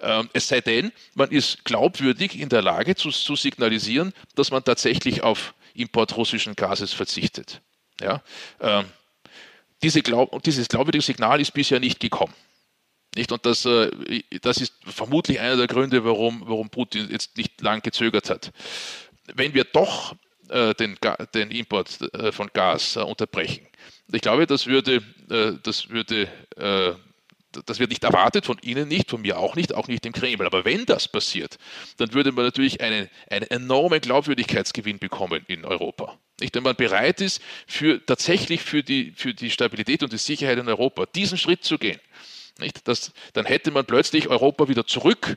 [0.00, 4.64] Ähm, es sei denn, man ist glaubwürdig in der Lage zu, zu signalisieren, dass man
[4.64, 7.60] tatsächlich auf Import russischen Gases verzichtet.
[8.00, 8.22] Ja?
[8.60, 8.84] Ähm,
[9.82, 12.34] diese Glaub, dieses glaubwürdige Signal ist bisher nicht gekommen.
[13.16, 13.32] Nicht?
[13.32, 13.90] Und das, äh,
[14.40, 18.52] das ist vermutlich einer der Gründe, warum, warum Putin jetzt nicht lang gezögert hat.
[19.34, 20.14] Wenn wir doch
[20.48, 20.96] äh, den,
[21.34, 23.66] den, Import äh, von Gas unterbrechen,
[24.12, 26.94] ich glaube, das würde, äh, das würde äh,
[27.66, 30.46] das wird nicht erwartet, von Ihnen nicht, von mir auch nicht, auch nicht im Kreml.
[30.46, 31.58] Aber wenn das passiert,
[31.96, 36.18] dann würde man natürlich einen, einen enormen Glaubwürdigkeitsgewinn bekommen in Europa.
[36.40, 40.58] Nicht, wenn man bereit ist, für, tatsächlich für die, für die Stabilität und die Sicherheit
[40.58, 42.00] in Europa diesen Schritt zu gehen.
[42.58, 42.86] Nicht?
[42.86, 45.36] Das, dann hätte man plötzlich Europa wieder zurück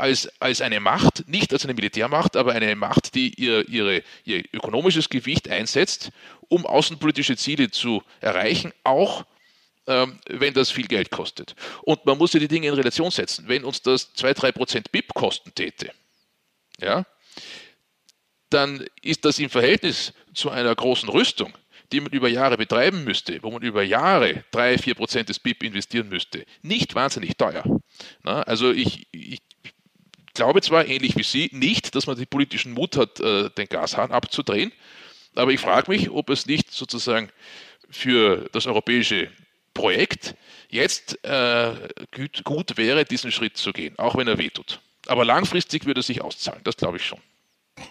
[0.00, 4.44] als, als eine Macht, nicht als eine Militärmacht, aber eine Macht, die ihr, ihre, ihr
[4.52, 6.10] ökonomisches Gewicht einsetzt,
[6.48, 9.24] um außenpolitische Ziele zu erreichen, auch
[9.86, 11.54] ähm, wenn das viel Geld kostet.
[11.82, 13.44] Und man muss ja die Dinge in Relation setzen.
[13.48, 15.92] Wenn uns das 2-3% BIP kosten täte,
[16.78, 17.04] ja,
[18.50, 21.52] dann ist das im Verhältnis zu einer großen Rüstung,
[21.92, 25.62] die man über Jahre betreiben müsste, wo man über Jahre 3, 4 Prozent des BIP
[25.62, 27.64] investieren müsste, nicht wahnsinnig teuer.
[28.22, 29.40] Na, also ich, ich,
[30.34, 34.10] glaube zwar, ähnlich wie Sie, nicht, dass man den politischen Mut hat, äh, den Gashahn
[34.12, 34.72] abzudrehen,
[35.34, 37.30] aber ich frage mich, ob es nicht sozusagen
[37.88, 39.28] für das europäische
[39.74, 40.34] Projekt
[40.68, 41.72] jetzt äh,
[42.44, 44.80] gut, wäre, diesen Schritt zu gehen, auch wenn er wehtut.
[45.06, 47.18] Aber langfristig würde es sich auszahlen, das glaube ich schon.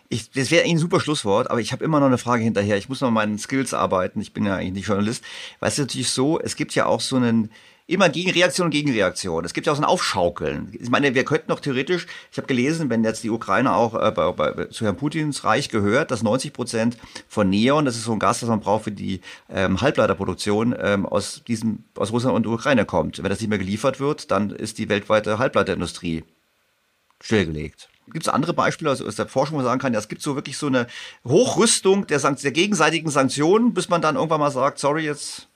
[0.08, 2.78] Ich, das wäre ein super Schlusswort, aber ich habe immer noch eine Frage hinterher.
[2.78, 4.22] Ich muss noch meinen Skills arbeiten.
[4.22, 5.24] Ich bin ja eigentlich nicht Journalist.
[5.60, 7.52] Weil es ist natürlich so, es gibt ja auch so einen
[7.90, 9.44] immer gegen Reaktion und Gegenreaktion.
[9.46, 10.72] Es gibt ja auch so ein Aufschaukeln.
[10.80, 14.12] Ich meine, wir könnten doch theoretisch, ich habe gelesen, wenn jetzt die Ukraine auch äh,
[14.12, 16.98] bei, bei, zu Herrn Putins Reich gehört, dass 90 Prozent
[17.28, 21.08] von Neon, das ist so ein Gas, das man braucht für die ähm, Halbleiterproduktion, ähm,
[21.08, 23.24] aus diesem aus Russland und Ukraine kommt.
[23.24, 26.24] Wenn das nicht mehr geliefert wird, dann ist die weltweite Halbleiterindustrie
[27.20, 27.90] stillgelegt.
[28.12, 30.22] Gibt es andere Beispiele also aus der Forschung, wo man sagen kann, ja, es gibt
[30.22, 30.88] so wirklich so eine
[31.26, 35.48] Hochrüstung der, der gegenseitigen Sanktionen, bis man dann irgendwann mal sagt, sorry, jetzt.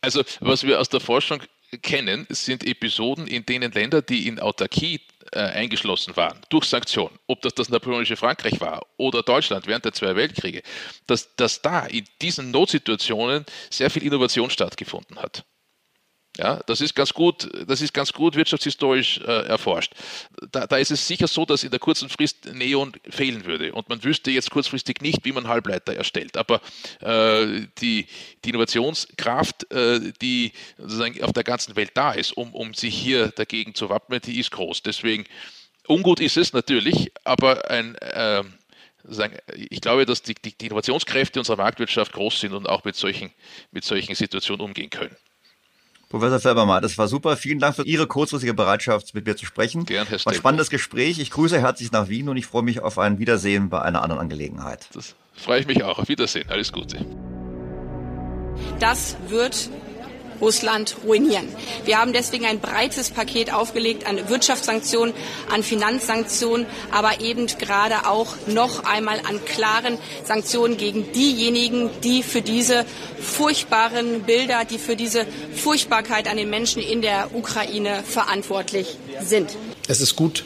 [0.00, 1.42] Also, was wir aus der Forschung
[1.82, 5.00] kennen, sind Episoden, in denen Länder, die in Autarkie
[5.32, 9.92] äh, eingeschlossen waren, durch Sanktionen, ob das das napoleonische Frankreich war oder Deutschland während der
[9.92, 10.62] zwei Weltkriege,
[11.06, 15.44] dass, dass da in diesen Notsituationen sehr viel Innovation stattgefunden hat.
[16.40, 19.92] Ja, das ist ganz gut, das ist ganz gut wirtschaftshistorisch äh, erforscht.
[20.50, 23.90] Da, da, ist es sicher so, dass in der kurzen Frist Neon fehlen würde und
[23.90, 26.38] man wüsste jetzt kurzfristig nicht, wie man Halbleiter erstellt.
[26.38, 26.62] Aber
[27.02, 28.06] äh, die,
[28.42, 33.28] die, Innovationskraft, äh, die sozusagen auf der ganzen Welt da ist, um, um sich hier
[33.28, 34.82] dagegen zu wappnen, die ist groß.
[34.82, 35.26] Deswegen
[35.88, 38.54] ungut ist es natürlich, aber ein ähm,
[39.70, 43.30] ich glaube, dass die, die, Innovationskräfte unserer Marktwirtschaft groß sind und auch mit solchen,
[43.72, 45.16] mit solchen Situationen umgehen können.
[46.10, 47.36] Professor Felbermann, das war super.
[47.36, 49.84] Vielen Dank für Ihre kurzfristige Bereitschaft, mit mir zu sprechen.
[49.84, 51.20] Gern, Herr War ein spannendes Gespräch.
[51.20, 54.20] Ich grüße herzlich nach Wien und ich freue mich auf ein Wiedersehen bei einer anderen
[54.20, 54.88] Angelegenheit.
[54.92, 56.00] Das freue ich mich auch.
[56.00, 56.50] Auf Wiedersehen.
[56.50, 57.06] Alles Gute.
[58.80, 59.70] Das wird
[60.40, 61.48] Russland ruinieren.
[61.84, 65.14] Wir haben deswegen ein breites Paket aufgelegt an Wirtschaftssanktionen,
[65.50, 72.42] an Finanzsanktionen, aber eben gerade auch noch einmal an klaren Sanktionen gegen diejenigen, die für
[72.42, 72.84] diese
[73.20, 79.56] furchtbaren Bilder, die für diese Furchtbarkeit an den Menschen in der Ukraine verantwortlich sind.
[79.88, 80.44] Es ist gut,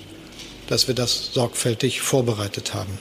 [0.69, 2.99] dass wir das sorgfältig vorbereitet haben.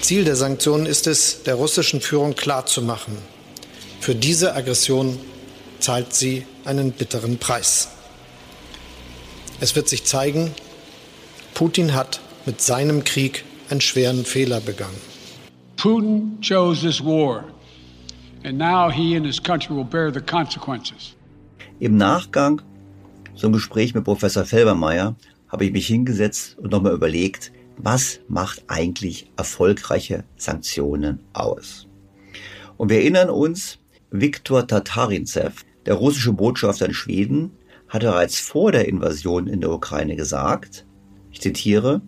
[0.00, 3.16] Ziel der Sanktionen ist es, der russischen Führung klarzumachen,
[4.04, 5.18] für diese Aggression
[5.78, 7.88] zahlt sie einen bitteren Preis.
[9.60, 10.50] Es wird sich zeigen,
[11.54, 15.00] Putin hat mit seinem Krieg einen schweren Fehler begangen.
[15.78, 17.44] Putin chose this war,
[18.44, 21.16] and now he and his country will bear the consequences.
[21.80, 22.60] Im Nachgang
[23.34, 25.16] zum Gespräch mit Professor Felbermeier
[25.48, 31.86] habe ich mich hingesetzt und nochmal überlegt, was macht eigentlich erfolgreiche Sanktionen aus?
[32.76, 33.78] Und wir erinnern uns,
[34.16, 37.50] Viktor Tatarintsev, der russische Botschafter in Schweden,
[37.88, 40.86] hatte bereits vor der Invasion in der Ukraine gesagt,
[41.32, 42.00] ich zitiere,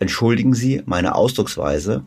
[0.00, 2.02] entschuldigen Sie meine Ausdrucksweise,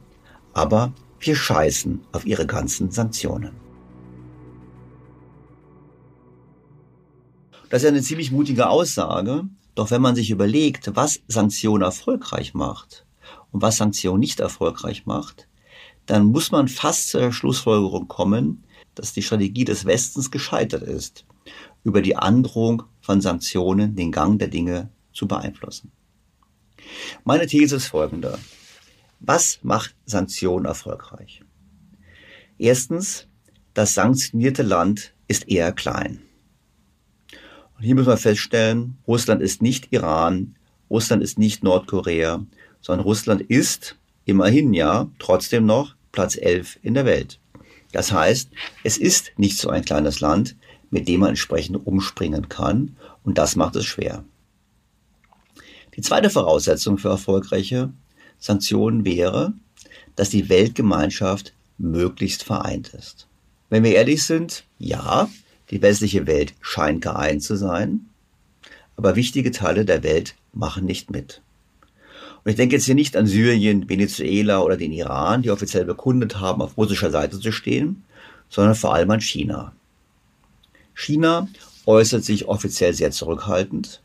[0.52, 0.92] aber
[1.22, 3.54] wir scheißen auf Ihre ganzen Sanktionen.
[7.70, 9.46] Das ist ja eine ziemlich mutige Aussage,
[9.76, 13.06] doch wenn man sich überlegt, was Sanktionen erfolgreich macht
[13.54, 15.48] und was Sanktionen nicht erfolgreich macht,
[16.06, 18.66] dann muss man fast zur Schlussfolgerung kommen,
[19.00, 21.26] dass die Strategie des Westens gescheitert ist,
[21.84, 25.92] über die Androhung von Sanktionen den Gang der Dinge zu beeinflussen.
[27.24, 28.38] Meine These ist folgende.
[29.20, 31.44] Was macht Sanktionen erfolgreich?
[32.58, 33.28] Erstens,
[33.74, 36.22] das sanktionierte Land ist eher klein.
[37.78, 40.56] Und hier müssen wir feststellen, Russland ist nicht Iran,
[40.90, 42.46] Russland ist nicht Nordkorea,
[42.82, 47.40] sondern Russland ist immerhin ja trotzdem noch Platz 11 in der Welt.
[47.98, 48.52] Das heißt,
[48.84, 50.56] es ist nicht so ein kleines Land,
[50.92, 54.24] mit dem man entsprechend umspringen kann und das macht es schwer.
[55.96, 57.92] Die zweite Voraussetzung für erfolgreiche
[58.38, 59.54] Sanktionen wäre,
[60.16, 63.28] dass die Weltgemeinschaft möglichst vereint ist.
[63.72, 65.28] Wenn wir ehrlich sind, ja,
[65.72, 68.12] die westliche Welt scheint geeint zu sein,
[68.96, 71.42] aber wichtige Teile der Welt machen nicht mit.
[72.48, 76.40] Und ich denke jetzt hier nicht an Syrien, Venezuela oder den Iran, die offiziell bekundet
[76.40, 78.06] haben, auf russischer Seite zu stehen,
[78.48, 79.74] sondern vor allem an China.
[80.94, 81.50] China
[81.86, 84.02] äußert sich offiziell sehr zurückhaltend,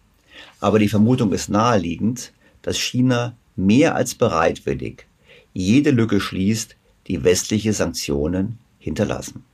[0.58, 2.32] aber die Vermutung ist naheliegend,
[2.62, 5.06] dass China mehr als bereitwillig
[5.52, 6.74] jede Lücke schließt,
[7.06, 9.44] die westliche Sanktionen hinterlassen.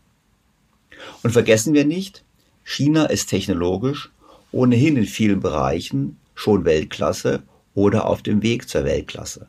[1.23, 2.25] Und vergessen wir nicht,
[2.65, 4.11] China ist technologisch
[4.51, 7.43] ohnehin in vielen Bereichen schon Weltklasse
[7.79, 9.47] oder auf dem Weg zur Weltklasse.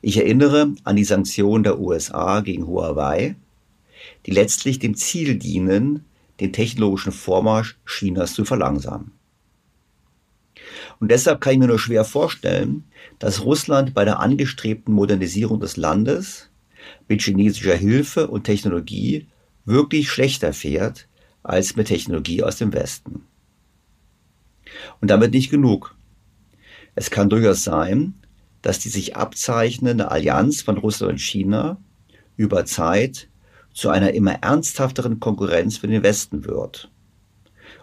[0.00, 3.34] Ich erinnere an die Sanktionen der USA gegen Huawei,
[4.24, 6.04] die letztlich dem Ziel dienen,
[6.38, 9.10] den technologischen Vormarsch Chinas zu verlangsamen.
[11.00, 12.84] Und deshalb kann ich mir nur schwer vorstellen,
[13.18, 16.50] dass Russland bei der angestrebten Modernisierung des Landes
[17.08, 19.26] mit chinesischer Hilfe und Technologie
[19.64, 21.08] wirklich schlechter fährt
[21.42, 23.24] als mit Technologie aus dem Westen.
[25.00, 25.96] Und damit nicht genug.
[26.94, 28.14] Es kann durchaus sein,
[28.62, 31.78] dass die sich abzeichnende Allianz von Russland und China
[32.36, 33.28] über Zeit
[33.72, 36.90] zu einer immer ernsthafteren Konkurrenz für den Westen wird.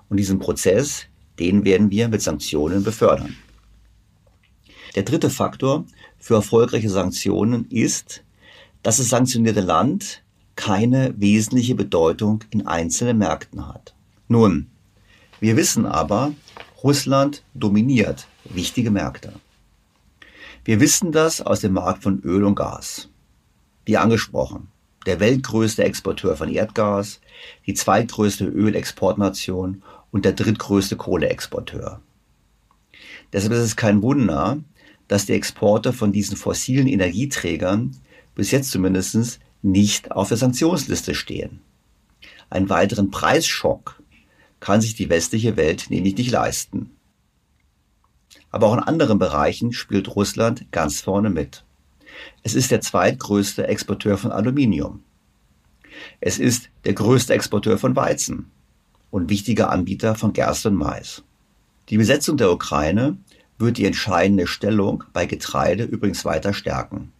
[0.09, 1.05] Und diesen Prozess,
[1.39, 3.35] den werden wir mit Sanktionen befördern.
[4.95, 5.85] Der dritte Faktor
[6.17, 8.23] für erfolgreiche Sanktionen ist,
[8.83, 10.23] dass das sanktionierte Land
[10.55, 13.93] keine wesentliche Bedeutung in einzelnen Märkten hat.
[14.27, 14.67] Nun,
[15.39, 16.33] wir wissen aber,
[16.83, 19.33] Russland dominiert wichtige Märkte.
[20.65, 23.09] Wir wissen das aus dem Markt von Öl und Gas.
[23.85, 24.67] Wie angesprochen,
[25.05, 27.21] der weltgrößte Exporteur von Erdgas,
[27.65, 32.01] die zweitgrößte Ölexportnation und der drittgrößte Kohleexporteur.
[33.31, 34.59] Deshalb ist es kein Wunder,
[35.07, 37.95] dass die Exporte von diesen fossilen Energieträgern
[38.35, 41.61] bis jetzt zumindest nicht auf der Sanktionsliste stehen.
[42.49, 44.01] Einen weiteren Preisschock
[44.59, 46.91] kann sich die westliche Welt nämlich nicht leisten.
[48.57, 51.63] Aber auch in anderen Bereichen spielt Russland ganz vorne mit.
[52.41, 55.03] Es ist der zweitgrößte Exporteur von Aluminium.
[56.21, 58.49] Es ist der größte Exporteur von Weizen
[59.11, 61.21] und wichtiger Anbieter von Gerste und Mais.
[61.89, 63.17] Die Besetzung der Ukraine
[63.59, 67.13] wird die entscheidende Stellung bei Getreide übrigens weiter stärken.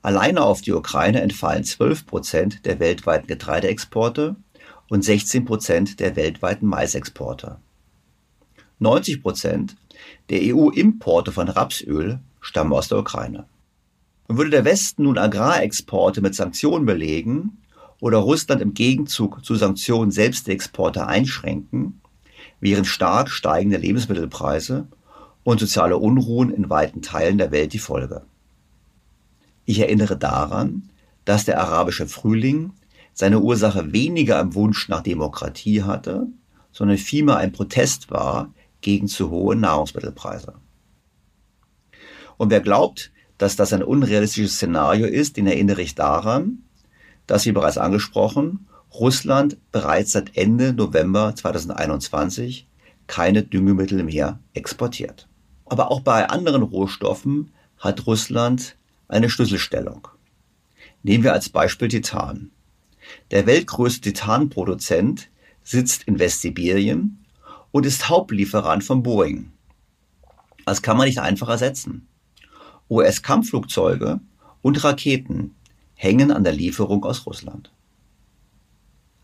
[0.00, 4.34] Alleine auf die Ukraine entfallen 12 Prozent der weltweiten Getreideexporte
[4.88, 7.58] und 16 Prozent der weltweiten Maisexporte.
[8.78, 9.76] 90 Prozent
[10.30, 13.46] der EU-Importe von Rapsöl stammen aus der Ukraine.
[14.28, 17.58] Und würde der Westen nun Agrarexporte mit Sanktionen belegen
[18.00, 22.00] oder Russland im Gegenzug zu Sanktionen selbst die Exporte einschränken,
[22.60, 24.88] wären stark steigende Lebensmittelpreise
[25.44, 28.22] und soziale Unruhen in weiten Teilen der Welt die Folge.
[29.64, 30.90] Ich erinnere daran,
[31.24, 32.72] dass der arabische Frühling
[33.12, 36.26] seine Ursache weniger im Wunsch nach Demokratie hatte,
[36.72, 40.54] sondern vielmehr ein Protest war gegen zu hohe Nahrungsmittelpreise.
[42.36, 46.62] Und wer glaubt, dass das ein unrealistisches Szenario ist, den erinnere ich daran,
[47.26, 52.66] dass, wie bereits angesprochen, Russland bereits seit Ende November 2021
[53.06, 55.28] keine Düngemittel mehr exportiert.
[55.66, 58.76] Aber auch bei anderen Rohstoffen hat Russland
[59.08, 60.08] eine Schlüsselstellung.
[61.02, 62.50] Nehmen wir als Beispiel Titan.
[63.30, 65.28] Der weltgrößte Titanproduzent
[65.62, 67.24] sitzt in Westsibirien
[67.70, 69.52] und ist Hauptlieferant von Boeing.
[70.64, 72.08] Das kann man nicht einfach ersetzen.
[72.90, 74.20] US-Kampfflugzeuge
[74.62, 75.54] und Raketen
[75.94, 77.72] hängen an der Lieferung aus Russland.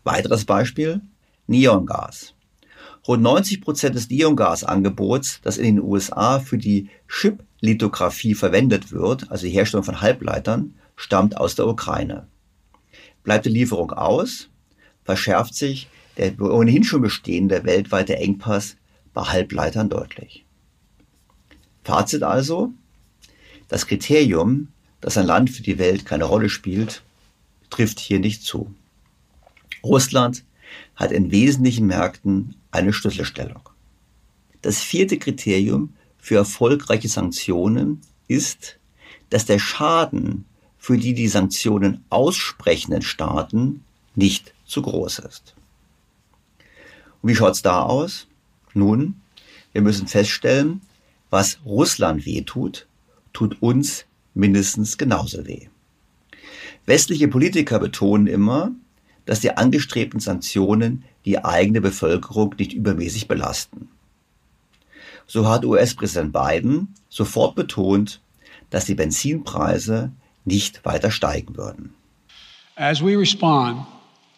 [0.03, 1.01] Weiteres Beispiel,
[1.47, 2.33] Neongas.
[3.07, 9.45] Rund 90 Prozent des Neongasangebots, das in den USA für die Chip-Lithografie verwendet wird, also
[9.45, 12.27] die Herstellung von Halbleitern, stammt aus der Ukraine.
[13.23, 14.49] Bleibt die Lieferung aus,
[15.03, 18.75] verschärft sich der ohnehin schon bestehende weltweite Engpass
[19.13, 20.45] bei Halbleitern deutlich.
[21.83, 22.73] Fazit also,
[23.67, 24.69] das Kriterium,
[25.01, 27.03] dass ein Land für die Welt keine Rolle spielt,
[27.69, 28.73] trifft hier nicht zu.
[29.83, 30.43] Russland
[30.95, 33.69] hat in wesentlichen Märkten eine Schlüsselstellung.
[34.61, 38.79] Das vierte Kriterium für erfolgreiche Sanktionen ist,
[39.29, 40.45] dass der Schaden
[40.77, 43.83] für die die Sanktionen aussprechenden Staaten
[44.15, 45.55] nicht zu groß ist.
[47.23, 48.27] Wie schaut's da aus?
[48.73, 49.15] Nun,
[49.71, 50.81] wir müssen feststellen,
[51.29, 52.85] was Russland wehtut,
[53.31, 55.67] tut uns mindestens genauso weh.
[56.85, 58.71] Westliche Politiker betonen immer,
[59.25, 63.87] dass die angestrebten Sanktionen die eigene Bevölkerung nicht übermäßig belasten.
[65.25, 68.19] So hat US-Präsident Biden sofort betont,
[68.69, 70.11] dass die Benzinpreise
[70.43, 71.93] nicht weiter steigen würden.
[72.75, 73.85] As we respond,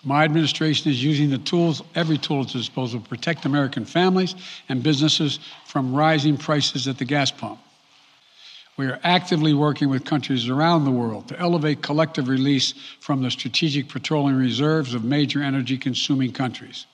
[0.05, 4.35] my administration is using the tools, every tool at its disposal to protect American families
[4.69, 7.59] and businesses from rising prices at the gas pump.
[8.77, 13.31] We are actively working with countries around the world to elevate collective release from the
[13.31, 16.85] strategic petroleum reserves of major energy consuming countries.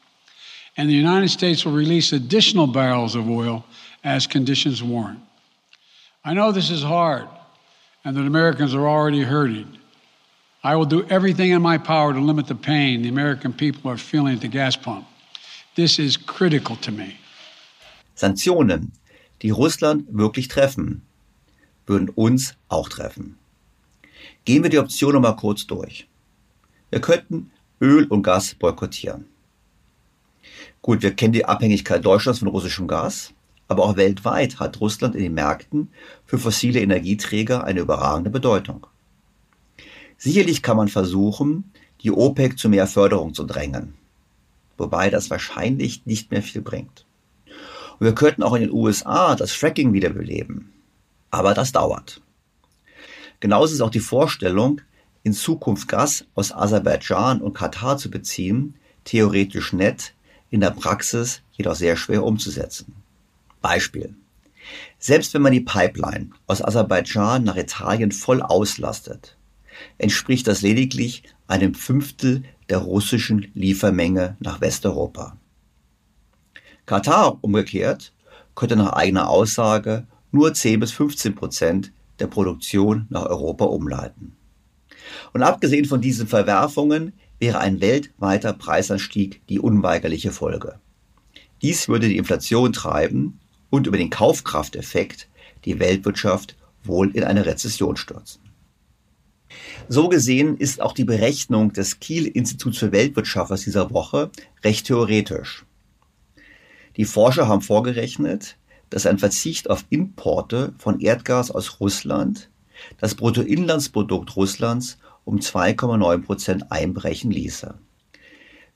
[0.78, 3.66] And the United States will release additional barrels of oil
[4.04, 5.20] as conditions warrant.
[6.24, 7.28] I know this is hard
[8.06, 9.78] and that Americans are already hurting.
[10.64, 13.98] I will do everything in my power to limit the pain the American people are
[13.98, 15.08] feeling at the gas pump.
[15.76, 17.16] This is critical to me.
[18.14, 18.92] Sanktionen,
[19.42, 21.02] die Russland wirklich treffen,
[21.88, 23.40] würden uns auch treffen.
[24.46, 26.08] Gehen wir die Option nochmal kurz durch.
[26.92, 27.50] Wir könnten
[27.82, 29.26] Öl und Gas boykottieren.
[30.84, 33.34] Gut, wir kennen die Abhängigkeit Deutschlands von russischem Gas,
[33.68, 35.90] aber auch weltweit hat Russland in den Märkten
[36.28, 38.86] für fossile Energieträger eine überragende Bedeutung.
[40.24, 41.72] Sicherlich kann man versuchen,
[42.04, 43.96] die OPEC zu mehr Förderung zu drängen,
[44.78, 47.08] wobei das wahrscheinlich nicht mehr viel bringt.
[47.98, 50.72] Und wir könnten auch in den USA das Fracking wiederbeleben.
[51.32, 52.22] Aber das dauert.
[53.40, 54.82] Genauso ist auch die Vorstellung,
[55.24, 58.76] in Zukunft Gas aus Aserbaidschan und Katar zu beziehen,
[59.06, 60.14] theoretisch nett,
[60.52, 62.94] in der Praxis jedoch sehr schwer umzusetzen.
[63.60, 64.14] Beispiel.
[65.00, 69.36] Selbst wenn man die Pipeline aus Aserbaidschan nach Italien voll auslastet,
[69.98, 75.38] entspricht das lediglich einem Fünftel der russischen Liefermenge nach Westeuropa.
[76.86, 78.14] Katar umgekehrt
[78.56, 84.36] könnte nach eigener Aussage nur 10 bis 15 Prozent der Produktion nach Europa umleiten.
[85.34, 90.80] Und abgesehen von diesen Verwerfungen wäre ein weltweiter Preisanstieg die unweigerliche Folge.
[91.62, 93.40] Dies würde die Inflation treiben
[93.70, 95.28] und über den Kaufkrafteffekt
[95.66, 98.41] die Weltwirtschaft wohl in eine Rezession stürzen.
[99.94, 104.32] So gesehen ist auch die Berechnung des Kiel-Instituts für Weltwirtschaft aus dieser Woche
[104.64, 105.66] recht theoretisch.
[106.96, 108.56] Die Forscher haben vorgerechnet,
[108.90, 112.50] dass ein Verzicht auf Importe von Erdgas aus Russland
[113.00, 117.74] das Bruttoinlandsprodukt Russlands um 2,9 Prozent einbrechen ließe.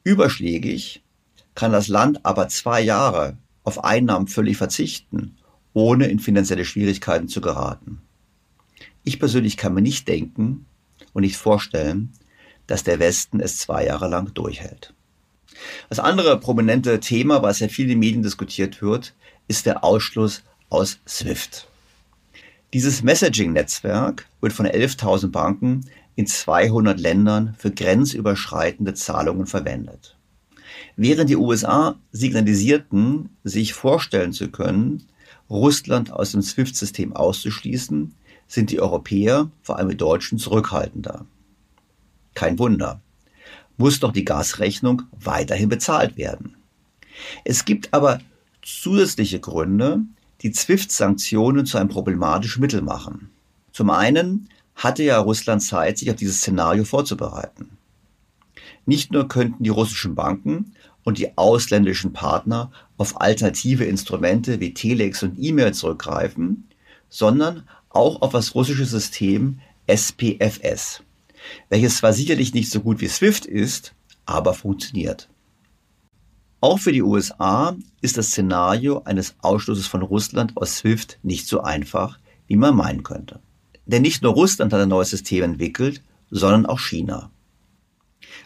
[0.04, 1.02] Überschlägig
[1.54, 5.38] kann das Land aber zwei Jahre auf Einnahmen völlig verzichten,
[5.72, 8.02] ohne in finanzielle Schwierigkeiten zu geraten.
[9.06, 10.66] Ich persönlich kann mir nicht denken
[11.16, 12.12] und nicht vorstellen,
[12.68, 14.94] dass der Westen es zwei Jahre lang durchhält.
[15.90, 19.14] Das andere prominente Thema, was ja viel in den Medien diskutiert wird,
[19.48, 21.68] ist der Ausschluss aus SWIFT.
[22.74, 25.86] Dieses Messaging-Netzwerk wird von 11.000 Banken
[26.16, 30.18] in 200 Ländern für grenzüberschreitende Zahlungen verwendet.
[30.98, 35.08] Während die USA signalisierten, sich vorstellen zu können,
[35.50, 38.14] Russland aus dem SWIFT-System auszuschließen,
[38.47, 41.26] sind die Europäer, vor allem die Deutschen, zurückhaltender.
[42.34, 43.01] Kein Wunder.
[43.77, 46.55] Muss doch die Gasrechnung weiterhin bezahlt werden.
[47.43, 48.19] Es gibt aber
[48.61, 50.01] zusätzliche Gründe,
[50.41, 53.30] die SWIFT-Sanktionen zu einem problematischen Mittel machen.
[53.72, 57.77] Zum einen hatte ja Russland Zeit, sich auf dieses Szenario vorzubereiten.
[58.85, 60.73] Nicht nur könnten die russischen Banken
[61.03, 66.67] und die ausländischen Partner auf alternative Instrumente wie Telex und E-Mail zurückgreifen,
[67.09, 67.63] sondern
[67.95, 71.03] auch auf das russische System SPFS,
[71.69, 73.93] welches zwar sicherlich nicht so gut wie SWIFT ist,
[74.26, 75.30] aber funktioniert.
[76.61, 81.61] Auch für die USA ist das Szenario eines Ausschlusses von Russland aus SWIFT nicht so
[81.61, 83.39] einfach, wie man meinen könnte.
[83.85, 86.01] Denn nicht nur Russland hat ein neues System entwickelt,
[86.31, 87.30] sondern auch China.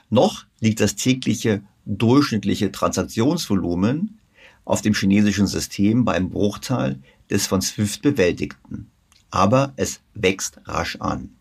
[0.10, 4.20] Noch liegt das tägliche durchschnittliche Transaktionsvolumen
[4.66, 7.00] auf dem chinesischen System bei einem Bruchteil
[7.30, 8.92] des von SWIFT bewältigten.
[9.32, 11.32] Aber es wächst rasch an.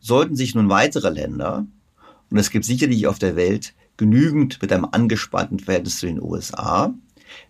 [0.00, 1.66] Sollten sich nun weitere Länder,
[2.30, 6.92] und es gibt sicherlich auf der Welt genügend mit einem angespannten Verhältnis zu den USA,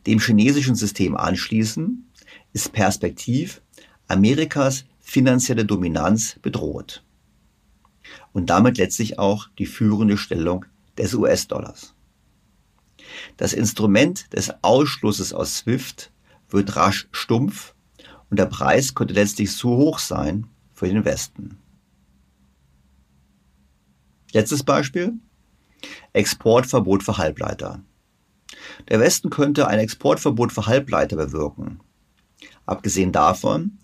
[0.06, 2.06] dem chinesischen System anschließen,
[2.52, 3.62] ist perspektiv
[4.08, 7.02] Amerikas finanzielle Dominanz bedroht.
[8.32, 10.64] Und damit letztlich auch die führende Stellung
[10.98, 11.94] des US-Dollars.
[13.36, 16.10] Das Instrument des Ausschlusses aus SWIFT
[16.50, 17.73] wird rasch stumpf
[18.34, 21.56] und der Preis könnte letztlich zu hoch sein für den Westen.
[24.32, 25.12] Letztes Beispiel.
[26.12, 27.84] Exportverbot für Halbleiter.
[28.88, 31.78] Der Westen könnte ein Exportverbot für Halbleiter bewirken.
[32.66, 33.78] Abgesehen davon,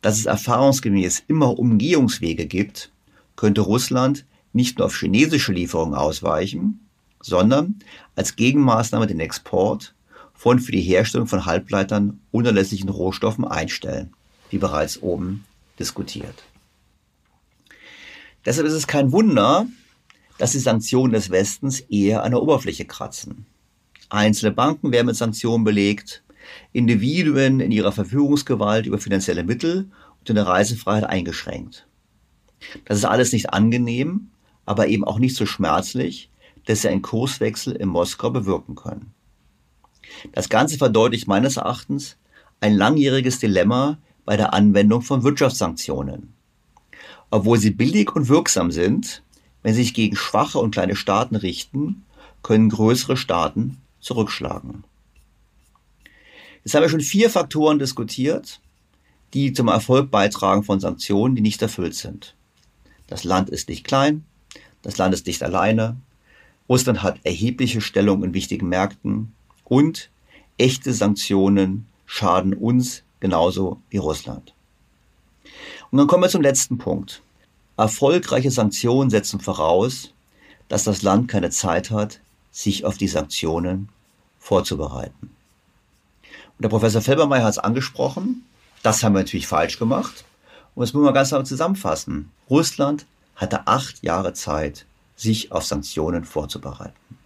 [0.00, 2.92] dass es erfahrungsgemäß immer Umgehungswege gibt,
[3.34, 6.86] könnte Russland nicht nur auf chinesische Lieferungen ausweichen,
[7.20, 7.80] sondern
[8.14, 9.96] als Gegenmaßnahme den Export
[10.38, 14.12] von für die Herstellung von Halbleitern unerlässlichen Rohstoffen einstellen,
[14.50, 15.44] wie bereits oben
[15.80, 16.44] diskutiert.
[18.46, 19.66] Deshalb ist es kein Wunder,
[20.38, 23.46] dass die Sanktionen des Westens eher an der Oberfläche kratzen.
[24.10, 26.22] Einzelne Banken werden mit Sanktionen belegt,
[26.72, 29.90] Individuen in ihrer Verfügungsgewalt über finanzielle Mittel
[30.20, 31.88] und in der Reisefreiheit eingeschränkt.
[32.84, 34.30] Das ist alles nicht angenehm,
[34.66, 36.30] aber eben auch nicht so schmerzlich,
[36.66, 39.14] dass sie einen Kurswechsel in Moskau bewirken können.
[40.32, 42.16] Das Ganze verdeutlicht meines Erachtens
[42.60, 46.34] ein langjähriges Dilemma bei der Anwendung von Wirtschaftssanktionen.
[47.30, 49.22] Obwohl sie billig und wirksam sind,
[49.62, 52.04] wenn sie sich gegen schwache und kleine Staaten richten,
[52.42, 54.84] können größere Staaten zurückschlagen.
[56.64, 58.60] Jetzt haben wir schon vier Faktoren diskutiert,
[59.34, 62.34] die zum Erfolg beitragen von Sanktionen, die nicht erfüllt sind.
[63.06, 64.24] Das Land ist nicht klein,
[64.82, 65.96] das Land ist nicht alleine,
[66.68, 69.32] Russland hat erhebliche Stellung in wichtigen Märkten
[69.68, 70.10] und
[70.56, 74.54] echte Sanktionen schaden uns genauso wie Russland.
[75.90, 77.22] Und dann kommen wir zum letzten Punkt.
[77.76, 80.12] Erfolgreiche Sanktionen setzen voraus,
[80.68, 82.20] dass das Land keine Zeit hat,
[82.50, 83.88] sich auf die Sanktionen
[84.38, 85.30] vorzubereiten.
[86.22, 88.44] Und der Professor Felbermeier hat es angesprochen.
[88.82, 90.24] Das haben wir natürlich falsch gemacht.
[90.74, 92.30] Und das müssen wir ganz klar zusammenfassen.
[92.50, 94.86] Russland hatte acht Jahre Zeit,
[95.16, 97.17] sich auf Sanktionen vorzubereiten.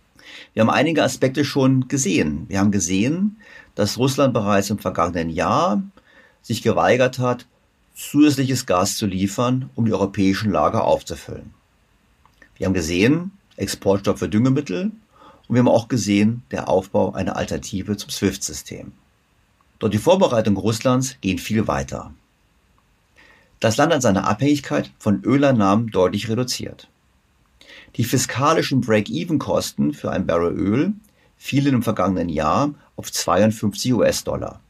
[0.54, 2.46] Wir haben einige Aspekte schon gesehen.
[2.48, 3.38] Wir haben gesehen,
[3.74, 5.82] dass Russland bereits im vergangenen Jahr
[6.42, 7.46] sich geweigert hat,
[7.94, 11.54] zusätzliches Gas zu liefern, um die europäischen Lager aufzufüllen.
[12.56, 14.92] Wir haben gesehen, Exportstopp für Düngemittel
[15.48, 18.92] und wir haben auch gesehen, der Aufbau einer Alternative zum SWIFT-System.
[19.78, 22.14] Doch die Vorbereitungen Russlands gehen viel weiter.
[23.60, 26.88] Das Land hat seine Abhängigkeit von Öleinnahmen deutlich reduziert.
[27.96, 30.92] Die fiskalischen Break-Even-Kosten für ein Barrel Öl
[31.36, 34.60] fielen im vergangenen Jahr auf 52 US-Dollar,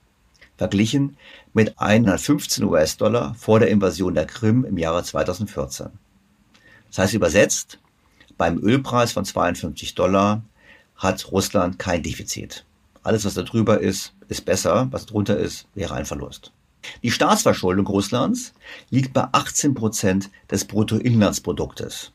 [0.57, 1.17] verglichen
[1.53, 5.87] mit 115 US-Dollar vor der Invasion der Krim im Jahre 2014.
[6.89, 7.79] Das heißt übersetzt,
[8.37, 10.43] beim Ölpreis von 52 Dollar
[10.97, 12.65] hat Russland kein Defizit.
[13.05, 14.89] Alles, was da drüber ist, ist besser.
[14.91, 16.53] Was drunter ist, wäre ein Verlust.
[17.05, 18.53] Die Staatsverschuldung Russlands
[18.91, 22.11] liegt bei 18 Prozent des Bruttoinlandsproduktes.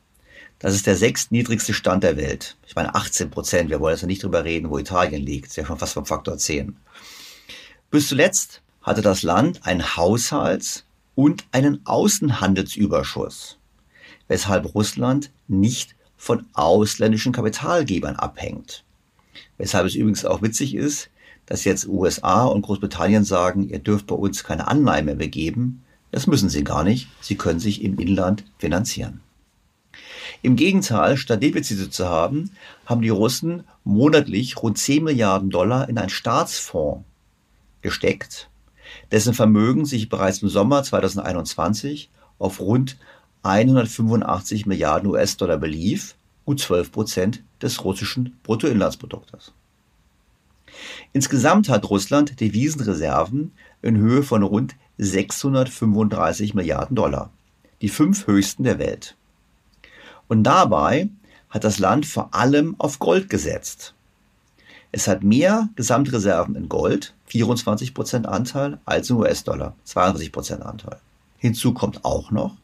[0.60, 2.56] Das ist der sechstniedrigste Stand der Welt.
[2.66, 3.70] Ich meine 18 Prozent.
[3.70, 5.46] Wir wollen jetzt nicht drüber reden, wo Italien liegt.
[5.46, 6.76] Das ist ja schon fast vom Faktor 10.
[7.90, 13.58] Bis zuletzt hatte das Land einen Haushalts- und einen Außenhandelsüberschuss,
[14.26, 18.84] weshalb Russland nicht von ausländischen Kapitalgebern abhängt.
[19.58, 21.08] Weshalb es übrigens auch witzig ist,
[21.46, 25.84] dass jetzt USA und Großbritannien sagen, ihr dürft bei uns keine Anleihen mehr begeben.
[26.10, 27.08] Das müssen sie gar nicht.
[27.20, 29.20] Sie können sich im Inland finanzieren.
[30.42, 32.50] Im Gegenteil, statt Defizite zu haben,
[32.86, 37.04] haben die Russen monatlich rund 10 Milliarden Dollar in einen Staatsfonds
[37.82, 38.48] gesteckt,
[39.10, 42.96] dessen Vermögen sich bereits im Sommer 2021 auf rund
[43.42, 49.52] 185 Milliarden US-Dollar belief, gut 12 Prozent des russischen Bruttoinlandsproduktes.
[51.12, 53.52] Insgesamt hat Russland Devisenreserven
[53.82, 57.30] in Höhe von rund 635 Milliarden Dollar,
[57.82, 59.16] die fünf höchsten der Welt.
[60.28, 61.08] Und dabei
[61.50, 63.94] hat das Land vor allem auf Gold gesetzt.
[64.92, 70.98] Es hat mehr Gesamtreserven in Gold, 24% Anteil, als in US-Dollar, 22% Anteil.
[71.38, 72.56] Hinzu kommt auch noch,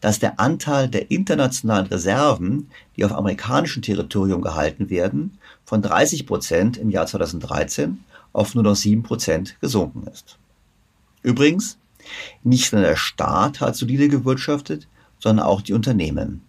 [0.00, 6.76] dass der Anteil der internationalen Reserven, die auf amerikanischem Territorium gehalten werden, von 30 Prozent
[6.76, 10.38] im Jahr 2013 auf nur noch 7 Prozent gesunken ist.
[11.22, 11.78] Übrigens,
[12.42, 14.86] nicht nur der Staat hat solide gewirtschaftet,
[15.18, 16.42] sondern auch die Unternehmen.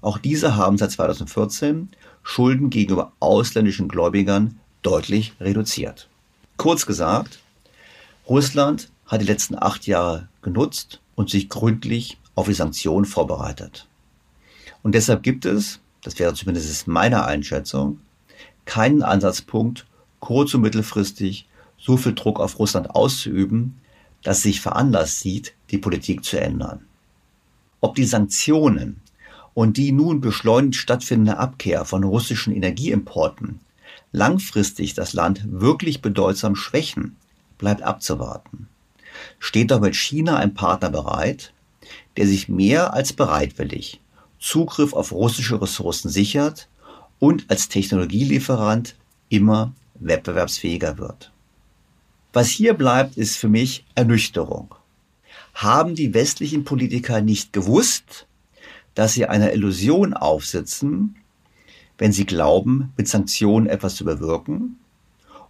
[0.00, 1.88] Auch diese haben seit 2014
[2.22, 6.08] Schulden gegenüber ausländischen Gläubigern deutlich reduziert.
[6.56, 7.40] Kurz gesagt,
[8.28, 13.86] Russland hat die letzten acht Jahre genutzt und sich gründlich auf die Sanktionen vorbereitet.
[14.82, 18.00] Und deshalb gibt es, das wäre zumindest meine Einschätzung,
[18.64, 19.86] keinen Ansatzpunkt,
[20.20, 21.48] kurz- und mittelfristig
[21.78, 23.80] so viel Druck auf Russland auszuüben,
[24.22, 26.84] dass sich veranlasst sieht, die Politik zu ändern.
[27.80, 29.00] Ob die Sanktionen
[29.56, 33.60] und die nun beschleunigt stattfindende Abkehr von russischen Energieimporten
[34.12, 37.16] langfristig das Land wirklich bedeutsam schwächen,
[37.56, 38.68] bleibt abzuwarten.
[39.38, 41.54] Steht doch mit China ein Partner bereit,
[42.18, 43.98] der sich mehr als bereitwillig
[44.38, 46.68] Zugriff auf russische Ressourcen sichert
[47.18, 48.94] und als Technologielieferant
[49.30, 51.32] immer wettbewerbsfähiger wird.
[52.34, 54.74] Was hier bleibt, ist für mich Ernüchterung.
[55.54, 58.25] Haben die westlichen Politiker nicht gewusst,
[58.96, 61.16] dass sie einer Illusion aufsitzen,
[61.98, 64.78] wenn sie glauben, mit Sanktionen etwas zu bewirken?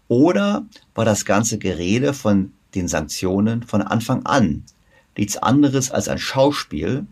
[0.08, 4.64] Oder war das ganze Gerede von den Sanktionen von Anfang an
[5.16, 7.06] nichts anderes als ein Schauspiel,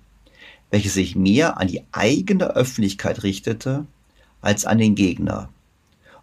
[0.71, 3.87] welches sich mehr an die eigene Öffentlichkeit richtete
[4.43, 5.49] als an den Gegner?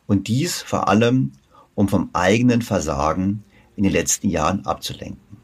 [0.07, 1.31] Und dies vor allem,
[1.73, 3.43] um vom eigenen Versagen
[3.77, 5.37] in den letzten Jahren abzulenken.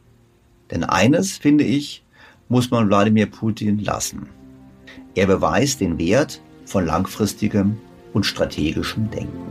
[0.72, 2.04] Denn eines, finde ich,
[2.50, 4.28] muss man Wladimir Putin lassen.
[5.16, 7.78] Er beweist den Wert von langfristigem
[8.14, 9.48] und strategischem Denken.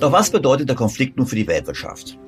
[0.00, 2.18] Doch was bedeutet der Konflikt nun für die Weltwirtschaft?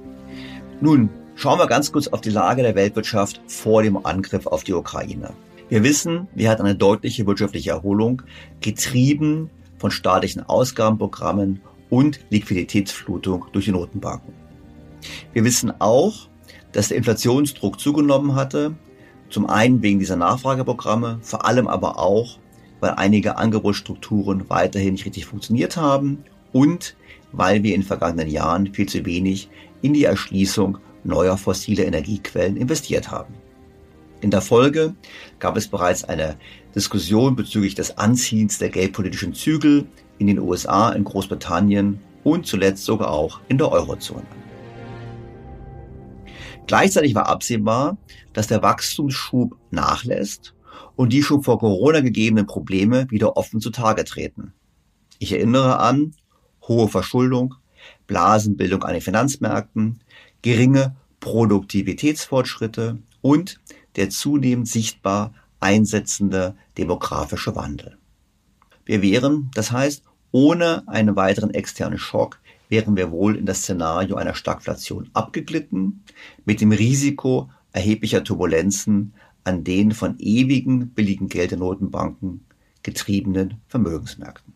[0.80, 4.72] Nun, schauen wir ganz kurz auf die Lage der Weltwirtschaft vor dem Angriff auf die
[4.72, 5.30] Ukraine.
[5.68, 8.22] Wir wissen, wir hatten eine deutliche wirtschaftliche Erholung,
[8.60, 11.60] getrieben von staatlichen Ausgabenprogrammen
[11.90, 14.32] und Liquiditätsflutung durch die Notenbanken.
[15.32, 16.28] Wir wissen auch,
[16.78, 18.76] dass der Inflationsdruck zugenommen hatte,
[19.30, 22.38] zum einen wegen dieser Nachfrageprogramme, vor allem aber auch,
[22.78, 26.22] weil einige Angebotsstrukturen weiterhin nicht richtig funktioniert haben
[26.52, 26.94] und
[27.32, 29.48] weil wir in den vergangenen Jahren viel zu wenig
[29.82, 33.34] in die Erschließung neuer fossiler Energiequellen investiert haben.
[34.20, 34.94] In der Folge
[35.40, 36.36] gab es bereits eine
[36.76, 39.88] Diskussion bezüglich des Anziehens der geldpolitischen Zügel
[40.18, 44.37] in den USA, in Großbritannien und zuletzt sogar auch in der Eurozone.
[46.68, 47.96] Gleichzeitig war absehbar,
[48.34, 50.54] dass der Wachstumsschub nachlässt
[50.96, 54.52] und die schon vor Corona gegebenen Probleme wieder offen zutage treten.
[55.18, 56.14] Ich erinnere an
[56.68, 57.54] hohe Verschuldung,
[58.06, 60.00] Blasenbildung an den Finanzmärkten,
[60.42, 63.60] geringe Produktivitätsfortschritte und
[63.96, 67.96] der zunehmend sichtbar einsetzende demografische Wandel.
[68.84, 74.16] Wir wären, das heißt, ohne einen weiteren externen Schock wären wir wohl in das Szenario
[74.16, 76.04] einer Stagflation abgeglitten,
[76.44, 79.14] mit dem Risiko erheblicher Turbulenzen
[79.44, 82.44] an den von ewigen billigen Geld der Notenbanken
[82.82, 84.54] getriebenen Vermögensmärkten.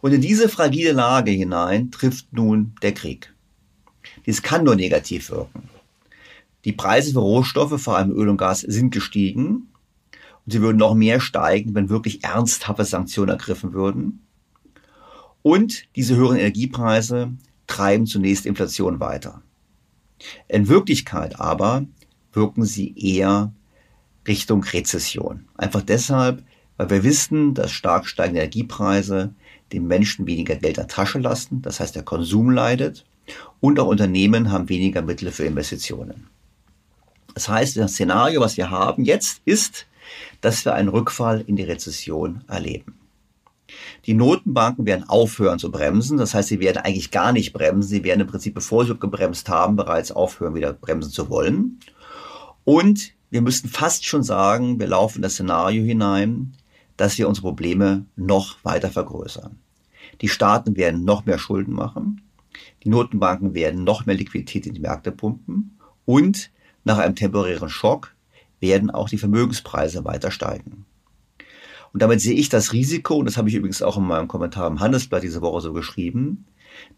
[0.00, 3.34] Und in diese fragile Lage hinein trifft nun der Krieg.
[4.26, 5.68] Dies kann nur negativ wirken.
[6.64, 9.68] Die Preise für Rohstoffe, vor allem Öl und Gas, sind gestiegen.
[10.44, 14.26] Und sie würden noch mehr steigen, wenn wirklich ernsthafte Sanktionen ergriffen würden.
[15.42, 17.32] Und diese höheren Energiepreise
[17.66, 19.42] treiben zunächst Inflation weiter.
[20.48, 21.86] In Wirklichkeit aber
[22.32, 23.52] wirken sie eher
[24.26, 25.46] Richtung Rezession.
[25.56, 26.44] Einfach deshalb,
[26.76, 29.34] weil wir wissen, dass stark steigende Energiepreise
[29.72, 33.04] den Menschen weniger Geld in der Tasche lassen, das heißt der Konsum leidet
[33.60, 36.28] und auch Unternehmen haben weniger Mittel für Investitionen.
[37.34, 39.86] Das heißt, das Szenario, was wir haben jetzt, ist,
[40.40, 42.99] dass wir einen Rückfall in die Rezession erleben.
[44.06, 46.18] Die Notenbanken werden aufhören zu bremsen.
[46.18, 47.88] Das heißt, sie werden eigentlich gar nicht bremsen.
[47.88, 51.80] Sie werden im Prinzip, bevor sie gebremst haben, bereits aufhören, wieder bremsen zu wollen.
[52.64, 56.52] Und wir müssten fast schon sagen, wir laufen in das Szenario hinein,
[56.96, 59.58] dass wir unsere Probleme noch weiter vergrößern.
[60.20, 62.22] Die Staaten werden noch mehr Schulden machen.
[62.84, 65.78] Die Notenbanken werden noch mehr Liquidität in die Märkte pumpen.
[66.04, 66.50] Und
[66.84, 68.14] nach einem temporären Schock
[68.58, 70.84] werden auch die Vermögenspreise weiter steigen.
[71.92, 74.68] Und damit sehe ich das Risiko, und das habe ich übrigens auch in meinem Kommentar
[74.68, 76.44] im Handelsblatt diese Woche so geschrieben,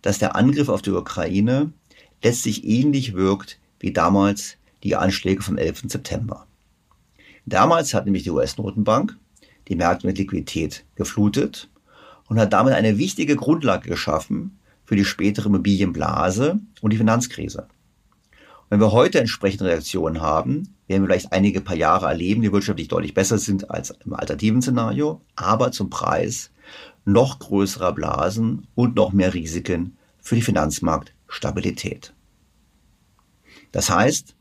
[0.02, 1.72] dass der Angriff auf die Ukraine
[2.22, 5.84] letztlich ähnlich wirkt wie damals die Anschläge vom 11.
[5.86, 6.46] September.
[7.46, 9.16] Damals hat nämlich die US-Notenbank
[9.68, 11.68] die Märkte mit Liquidität geflutet
[12.28, 17.66] und hat damit eine wichtige Grundlage geschaffen für die spätere Immobilienblase und die Finanzkrise.
[18.72, 22.88] Wenn wir heute entsprechende Reaktionen haben, werden wir vielleicht einige paar Jahre erleben, die wirtschaftlich
[22.88, 26.48] deutlich besser sind als im alternativen Szenario, aber zum Preis
[27.04, 32.14] noch größerer Blasen und noch mehr Risiken für die Finanzmarktstabilität.
[33.72, 34.34] Das heißt,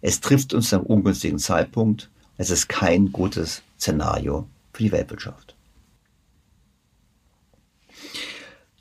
[0.00, 2.10] es trifft uns zu einem ungünstigen Zeitpunkt.
[2.38, 5.54] Es ist kein gutes Szenario für die Weltwirtschaft.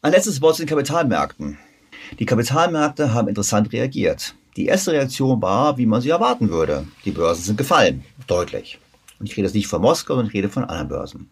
[0.01, 1.59] Ein letztes Wort zu den Kapitalmärkten.
[2.17, 4.33] Die Kapitalmärkte haben interessant reagiert.
[4.55, 6.87] Die erste Reaktion war, wie man sie erwarten würde.
[7.03, 8.79] Die Börsen sind gefallen, deutlich.
[9.19, 11.29] Und ich rede jetzt nicht von Moskau, sondern ich rede von anderen Börsen.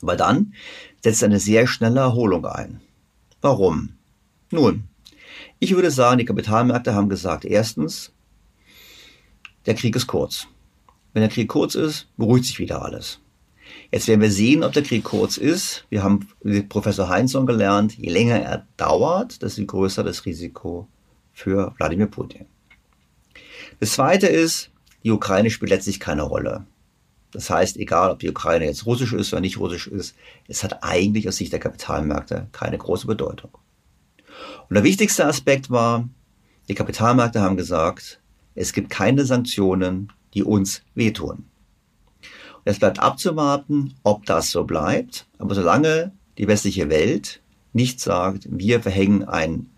[0.00, 0.54] Aber dann
[1.02, 2.80] setzt eine sehr schnelle Erholung ein.
[3.42, 3.90] Warum?
[4.50, 4.84] Nun,
[5.58, 8.12] ich würde sagen, die Kapitalmärkte haben gesagt, erstens,
[9.66, 10.46] der Krieg ist kurz.
[11.12, 13.20] Wenn der Krieg kurz ist, beruhigt sich wieder alles.
[13.92, 15.84] Jetzt werden wir sehen, ob der Krieg kurz ist.
[15.90, 20.88] Wir haben mit Professor Heinzson gelernt, je länger er dauert, desto größer das Risiko
[21.34, 22.46] für Wladimir Putin.
[23.80, 24.70] Das Zweite ist,
[25.02, 26.66] die Ukraine spielt letztlich keine Rolle.
[27.32, 30.14] Das heißt, egal ob die Ukraine jetzt russisch ist oder nicht russisch ist,
[30.48, 33.50] es hat eigentlich aus Sicht der Kapitalmärkte keine große Bedeutung.
[34.68, 36.08] Und der wichtigste Aspekt war,
[36.68, 38.20] Die Kapitalmärkte haben gesagt,
[38.54, 41.44] es gibt keine Sanktionen, die uns wehtun.
[42.64, 45.26] Es bleibt abzuwarten, ob das so bleibt.
[45.38, 47.42] Aber solange die westliche Welt
[47.74, 49.70] nicht sagt, wir verhängen ein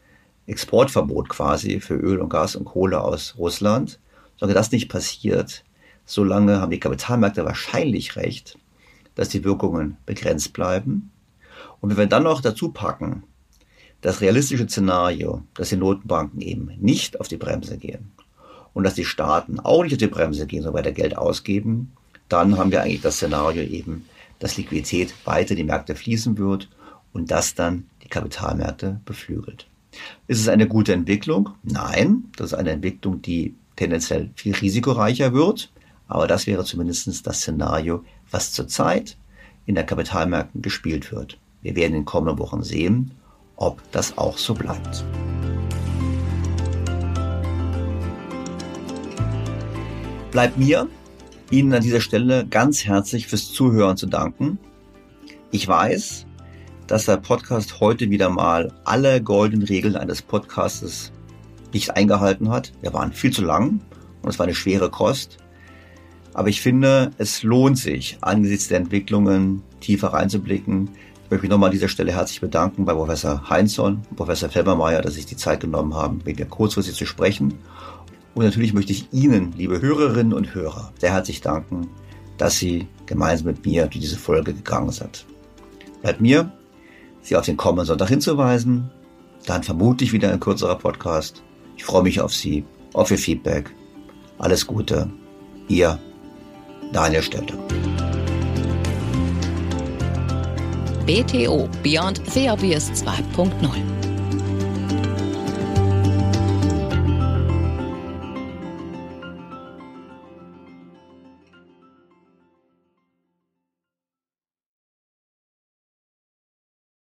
[0.47, 3.99] Exportverbot quasi für Öl und Gas und Kohle aus Russland,
[4.37, 5.65] solange das nicht passiert,
[6.05, 8.59] solange haben die Kapitalmärkte wahrscheinlich recht,
[9.15, 11.11] dass die Wirkungen begrenzt bleiben.
[11.81, 13.25] Und wenn wir dann noch dazu packen,
[14.03, 18.13] das realistische Szenario, dass die Notenbanken eben nicht auf die Bremse gehen
[18.73, 21.93] und dass die Staaten auch nicht auf die Bremse gehen, sondern weiter Geld ausgeben,
[22.29, 24.05] dann haben wir eigentlich das Szenario eben,
[24.39, 26.69] dass Liquidität weiter die Märkte fließen wird
[27.13, 29.67] und das dann die Kapitalmärkte beflügelt.
[30.27, 31.51] Ist es eine gute Entwicklung?
[31.63, 35.71] Nein, das ist eine Entwicklung, die tendenziell viel risikoreicher wird,
[36.09, 39.17] aber das wäre zumindest das Szenario, was zurzeit
[39.67, 41.39] in der Kapitalmärkten gespielt wird.
[41.63, 43.13] Wir werden in den kommenden Wochen sehen,
[43.57, 45.05] ob das auch so bleibt.
[50.31, 50.89] Bleibt mir,
[51.51, 54.59] Ihnen an dieser Stelle ganz herzlich fürs Zuhören zu danken.
[55.53, 56.27] Ich weiß,
[56.87, 61.11] dass der Podcast heute wieder mal alle goldenen Regeln eines Podcastes
[61.73, 62.73] nicht eingehalten hat.
[62.81, 63.81] Wir waren viel zu lang
[64.23, 65.39] und es war eine schwere Kost.
[66.33, 70.91] Aber ich finde, es lohnt sich, angesichts der Entwicklungen tiefer reinzublicken.
[71.25, 75.03] Ich möchte mich nochmal an dieser Stelle herzlich bedanken bei Professor Heinzson und Professor Felbermeier,
[75.03, 77.55] dass sich die Zeit genommen haben, mit mir kurzfristig zu sprechen.
[78.35, 81.89] Und natürlich möchte ich Ihnen, liebe Hörerinnen und Hörer, sehr herzlich danken,
[82.37, 85.27] dass Sie gemeinsam mit mir durch diese Folge gegangen sind.
[86.03, 86.53] Bleibt mir,
[87.27, 88.89] Sie auf den kommenden Sonntag hinzuweisen.
[89.47, 91.43] Dann vermutlich wieder ein kürzerer Podcast.
[91.77, 93.75] Ich freue mich auf Sie, auf Ihr Feedback.
[94.39, 95.11] Alles Gute.
[95.67, 95.99] Ihr
[96.93, 97.57] Daniel Stelter.
[101.05, 103.96] BTO Beyond The Obvious 2.0